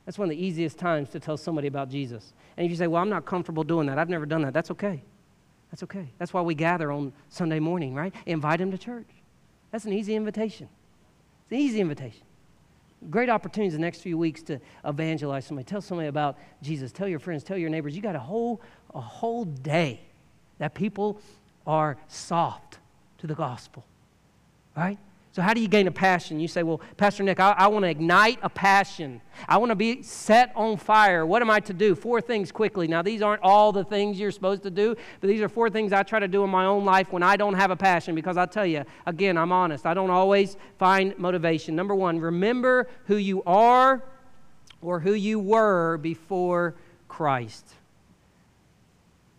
That's 0.06 0.18
one 0.18 0.30
of 0.30 0.36
the 0.36 0.44
easiest 0.44 0.78
times 0.78 1.10
to 1.12 1.20
tell 1.20 1.38
somebody 1.38 1.68
about 1.68 1.90
Jesus. 1.90 2.34
And 2.58 2.66
if 2.66 2.72
you 2.72 2.78
say, 2.78 2.88
well, 2.88 3.02
I'm 3.02 3.10
not 3.10 3.26
comfortable 3.26 3.64
doing 3.64 3.88
that, 3.88 3.98
I've 3.98 4.10
never 4.10 4.26
done 4.26 4.42
that, 4.44 4.54
that's 4.54 4.72
okay. 4.72 5.02
That's 5.72 5.84
okay. 5.84 6.08
That's 6.20 6.34
why 6.34 6.42
we 6.42 6.56
gather 6.56 6.92
on 6.92 7.14
Sunday 7.30 7.60
morning, 7.60 7.96
right? 7.96 8.14
Invite 8.26 8.60
them 8.60 8.72
to 8.72 8.78
church. 8.78 9.08
That's 9.72 9.86
an 9.86 9.94
easy 9.94 10.16
invitation. 10.16 10.70
It's 11.44 11.52
an 11.52 11.58
easy 11.58 11.80
invitation. 11.80 12.22
Great 13.10 13.30
opportunities 13.30 13.74
the 13.74 13.80
next 13.80 14.02
few 14.02 14.18
weeks 14.18 14.44
to 14.44 14.60
evangelize 14.86 15.46
somebody. 15.46 15.66
Tell 15.66 15.82
somebody 15.82 16.10
about 16.10 16.38
Jesus. 16.62 16.92
Tell 16.92 17.08
your 17.08 17.20
friends. 17.20 17.44
Tell 17.44 17.58
your 17.58 17.70
neighbors. 17.70 17.96
You 17.96 18.02
got 18.02 18.16
a 18.16 18.20
whole, 18.20 18.62
a 18.94 19.02
whole 19.02 19.46
day 19.46 20.02
that 20.60 20.74
people 20.74 21.20
are 21.66 21.98
soft 22.08 22.78
to 23.24 23.28
the 23.28 23.36
gospel, 23.36 23.86
right? 24.76 24.98
So, 25.32 25.42
how 25.42 25.54
do 25.54 25.62
you 25.62 25.70
gain 25.70 25.88
a 25.88 25.92
passion? 25.92 26.42
You 26.42 26.50
say, 26.50 26.62
Well, 26.62 26.82
Pastor 26.98 27.24
Nick, 27.24 27.40
I, 27.40 27.56
I 27.58 27.68
want 27.68 27.84
to 27.84 27.90
ignite 27.90 28.38
a 28.44 28.50
passion. 28.50 29.22
I 29.48 29.56
want 29.60 29.70
to 29.70 29.78
be 29.78 30.04
set 30.04 30.52
on 30.58 30.76
fire. 30.76 31.26
What 31.26 31.42
am 31.42 31.50
I 31.50 31.62
to 31.62 31.72
do? 31.72 31.96
Four 31.96 32.20
things 32.20 32.52
quickly. 32.52 32.86
Now, 32.86 33.02
these 33.02 33.22
aren't 33.22 33.42
all 33.42 33.72
the 33.72 33.86
things 33.86 34.20
you're 34.20 34.30
supposed 34.30 34.62
to 34.64 34.70
do, 34.70 34.94
but 35.22 35.28
these 35.28 35.42
are 35.42 35.48
four 35.48 35.70
things 35.70 35.94
I 35.94 36.04
try 36.04 36.20
to 36.20 36.28
do 36.28 36.44
in 36.44 36.50
my 36.50 36.66
own 36.66 36.84
life 36.84 37.14
when 37.14 37.24
I 37.24 37.38
don't 37.38 37.54
have 37.54 37.72
a 37.72 37.78
passion 37.78 38.14
because 38.14 38.36
I 38.36 38.46
tell 38.46 38.66
you, 38.66 38.84
again, 39.06 39.38
I'm 39.38 39.54
honest, 39.54 39.86
I 39.86 39.94
don't 39.94 40.10
always 40.10 40.58
find 40.78 41.18
motivation. 41.18 41.78
Number 41.78 41.96
one, 41.96 42.20
remember 42.20 42.90
who 43.06 43.16
you 43.16 43.42
are 43.44 44.04
or 44.82 45.00
who 45.00 45.14
you 45.14 45.40
were 45.40 45.98
before 45.98 46.76
Christ. 47.08 47.74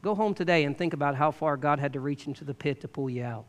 Go 0.00 0.14
home 0.14 0.32
today 0.32 0.64
and 0.64 0.74
think 0.76 0.94
about 0.94 1.16
how 1.16 1.30
far 1.30 1.58
God 1.58 1.78
had 1.78 1.92
to 1.92 2.00
reach 2.00 2.26
into 2.26 2.44
the 2.44 2.54
pit 2.54 2.80
to 2.80 2.88
pull 2.88 3.10
you 3.10 3.24
out. 3.24 3.44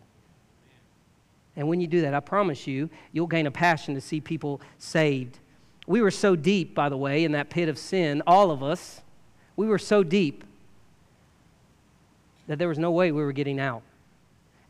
And 1.56 1.68
when 1.68 1.80
you 1.80 1.88
do 1.88 2.02
that, 2.02 2.13
I 2.13 2.20
promise 2.20 2.68
you, 2.68 2.89
you'll 3.12 3.28
gain 3.28 3.48
a 3.48 3.52
passion 3.52 3.96
to 3.96 4.02
see 4.02 4.20
people 4.20 4.62
saved. 4.78 5.39
We 5.88 6.02
were 6.02 6.12
so 6.12 6.36
deep, 6.36 6.76
by 6.76 6.89
the 6.89 6.98
way, 6.98 7.24
in 7.24 7.32
that 7.34 7.50
pit 7.50 7.70
of 7.70 7.78
sin, 7.78 8.22
all 8.28 8.52
of 8.52 8.63
us, 8.63 9.02
we 9.56 9.68
were 9.68 9.80
so 9.80 10.04
deep 10.04 10.44
that 12.48 12.60
there 12.60 12.68
was 12.68 12.80
no 12.80 12.91
way 12.91 13.12
we 13.12 13.24
were 13.24 13.32
getting 13.32 13.60
out. 13.60 13.84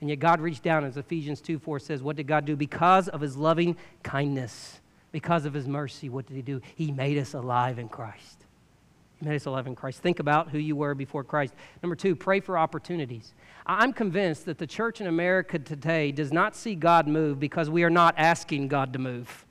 And 0.01 0.09
yet 0.09 0.19
God 0.19 0.39
reached 0.39 0.63
down, 0.63 0.83
as 0.83 0.97
Ephesians 0.97 1.41
2 1.41 1.57
4 1.57 1.79
says, 1.79 2.03
What 2.03 2.15
did 2.15 2.27
God 2.27 2.45
do? 2.45 2.55
Because 2.55 3.07
of 3.07 3.21
his 3.21 3.37
loving 3.37 3.75
kindness, 4.03 4.79
because 5.11 5.45
of 5.45 5.53
his 5.53 5.67
mercy, 5.67 6.09
what 6.09 6.27
did 6.27 6.35
he 6.35 6.41
do? 6.41 6.61
He 6.75 6.91
made 6.91 7.17
us 7.17 7.33
alive 7.33 7.79
in 7.79 7.89
Christ. 7.89 8.44
Made 9.21 9.35
us 9.35 9.45
alive 9.45 9.65
in 9.65 9.75
Christ. 9.75 10.01
Think 10.01 10.19
about 10.19 10.49
who 10.49 10.57
you 10.57 10.75
were 10.75 10.93
before 10.93 11.23
Christ. 11.23 11.53
Number 11.81 11.95
two, 11.95 12.15
pray 12.15 12.39
for 12.39 12.57
opportunities. 12.57 13.33
I'm 13.65 13.93
convinced 13.93 14.45
that 14.45 14.57
the 14.57 14.67
church 14.67 15.01
in 15.01 15.07
America 15.07 15.57
today 15.57 16.11
does 16.11 16.31
not 16.31 16.55
see 16.55 16.75
God 16.75 17.07
move 17.07 17.39
because 17.39 17.69
we 17.69 17.83
are 17.83 17.89
not 17.89 18.13
asking 18.17 18.67
God 18.67 18.93
to 18.93 18.99
move. 18.99 19.45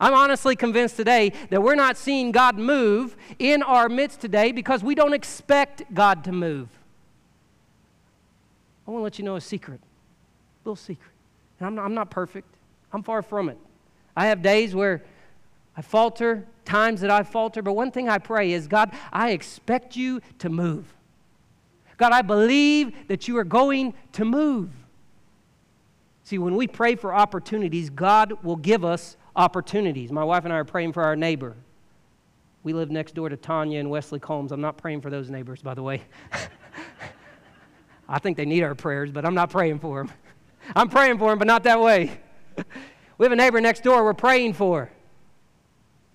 I'm 0.00 0.14
honestly 0.14 0.56
convinced 0.56 0.96
today 0.96 1.32
that 1.50 1.62
we're 1.62 1.74
not 1.74 1.96
seeing 1.96 2.32
God 2.32 2.58
move 2.58 3.16
in 3.38 3.62
our 3.62 3.88
midst 3.88 4.20
today 4.20 4.52
because 4.52 4.82
we 4.82 4.94
don't 4.94 5.14
expect 5.14 5.82
God 5.94 6.24
to 6.24 6.32
move. 6.32 6.68
I 8.86 8.90
want 8.90 9.00
to 9.00 9.04
let 9.04 9.18
you 9.18 9.24
know 9.24 9.36
a 9.36 9.40
secret, 9.40 9.80
a 9.80 10.68
little 10.68 10.76
secret. 10.76 11.12
And 11.58 11.66
I'm 11.66 11.74
not, 11.74 11.84
I'm 11.84 11.94
not 11.94 12.10
perfect, 12.10 12.48
I'm 12.92 13.02
far 13.02 13.22
from 13.22 13.48
it. 13.48 13.58
I 14.16 14.26
have 14.26 14.42
days 14.42 14.74
where 14.74 15.02
I 15.76 15.82
falter, 15.82 16.46
times 16.66 17.00
that 17.00 17.10
I 17.10 17.22
falter, 17.22 17.62
but 17.62 17.72
one 17.72 17.90
thing 17.90 18.08
I 18.08 18.18
pray 18.18 18.52
is 18.52 18.66
God, 18.66 18.92
I 19.12 19.30
expect 19.30 19.96
you 19.96 20.20
to 20.40 20.48
move. 20.48 20.92
God, 21.96 22.12
I 22.12 22.22
believe 22.22 23.08
that 23.08 23.26
you 23.26 23.38
are 23.38 23.44
going 23.44 23.94
to 24.12 24.24
move. 24.24 24.70
See, 26.24 26.38
when 26.38 26.56
we 26.56 26.66
pray 26.66 26.96
for 26.96 27.14
opportunities, 27.14 27.88
God 27.88 28.42
will 28.42 28.56
give 28.56 28.84
us 28.84 29.16
opportunities. 29.34 30.12
My 30.12 30.24
wife 30.24 30.44
and 30.44 30.52
I 30.52 30.56
are 30.56 30.64
praying 30.64 30.92
for 30.92 31.02
our 31.02 31.16
neighbor. 31.16 31.56
We 32.64 32.72
live 32.72 32.90
next 32.90 33.14
door 33.14 33.28
to 33.28 33.36
Tanya 33.36 33.78
and 33.78 33.90
Wesley 33.90 34.18
Combs. 34.18 34.50
I'm 34.50 34.60
not 34.60 34.76
praying 34.76 35.00
for 35.00 35.08
those 35.08 35.30
neighbors, 35.30 35.62
by 35.62 35.74
the 35.74 35.82
way. 35.82 36.02
I 38.08 38.18
think 38.18 38.36
they 38.36 38.44
need 38.44 38.62
our 38.62 38.74
prayers, 38.74 39.10
but 39.10 39.24
I'm 39.24 39.34
not 39.34 39.50
praying 39.50 39.78
for 39.78 39.98
them. 39.98 40.12
I'm 40.74 40.88
praying 40.88 41.18
for 41.18 41.30
them, 41.30 41.38
but 41.38 41.46
not 41.46 41.62
that 41.62 41.80
way. 41.80 42.20
we 43.18 43.24
have 43.24 43.32
a 43.32 43.36
neighbor 43.36 43.60
next 43.60 43.84
door 43.84 44.04
we're 44.04 44.14
praying 44.14 44.54
for. 44.54 44.90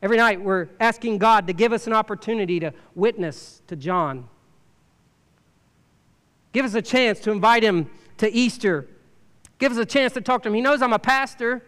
Every 0.01 0.17
night 0.17 0.41
we're 0.41 0.67
asking 0.79 1.19
God 1.19 1.47
to 1.47 1.53
give 1.53 1.73
us 1.73 1.85
an 1.87 1.93
opportunity 1.93 2.59
to 2.59 2.73
witness 2.95 3.61
to 3.67 3.75
John. 3.75 4.27
Give 6.53 6.65
us 6.65 6.73
a 6.73 6.81
chance 6.81 7.19
to 7.21 7.31
invite 7.31 7.63
him 7.63 7.89
to 8.17 8.31
Easter. 8.31 8.87
Give 9.59 9.71
us 9.71 9.77
a 9.77 9.85
chance 9.85 10.13
to 10.13 10.21
talk 10.21 10.43
to 10.43 10.49
him. 10.49 10.55
He 10.55 10.61
knows 10.61 10.81
I'm 10.81 10.93
a 10.93 10.99
pastor. 10.99 11.63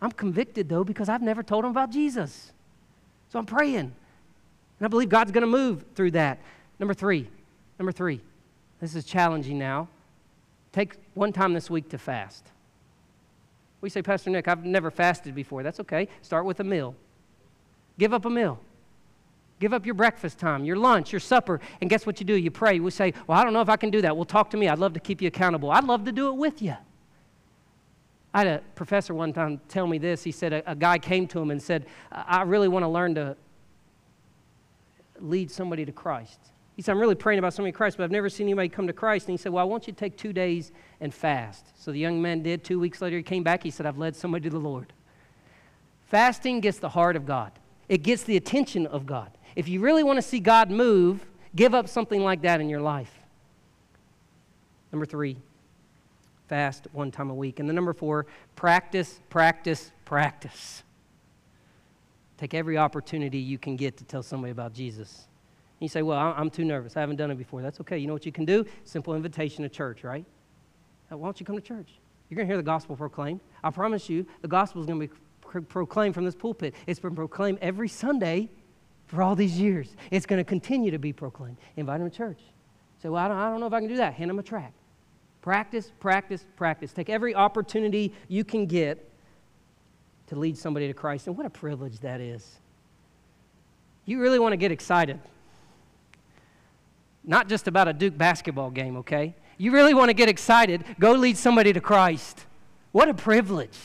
I'm 0.00 0.12
convicted, 0.12 0.68
though, 0.68 0.84
because 0.84 1.08
I've 1.08 1.22
never 1.22 1.42
told 1.42 1.64
him 1.64 1.70
about 1.72 1.90
Jesus. 1.90 2.52
So 3.28 3.38
I'm 3.38 3.46
praying. 3.46 3.78
And 3.78 3.92
I 4.80 4.88
believe 4.88 5.08
God's 5.08 5.32
going 5.32 5.42
to 5.42 5.46
move 5.46 5.84
through 5.94 6.12
that. 6.12 6.38
Number 6.78 6.94
three, 6.94 7.28
number 7.78 7.92
three, 7.92 8.20
this 8.80 8.94
is 8.94 9.04
challenging 9.04 9.58
now. 9.58 9.88
Take 10.72 10.94
one 11.14 11.32
time 11.32 11.52
this 11.52 11.68
week 11.68 11.90
to 11.90 11.98
fast. 11.98 12.46
We 13.80 13.88
say, 13.88 14.02
Pastor 14.02 14.30
Nick, 14.30 14.48
I've 14.48 14.64
never 14.64 14.90
fasted 14.90 15.34
before. 15.34 15.62
That's 15.62 15.80
okay. 15.80 16.08
Start 16.22 16.44
with 16.44 16.60
a 16.60 16.64
meal. 16.64 16.94
Give 17.98 18.12
up 18.12 18.24
a 18.24 18.30
meal. 18.30 18.60
Give 19.58 19.74
up 19.74 19.84
your 19.84 19.94
breakfast 19.94 20.38
time, 20.38 20.64
your 20.64 20.76
lunch, 20.76 21.12
your 21.12 21.20
supper, 21.20 21.60
and 21.80 21.90
guess 21.90 22.06
what 22.06 22.18
you 22.18 22.24
do? 22.24 22.34
You 22.34 22.50
pray. 22.50 22.80
We 22.80 22.90
say, 22.90 23.12
Well, 23.26 23.38
I 23.38 23.44
don't 23.44 23.52
know 23.52 23.60
if 23.60 23.68
I 23.68 23.76
can 23.76 23.90
do 23.90 24.00
that. 24.02 24.16
Well, 24.16 24.24
talk 24.24 24.50
to 24.50 24.56
me. 24.56 24.68
I'd 24.68 24.78
love 24.78 24.94
to 24.94 25.00
keep 25.00 25.20
you 25.20 25.28
accountable. 25.28 25.70
I'd 25.70 25.84
love 25.84 26.04
to 26.06 26.12
do 26.12 26.28
it 26.28 26.36
with 26.36 26.62
you. 26.62 26.76
I 28.32 28.38
had 28.38 28.46
a 28.46 28.62
professor 28.74 29.12
one 29.12 29.32
time 29.32 29.60
tell 29.68 29.86
me 29.86 29.98
this. 29.98 30.22
He 30.22 30.32
said 30.32 30.52
a, 30.52 30.70
a 30.70 30.74
guy 30.74 30.98
came 30.98 31.26
to 31.28 31.40
him 31.40 31.50
and 31.50 31.60
said, 31.60 31.86
I 32.10 32.42
really 32.42 32.68
want 32.68 32.84
to 32.84 32.88
learn 32.88 33.14
to 33.16 33.36
lead 35.18 35.50
somebody 35.50 35.84
to 35.84 35.92
Christ. 35.92 36.38
He 36.80 36.82
said, 36.82 36.92
I'm 36.92 36.98
really 36.98 37.14
praying 37.14 37.38
about 37.38 37.52
somebody 37.52 37.72
Christ, 37.72 37.98
but 37.98 38.04
I've 38.04 38.10
never 38.10 38.30
seen 38.30 38.46
anybody 38.46 38.70
come 38.70 38.86
to 38.86 38.94
Christ. 38.94 39.26
And 39.26 39.34
he 39.34 39.36
said, 39.36 39.52
Well, 39.52 39.60
I 39.60 39.66
want 39.66 39.86
you 39.86 39.92
to 39.92 39.98
take 39.98 40.16
two 40.16 40.32
days 40.32 40.72
and 41.02 41.12
fast. 41.12 41.66
So 41.78 41.92
the 41.92 41.98
young 41.98 42.22
man 42.22 42.42
did. 42.42 42.64
Two 42.64 42.80
weeks 42.80 43.02
later, 43.02 43.18
he 43.18 43.22
came 43.22 43.42
back. 43.42 43.62
He 43.62 43.70
said, 43.70 43.84
I've 43.84 43.98
led 43.98 44.16
somebody 44.16 44.44
to 44.44 44.48
the 44.48 44.58
Lord. 44.58 44.90
Fasting 46.06 46.60
gets 46.60 46.78
the 46.78 46.88
heart 46.88 47.16
of 47.16 47.26
God, 47.26 47.52
it 47.90 47.98
gets 48.02 48.22
the 48.22 48.34
attention 48.38 48.86
of 48.86 49.04
God. 49.04 49.30
If 49.56 49.68
you 49.68 49.80
really 49.80 50.02
want 50.02 50.16
to 50.16 50.22
see 50.22 50.40
God 50.40 50.70
move, 50.70 51.26
give 51.54 51.74
up 51.74 51.86
something 51.86 52.24
like 52.24 52.40
that 52.40 52.62
in 52.62 52.70
your 52.70 52.80
life. 52.80 53.12
Number 54.90 55.04
three, 55.04 55.36
fast 56.48 56.86
one 56.92 57.10
time 57.10 57.28
a 57.28 57.34
week. 57.34 57.60
And 57.60 57.68
the 57.68 57.74
number 57.74 57.92
four, 57.92 58.24
practice, 58.56 59.20
practice, 59.28 59.92
practice. 60.06 60.82
Take 62.38 62.54
every 62.54 62.78
opportunity 62.78 63.36
you 63.36 63.58
can 63.58 63.76
get 63.76 63.98
to 63.98 64.04
tell 64.04 64.22
somebody 64.22 64.52
about 64.52 64.72
Jesus. 64.72 65.26
You 65.80 65.88
say, 65.88 66.02
Well, 66.02 66.18
I'm 66.18 66.50
too 66.50 66.64
nervous. 66.64 66.96
I 66.96 67.00
haven't 67.00 67.16
done 67.16 67.30
it 67.30 67.38
before. 67.38 67.62
That's 67.62 67.80
okay. 67.80 67.98
You 67.98 68.06
know 68.06 68.12
what 68.12 68.26
you 68.26 68.32
can 68.32 68.44
do? 68.44 68.64
Simple 68.84 69.14
invitation 69.14 69.62
to 69.64 69.68
church, 69.68 70.04
right? 70.04 70.24
Why 71.08 71.26
don't 71.26 71.40
you 71.40 71.46
come 71.46 71.56
to 71.56 71.62
church? 71.62 71.88
You're 72.28 72.36
going 72.36 72.46
to 72.46 72.52
hear 72.52 72.56
the 72.56 72.62
gospel 72.62 72.94
proclaimed. 72.94 73.40
I 73.64 73.70
promise 73.70 74.08
you, 74.08 74.24
the 74.42 74.48
gospel 74.48 74.80
is 74.80 74.86
going 74.86 75.00
to 75.00 75.08
be 75.08 75.60
proclaimed 75.62 76.14
from 76.14 76.24
this 76.24 76.36
pulpit. 76.36 76.74
It's 76.86 77.00
been 77.00 77.16
proclaimed 77.16 77.58
every 77.60 77.88
Sunday 77.88 78.48
for 79.06 79.20
all 79.22 79.34
these 79.34 79.58
years. 79.58 79.96
It's 80.12 80.26
going 80.26 80.38
to 80.38 80.44
continue 80.44 80.92
to 80.92 80.98
be 80.98 81.12
proclaimed. 81.12 81.56
Invite 81.76 81.98
them 81.98 82.08
to 82.08 82.16
church. 82.16 82.38
Say, 83.02 83.08
well, 83.08 83.24
I 83.24 83.28
don't, 83.28 83.36
I 83.36 83.50
don't 83.50 83.58
know 83.58 83.66
if 83.66 83.72
I 83.72 83.80
can 83.80 83.88
do 83.88 83.96
that. 83.96 84.14
Hand 84.14 84.30
them 84.30 84.38
a 84.38 84.42
tract. 84.42 84.74
Practice, 85.42 85.90
practice, 85.98 86.44
practice. 86.54 86.92
Take 86.92 87.10
every 87.10 87.34
opportunity 87.34 88.12
you 88.28 88.44
can 88.44 88.66
get 88.66 89.10
to 90.28 90.36
lead 90.36 90.56
somebody 90.56 90.86
to 90.86 90.94
Christ. 90.94 91.26
And 91.26 91.36
what 91.36 91.46
a 91.46 91.50
privilege 91.50 91.98
that 92.00 92.20
is. 92.20 92.60
You 94.04 94.20
really 94.20 94.38
want 94.38 94.52
to 94.52 94.56
get 94.56 94.70
excited. 94.70 95.18
Not 97.24 97.48
just 97.48 97.68
about 97.68 97.88
a 97.88 97.92
Duke 97.92 98.16
basketball 98.16 98.70
game, 98.70 98.96
okay? 98.98 99.34
You 99.58 99.72
really 99.72 99.94
want 99.94 100.08
to 100.08 100.14
get 100.14 100.28
excited, 100.28 100.84
go 100.98 101.12
lead 101.12 101.36
somebody 101.36 101.72
to 101.72 101.80
Christ. 101.80 102.46
What 102.92 103.08
a 103.08 103.14
privilege. 103.14 103.78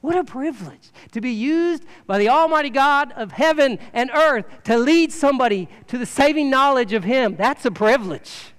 What 0.00 0.16
a 0.16 0.24
privilege 0.24 0.90
to 1.12 1.20
be 1.20 1.30
used 1.30 1.84
by 2.06 2.18
the 2.18 2.28
Almighty 2.28 2.70
God 2.70 3.12
of 3.12 3.32
heaven 3.32 3.78
and 3.92 4.10
earth 4.10 4.44
to 4.64 4.76
lead 4.76 5.12
somebody 5.12 5.68
to 5.86 5.96
the 5.96 6.06
saving 6.06 6.50
knowledge 6.50 6.92
of 6.92 7.04
Him. 7.04 7.36
That's 7.36 7.64
a 7.64 7.70
privilege. 7.70 8.52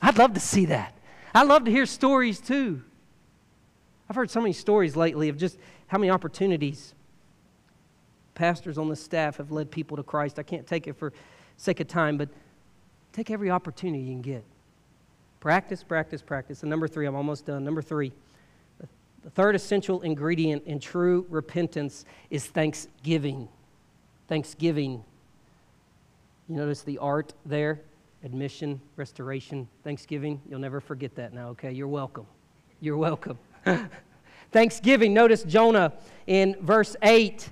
I'd 0.00 0.18
love 0.18 0.34
to 0.34 0.40
see 0.40 0.66
that. 0.66 0.96
I'd 1.34 1.48
love 1.48 1.64
to 1.64 1.70
hear 1.70 1.84
stories 1.86 2.40
too. 2.40 2.82
I've 4.08 4.14
heard 4.14 4.30
so 4.30 4.40
many 4.40 4.52
stories 4.52 4.94
lately 4.94 5.28
of 5.28 5.36
just 5.36 5.58
how 5.88 5.98
many 5.98 6.10
opportunities 6.10 6.94
pastors 8.34 8.78
on 8.78 8.88
the 8.88 8.94
staff 8.94 9.38
have 9.38 9.50
led 9.50 9.70
people 9.70 9.96
to 9.96 10.02
Christ. 10.02 10.38
I 10.38 10.44
can't 10.44 10.66
take 10.66 10.86
it 10.86 10.92
for 10.92 11.12
sake 11.56 11.80
of 11.80 11.88
time, 11.88 12.16
but 12.16 12.28
take 13.16 13.30
every 13.30 13.50
opportunity 13.50 14.04
you 14.04 14.12
can 14.12 14.20
get. 14.20 14.44
Practice, 15.40 15.82
practice, 15.82 16.20
practice. 16.20 16.62
And 16.62 16.68
number 16.68 16.86
three, 16.86 17.06
I'm 17.06 17.14
almost 17.14 17.46
done. 17.46 17.64
Number 17.64 17.80
three, 17.80 18.12
the 19.22 19.30
third 19.30 19.54
essential 19.54 20.02
ingredient 20.02 20.64
in 20.66 20.78
true 20.78 21.24
repentance 21.30 22.04
is 22.28 22.46
thanksgiving. 22.46 23.48
Thanksgiving. 24.28 25.02
You 26.48 26.56
notice 26.56 26.82
the 26.82 26.98
art 26.98 27.32
there? 27.46 27.80
Admission, 28.22 28.80
restoration, 28.96 29.66
thanksgiving. 29.82 30.40
You'll 30.48 30.60
never 30.60 30.80
forget 30.80 31.14
that 31.14 31.32
now, 31.32 31.48
okay? 31.50 31.72
You're 31.72 31.88
welcome. 31.88 32.26
You're 32.80 32.98
welcome. 32.98 33.38
thanksgiving. 34.52 35.14
Notice 35.14 35.42
Jonah 35.42 35.94
in 36.26 36.54
verse 36.60 36.96
8. 37.02 37.48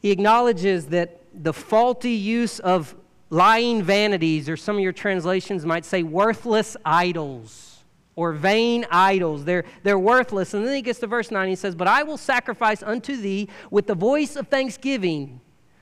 He 0.00 0.10
acknowledges 0.10 0.86
that 0.86 1.20
the 1.34 1.52
faulty 1.52 2.12
use 2.12 2.60
of 2.60 2.94
lying 3.30 3.82
vanities, 3.82 4.48
or 4.48 4.56
some 4.56 4.76
of 4.76 4.82
your 4.82 4.92
translations 4.92 5.66
might 5.66 5.84
say 5.84 6.02
worthless 6.02 6.76
idols 6.84 7.84
or 8.16 8.32
vain 8.32 8.86
idols. 8.90 9.44
They're, 9.44 9.64
they're 9.82 9.98
worthless. 9.98 10.54
And 10.54 10.66
then 10.66 10.74
he 10.74 10.82
gets 10.82 10.98
to 11.00 11.06
verse 11.06 11.30
9. 11.30 11.48
He 11.48 11.54
says, 11.54 11.74
But 11.74 11.86
I 11.86 12.02
will 12.02 12.16
sacrifice 12.16 12.82
unto 12.82 13.16
thee 13.16 13.48
with 13.70 13.86
the 13.86 13.94
voice 13.94 14.36
of 14.36 14.48
thanksgiving. 14.48 15.40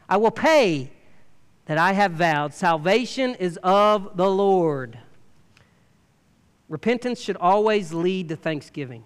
I 0.08 0.16
will 0.16 0.32
pay 0.32 0.90
that 1.66 1.78
I 1.78 1.92
have 1.92 2.12
vowed. 2.12 2.52
Salvation 2.52 3.36
is 3.36 3.58
of 3.62 4.16
the 4.16 4.30
Lord. 4.30 4.98
Repentance 6.68 7.20
should 7.20 7.36
always 7.36 7.92
lead 7.92 8.28
to 8.30 8.36
thanksgiving. 8.36 9.04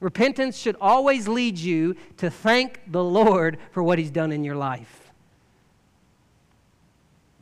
Repentance 0.00 0.56
should 0.56 0.76
always 0.80 1.28
lead 1.28 1.58
you 1.58 1.96
to 2.18 2.30
thank 2.30 2.80
the 2.90 3.02
Lord 3.02 3.58
for 3.72 3.82
what 3.82 3.98
He's 3.98 4.10
done 4.10 4.32
in 4.32 4.44
your 4.44 4.56
life. 4.56 5.05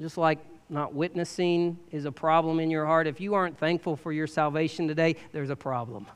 Just 0.01 0.19
like 0.19 0.39
not 0.69 0.95
witnessing 0.95 1.79
is 1.91 2.05
a 2.05 2.13
problem 2.13 2.59
in 2.59 2.71
your 2.71 2.87
heart, 2.87 3.07
if 3.07 3.21
you 3.21 3.35
aren't 3.35 3.59
thankful 3.59 3.97
for 3.97 4.13
your 4.13 4.27
salvation 4.27 4.89
today, 4.89 5.17
there's 5.33 5.51
a 5.51 5.57
problem. 5.57 6.07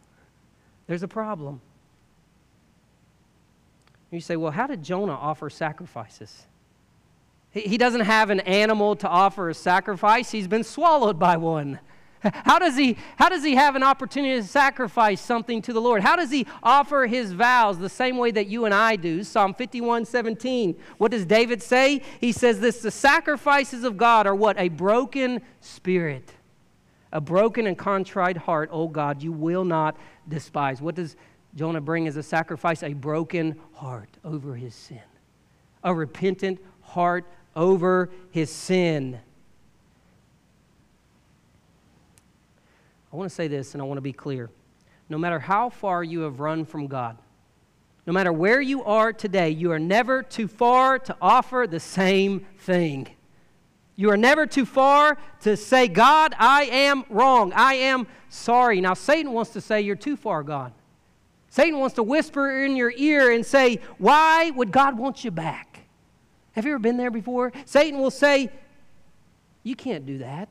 There's 0.87 1.03
a 1.03 1.09
problem. 1.09 1.61
You 4.11 4.21
say, 4.21 4.37
well, 4.37 4.53
how 4.53 4.67
did 4.67 4.83
Jonah 4.83 5.13
offer 5.13 5.51
sacrifices? 5.51 6.47
He 7.51 7.79
doesn't 7.79 8.03
have 8.03 8.31
an 8.31 8.41
animal 8.41 8.97
to 8.97 9.09
offer 9.09 9.49
a 9.51 9.55
sacrifice, 9.55 10.31
he's 10.31 10.49
been 10.49 10.65
swallowed 10.65 11.19
by 11.19 11.37
one. 11.37 11.79
How 12.23 12.59
does, 12.59 12.77
he, 12.77 12.97
how 13.17 13.29
does 13.29 13.45
he 13.45 13.55
have 13.55 13.77
an 13.77 13.83
opportunity 13.83 14.41
to 14.41 14.47
sacrifice 14.47 15.21
something 15.21 15.63
to 15.63 15.73
the 15.73 15.81
Lord? 15.81 16.03
How 16.03 16.17
does 16.17 16.31
he 16.31 16.47
offer 16.63 17.07
his 17.07 17.33
vows 17.33 17.79
the 17.79 17.89
same 17.89 18.17
way 18.17 18.31
that 18.33 18.49
you 18.49 18.65
and 18.65 18.75
I 18.75 18.97
do? 18.97 19.23
Psalm 19.23 19.55
51 19.55 20.05
17. 20.05 20.77
What 20.99 21.13
does 21.13 21.25
David 21.25 21.63
say? 21.63 22.03
He 22.21 22.33
says 22.33 22.61
this 22.61 22.83
the 22.83 22.91
sacrifices 22.91 23.85
of 23.85 23.97
God 23.97 24.27
are 24.27 24.35
what? 24.35 24.59
A 24.59 24.69
broken 24.69 25.43
spirit. 25.61 26.33
A 27.13 27.21
broken 27.21 27.67
and 27.67 27.79
contrite 27.79 28.37
heart, 28.37 28.69
oh 28.71 28.89
God, 28.89 29.23
you 29.23 29.33
will 29.33 29.65
not 29.65 29.97
despise. 30.29 30.83
What 30.83 30.95
does 30.95 31.17
Jonah 31.55 31.81
bring 31.81 32.07
as 32.07 32.17
a 32.17 32.23
sacrifice? 32.23 32.83
A 32.83 32.93
broken 32.93 33.59
heart 33.75 34.11
over 34.25 34.55
his 34.55 34.75
sin, 34.75 35.01
a 35.83 35.95
repentant 35.95 36.61
heart 36.83 37.25
over 37.57 38.11
his 38.31 38.51
sin. 38.51 39.21
I 43.13 43.17
want 43.17 43.29
to 43.29 43.35
say 43.35 43.49
this 43.49 43.75
and 43.75 43.83
I 43.83 43.85
want 43.85 43.99
to 43.99 44.03
be 44.03 44.13
clear. 44.13 44.51
No 45.09 45.19
matter 45.19 45.39
how 45.39 45.71
far 45.71 46.05
you 46.05 46.21
have 46.21 46.41
run 46.41 46.65
from 46.65 46.87
God, 46.87 47.17
no 48.07 48.13
matter 48.13 48.33
where 48.33 48.61
you 48.61 48.85
are 48.85 49.13
today, 49.13 49.51
you 49.51 49.71
are 49.73 49.79
never 49.79 50.23
too 50.23 50.49
far 50.49 50.99
to 51.01 51.17
offer 51.21 51.67
the 51.69 51.81
same 51.81 52.47
thing. 52.61 53.09
You 53.97 54.11
are 54.11 54.17
never 54.17 54.47
too 54.47 54.65
far 54.65 55.19
to 55.41 55.57
say, 55.57 55.89
God, 55.89 56.35
I 56.39 56.65
am 56.65 57.05
wrong. 57.11 57.53
I 57.53 57.75
am 57.75 58.07
sorry. 58.29 58.81
Now, 58.81 58.95
Satan 58.95 59.33
wants 59.33 59.51
to 59.53 59.61
say 59.61 59.81
you're 59.81 59.97
too 59.97 60.17
far 60.17 60.43
gone. 60.43 60.73
Satan 61.51 61.79
wants 61.81 61.97
to 61.97 62.03
whisper 62.03 62.65
in 62.65 62.77
your 62.77 62.93
ear 62.97 63.33
and 63.33 63.45
say, 63.45 63.81
Why 63.99 64.51
would 64.51 64.71
God 64.71 64.97
want 64.97 65.25
you 65.25 65.31
back? 65.31 65.81
Have 66.53 66.65
you 66.65 66.73
ever 66.73 66.79
been 66.79 66.97
there 66.97 67.11
before? 67.11 67.53
Satan 67.65 67.99
will 67.99 68.11
say, 68.11 68.51
You 69.65 69.75
can't 69.75 70.07
do 70.07 70.19
that. 70.19 70.49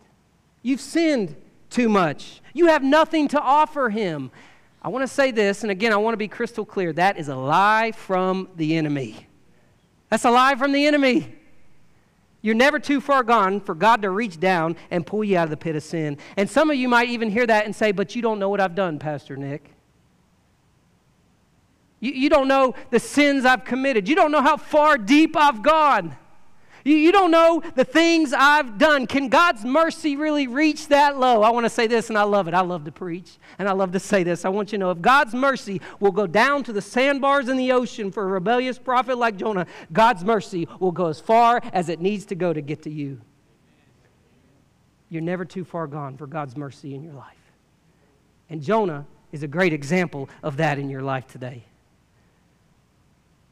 You've 0.62 0.82
sinned 0.82 1.36
too 1.70 1.90
much. 1.90 2.42
You 2.54 2.68
have 2.68 2.84
nothing 2.84 3.28
to 3.30 3.42
offer 3.42 3.90
him. 3.90 4.32
I 4.82 4.90
want 4.90 5.04
to 5.04 5.14
say 5.14 5.32
this, 5.32 5.64
and 5.64 5.72
again, 5.72 5.92
I 5.92 5.98
want 5.98 6.14
to 6.14 6.18
be 6.18 6.28
crystal 6.28 6.66
clear. 6.66 6.94
That 6.94 7.18
is 7.18 7.28
a 7.28 7.36
lie 7.36 7.92
from 7.92 8.50
the 8.56 8.78
enemy. 8.78 9.28
That's 10.10 10.26
a 10.26 10.32
lie 10.32 10.56
from 10.56 10.72
the 10.72 10.86
enemy. 10.86 11.36
You're 12.42 12.56
never 12.56 12.80
too 12.80 13.02
far 13.02 13.24
gone 13.24 13.60
for 13.60 13.76
God 13.76 14.04
to 14.04 14.10
reach 14.10 14.40
down 14.40 14.78
and 14.92 15.06
pull 15.06 15.24
you 15.24 15.38
out 15.38 15.46
of 15.46 15.50
the 15.50 15.58
pit 15.58 15.76
of 15.76 15.84
sin. 15.84 16.18
And 16.38 16.50
some 16.50 16.70
of 16.70 16.78
you 16.78 16.88
might 16.88 17.10
even 17.10 17.30
hear 17.30 17.46
that 17.46 17.66
and 17.66 17.76
say, 17.76 17.92
But 17.92 18.16
you 18.16 18.22
don't 18.22 18.40
know 18.40 18.50
what 18.50 18.62
I've 18.62 18.76
done, 18.76 19.00
Pastor 19.00 19.36
Nick. 19.36 19.72
You, 22.00 22.12
you 22.12 22.30
don't 22.30 22.48
know 22.48 22.76
the 22.92 23.00
sins 23.00 23.44
I've 23.44 23.66
committed. 23.66 24.08
You 24.08 24.16
don't 24.16 24.32
know 24.32 24.42
how 24.42 24.58
far 24.58 24.98
deep 24.98 25.36
I've 25.36 25.64
gone. 25.64 26.16
You, 26.88 26.96
you 26.96 27.12
don't 27.12 27.32
know 27.32 27.62
the 27.76 27.84
things 27.84 28.32
I've 28.32 28.78
done. 28.78 29.08
Can 29.08 29.28
God's 29.28 29.66
mercy 29.66 30.16
really 30.16 30.48
reach 30.48 30.88
that 30.88 31.20
low? 31.20 31.44
I 31.44 31.50
want 31.50 31.66
to 31.66 31.70
say 31.70 31.86
this, 31.86 32.08
and 32.08 32.18
I 32.18 32.24
love 32.24 32.48
it. 32.48 32.54
I 32.54 32.62
love 32.62 32.86
to 32.86 32.94
preach, 32.94 33.40
and 33.60 33.68
I 33.68 33.74
love 33.74 33.92
to 33.92 34.00
say 34.00 34.24
this. 34.24 34.46
I 34.46 34.50
want 34.50 34.72
you 34.72 34.78
to 34.78 34.86
know 34.86 34.92
if 34.92 35.02
God's 35.02 35.34
mercy 35.34 35.82
will 36.00 36.14
go 36.14 36.26
down 36.26 36.64
to 36.64 36.72
the 36.72 36.82
sandbars 36.82 37.50
in 37.50 37.58
the 37.58 37.74
ocean 37.74 38.10
for 38.10 38.24
a 38.24 38.28
rebellious 38.28 38.80
prophet 38.80 39.18
like 39.18 39.36
Jonah, 39.36 39.68
God's 39.92 40.24
mercy 40.24 40.66
will 40.80 40.94
go 40.94 41.08
as 41.08 41.20
far 41.20 41.60
as 41.74 41.90
it 41.90 42.00
needs 42.00 42.24
to 42.28 42.36
go 42.36 42.54
to 42.54 42.62
get 42.62 42.84
to 42.84 42.90
you. 42.90 43.20
You're 45.10 45.22
never 45.22 45.44
too 45.44 45.66
far 45.66 45.88
gone 45.88 46.16
for 46.16 46.26
God's 46.26 46.56
mercy 46.56 46.96
in 46.96 47.04
your 47.04 47.16
life. 47.16 47.36
And 48.50 48.62
Jonah 48.62 49.06
is 49.34 49.44
a 49.44 49.48
great 49.48 49.74
example 49.74 50.30
of 50.42 50.56
that 50.56 50.80
in 50.80 50.90
your 50.90 51.02
life 51.02 51.28
today. 51.28 51.66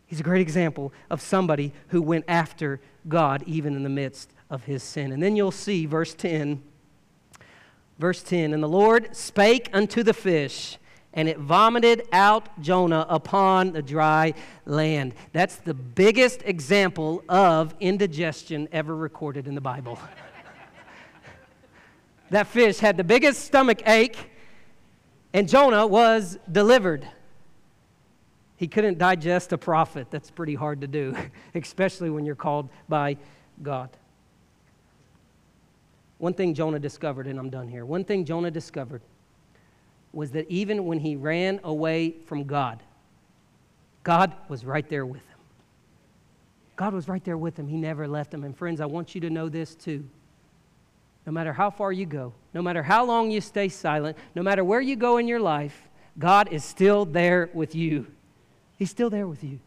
He's 0.08 0.22
a 0.22 0.24
great 0.24 0.42
example 0.42 0.94
of 1.10 1.20
somebody 1.20 1.74
who 1.90 2.02
went 2.02 2.24
after 2.30 2.80
God 3.08 3.43
even 3.45 3.76
in 3.76 3.84
the 3.84 3.89
midst 3.89 4.32
of 4.49 4.64
his 4.66 4.84
sin. 4.84 5.12
And 5.12 5.22
then 5.22 5.36
you'll 5.36 5.51
see 5.51 5.86
verse 5.86 6.14
10. 6.14 6.62
Verse 7.99 8.22
10 8.24 8.53
And 8.53 8.62
the 8.62 8.68
Lord 8.68 9.16
spake 9.16 9.70
unto 9.74 10.03
the 10.03 10.14
fish, 10.14 10.78
and 11.14 11.30
it 11.30 11.38
vomited 11.38 12.08
out 12.12 12.62
Jonah 12.62 13.06
upon 13.10 13.72
the 13.72 13.82
dry 13.82 14.34
land. 14.66 15.14
That's 15.32 15.56
the 15.56 15.74
biggest 15.74 16.41
example 16.43 17.24
of 17.30 17.74
indigestion 17.80 18.68
ever 18.72 18.95
recorded 18.95 19.47
in 19.47 19.56
the 19.56 19.62
Bible. 19.62 19.97
that 22.30 22.47
fish 22.47 22.80
had 22.80 22.97
the 22.97 23.03
biggest 23.03 23.45
stomach 23.45 23.88
ache, 23.88 24.30
and 25.34 25.47
Jonah 25.47 25.88
was 25.88 26.38
delivered. 26.51 27.08
He 28.58 28.68
couldn't 28.68 28.97
digest 28.97 29.51
a 29.53 29.58
prophet. 29.58 30.08
That's 30.10 30.32
pretty 30.32 30.56
hard 30.56 30.82
to 30.82 30.88
do, 30.88 31.16
especially 31.56 32.10
when 32.10 32.26
you're 32.26 32.36
called 32.36 32.70
by 32.88 33.18
God. 33.62 33.89
One 36.18 36.34
thing 36.34 36.53
Jonah 36.53 36.80
discovered, 36.80 37.28
and 37.28 37.38
I'm 37.38 37.49
done 37.49 37.68
here. 37.68 37.86
One 37.86 38.06
thing 38.06 38.24
Jonah 38.24 38.51
discovered 38.51 39.01
was 40.14 40.32
that 40.32 40.49
even 40.49 40.86
when 40.86 40.99
he 40.99 41.18
ran 41.18 41.60
away 41.64 42.16
from 42.26 42.45
God, 42.45 42.82
God 44.03 44.34
was 44.47 44.64
right 44.64 44.88
there 44.88 45.06
with 45.06 45.22
him. 45.22 45.38
God 46.78 46.93
was 46.93 47.08
right 47.08 47.24
there 47.24 47.38
with 47.38 47.58
him. 47.58 47.68
He 47.68 47.78
never 47.78 48.08
left 48.08 48.34
him. 48.34 48.43
And 48.43 48.56
friends, 48.56 48.80
I 48.80 48.86
want 48.86 49.16
you 49.16 49.22
to 49.22 49.30
know 49.30 49.49
this 49.49 49.76
too. 49.76 50.06
No 51.26 51.32
matter 51.32 51.51
how 51.51 51.70
far 51.70 51.91
you 51.91 52.06
go, 52.06 52.34
no 52.53 52.62
matter 52.62 52.84
how 52.84 53.03
long 53.03 53.32
you 53.32 53.41
stay 53.41 53.68
silent, 53.68 54.18
no 54.36 54.43
matter 54.43 54.64
where 54.64 54.82
you 54.82 54.95
go 54.95 55.18
in 55.18 55.28
your 55.28 55.39
life, 55.39 55.89
God 56.20 56.49
is 56.51 56.64
still 56.64 57.03
there 57.03 57.49
with 57.53 57.76
you. 57.76 58.08
He's 58.78 58.89
still 58.89 59.09
there 59.09 59.28
with 59.28 59.43
you, 59.43 59.59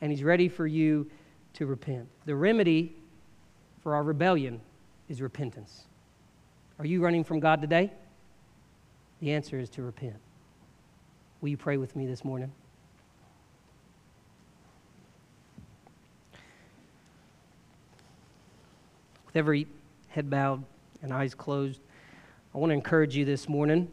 and 0.00 0.10
He's 0.10 0.24
ready 0.24 0.48
for 0.48 0.66
you 0.66 1.10
to 1.54 1.66
repent. 1.66 2.08
The 2.24 2.34
remedy 2.34 2.96
for 3.82 3.94
our 3.94 4.02
rebellion 4.02 4.60
is 5.08 5.22
repentance. 5.22 5.84
Are 6.78 6.86
you 6.86 7.00
running 7.02 7.24
from 7.24 7.40
God 7.40 7.60
today? 7.60 7.92
The 9.20 9.32
answer 9.32 9.58
is 9.58 9.70
to 9.70 9.82
repent. 9.82 10.16
Will 11.40 11.48
you 11.48 11.56
pray 11.56 11.76
with 11.76 11.96
me 11.96 12.06
this 12.06 12.24
morning? 12.24 12.52
With 19.26 19.36
every 19.36 19.66
head 20.08 20.28
bowed 20.28 20.64
and 21.02 21.12
eyes 21.12 21.34
closed, 21.34 21.80
I 22.54 22.58
want 22.58 22.70
to 22.70 22.74
encourage 22.74 23.16
you 23.16 23.24
this 23.24 23.48
morning 23.48 23.92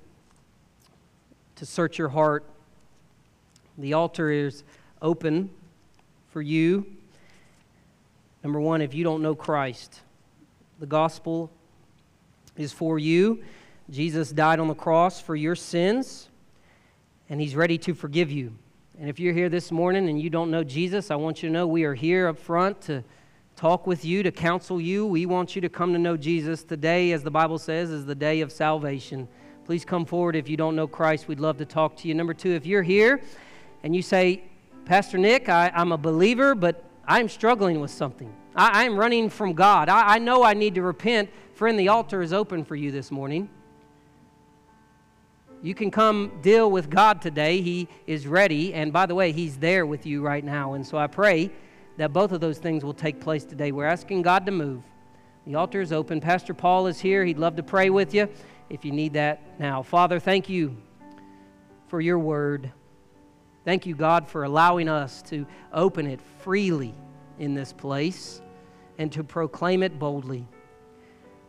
to 1.55 1.65
search 1.65 1.97
your 1.97 2.09
heart 2.09 2.45
the 3.78 3.93
altar 3.93 4.30
is 4.30 4.63
open 5.01 5.49
for 6.30 6.41
you. 6.41 6.86
Number 8.43 8.59
one, 8.59 8.82
if 8.82 8.93
you 8.93 9.03
don't 9.03 9.21
know 9.21 9.36
Christ, 9.36 10.01
the 10.80 10.86
gospel 10.86 11.49
is 12.57 12.71
for 12.71 12.99
you. 12.99 13.43
Jesus 13.89 14.32
died 14.32 14.59
on 14.59 14.67
the 14.67 14.76
cross 14.76 15.21
for 15.21 15.36
your 15.36 15.55
sins, 15.55 16.30
and 17.30 17.39
He's 17.39 17.55
ready 17.55 17.78
to 17.80 17.93
forgive 17.93 18.32
you. 18.32 18.53
And 18.99 19.09
if 19.09 19.19
you're 19.19 19.34
here 19.34 19.49
this 19.49 19.71
morning 19.71 20.09
and 20.09 20.21
you 20.21 20.30
don't 20.30 20.51
know 20.51 20.63
Jesus, 20.63 21.09
I 21.09 21.15
want 21.15 21.41
you 21.41 21.49
to 21.49 21.53
know 21.53 21.67
we 21.67 21.84
are 21.84 21.95
here 21.95 22.28
up 22.28 22.38
front 22.38 22.80
to 22.82 23.03
talk 23.55 23.88
with 23.88 24.05
you, 24.05 24.24
to 24.24 24.32
counsel 24.32 24.80
you. 24.80 25.05
We 25.05 25.26
want 25.26 25.55
you 25.55 25.61
to 25.61 25.69
come 25.69 25.93
to 25.93 25.99
know 25.99 26.15
Jesus. 26.15 26.63
Today, 26.63 27.11
as 27.11 27.24
the 27.24 27.32
Bible 27.32 27.57
says, 27.57 27.89
is 27.91 28.05
the 28.05 28.15
day 28.15 28.41
of 28.41 28.51
salvation. 28.51 29.28
Please 29.65 29.86
come 29.86 30.05
forward 30.05 30.36
if 30.36 30.49
you 30.49 30.57
don't 30.57 30.76
know 30.76 30.88
Christ. 30.88 31.28
We'd 31.28 31.39
love 31.39 31.57
to 31.57 31.65
talk 31.65 31.95
to 31.97 32.07
you. 32.07 32.13
Number 32.13 32.34
two, 32.34 32.51
if 32.51 32.65
you're 32.65 32.84
here 32.84 33.21
and 33.84 33.96
you 33.96 34.02
say, 34.02 34.44
Pastor 34.86 35.18
Nick, 35.18 35.50
I, 35.50 35.72
am 35.74 35.92
a 35.92 35.98
believer, 35.98 36.56
but 36.56 36.84
I'm 37.06 37.30
struggling 37.30 37.80
with 37.80 37.92
something. 37.92 38.34
I, 38.56 38.86
am 38.86 38.98
running 38.98 39.30
from 39.30 39.54
God. 39.54 39.90
I, 39.90 40.16
I 40.16 40.20
know 40.20 40.44
I 40.44 40.54
need 40.54 40.76
to 40.76 40.82
repent. 40.82 41.30
Friend, 41.54 41.78
the 41.78 41.90
altar 41.90 42.22
is 42.22 42.34
open 42.34 42.64
for 42.66 42.76
you 42.76 42.92
this 42.92 43.12
morning. 43.12 43.50
You 45.62 45.74
can 45.74 45.92
come 45.92 46.40
deal 46.42 46.70
with 46.70 46.90
God 46.90 47.22
today. 47.22 47.62
He 47.62 47.88
is 48.06 48.28
ready. 48.28 48.74
And 48.74 48.92
by 48.92 49.06
the 49.06 49.16
way, 49.16 49.32
He's 49.32 49.58
there 49.58 49.86
with 49.86 50.06
you 50.06 50.22
right 50.22 50.44
now. 50.44 50.74
And 50.74 50.86
so 50.86 50.98
I 50.98 51.08
pray 51.08 51.52
that 51.98 52.12
both 52.12 52.32
of 52.32 52.42
those 52.42 52.58
things 52.58 52.84
will 52.84 52.94
take 52.94 53.22
place 53.22 53.46
today. 53.46 53.72
We're 53.72 53.86
asking 53.86 54.24
God 54.24 54.46
to 54.46 54.52
move. 54.52 54.84
The 55.46 55.56
altar 55.56 55.82
is 55.82 55.92
open. 55.92 56.20
Pastor 56.20 56.54
Paul 56.54 56.88
is 56.88 57.00
here. 57.00 57.24
He'd 57.24 57.38
love 57.38 57.56
to 57.58 57.64
pray 57.64 57.90
with 57.90 58.14
you 58.14 58.30
if 58.70 58.84
you 58.84 58.92
need 58.92 59.14
that 59.14 59.60
now. 59.60 59.84
Father, 59.84 60.20
thank 60.20 60.50
you 60.50 60.76
for 61.88 62.02
your 62.02 62.20
word. 62.20 62.72
Thank 63.66 63.86
you, 63.86 63.95
God, 63.95 64.28
for 64.28 64.43
allowing 64.43 64.89
us 64.89 65.22
to 65.24 65.45
open 65.72 66.07
it 66.07 66.20
freely 66.39 66.93
in 67.39 67.53
this 67.53 67.74
place 67.74 68.41
and 68.97 69.11
to 69.14 69.24
proclaim 69.24 69.84
it 69.84 69.97
boldly. 69.97 70.47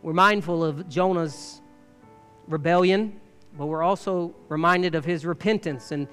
We're 0.01 0.13
mindful 0.13 0.63
of 0.63 0.87
Jonah's 0.87 1.61
rebellion 2.47 3.19
but 3.57 3.67
we're 3.67 3.83
also 3.83 4.35
reminded 4.49 4.95
of 4.95 5.05
his 5.05 5.25
repentance. 5.25 5.91
And 5.91 6.07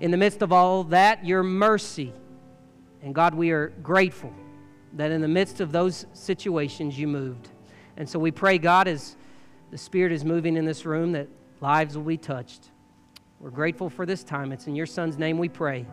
in 0.00 0.10
the 0.10 0.16
midst 0.16 0.42
of 0.42 0.52
all 0.52 0.84
that, 0.84 1.24
your 1.24 1.42
mercy. 1.42 2.12
And 3.02 3.14
God, 3.14 3.34
we 3.34 3.50
are 3.50 3.68
grateful 3.82 4.32
that 4.94 5.10
in 5.10 5.20
the 5.20 5.28
midst 5.28 5.60
of 5.60 5.72
those 5.72 6.06
situations, 6.12 6.98
you 6.98 7.08
moved. 7.08 7.50
And 7.96 8.08
so 8.08 8.18
we 8.18 8.30
pray, 8.30 8.58
God, 8.58 8.88
as 8.88 9.16
the 9.70 9.78
Spirit 9.78 10.12
is 10.12 10.24
moving 10.24 10.56
in 10.56 10.64
this 10.64 10.84
room, 10.84 11.12
that 11.12 11.28
lives 11.60 11.96
will 11.96 12.04
be 12.04 12.16
touched. 12.16 12.70
We're 13.44 13.50
grateful 13.50 13.90
for 13.90 14.06
this 14.06 14.24
time. 14.24 14.52
It's 14.52 14.68
in 14.68 14.74
your 14.74 14.86
Son's 14.86 15.18
name 15.18 15.36
we 15.36 15.50
pray. 15.50 15.84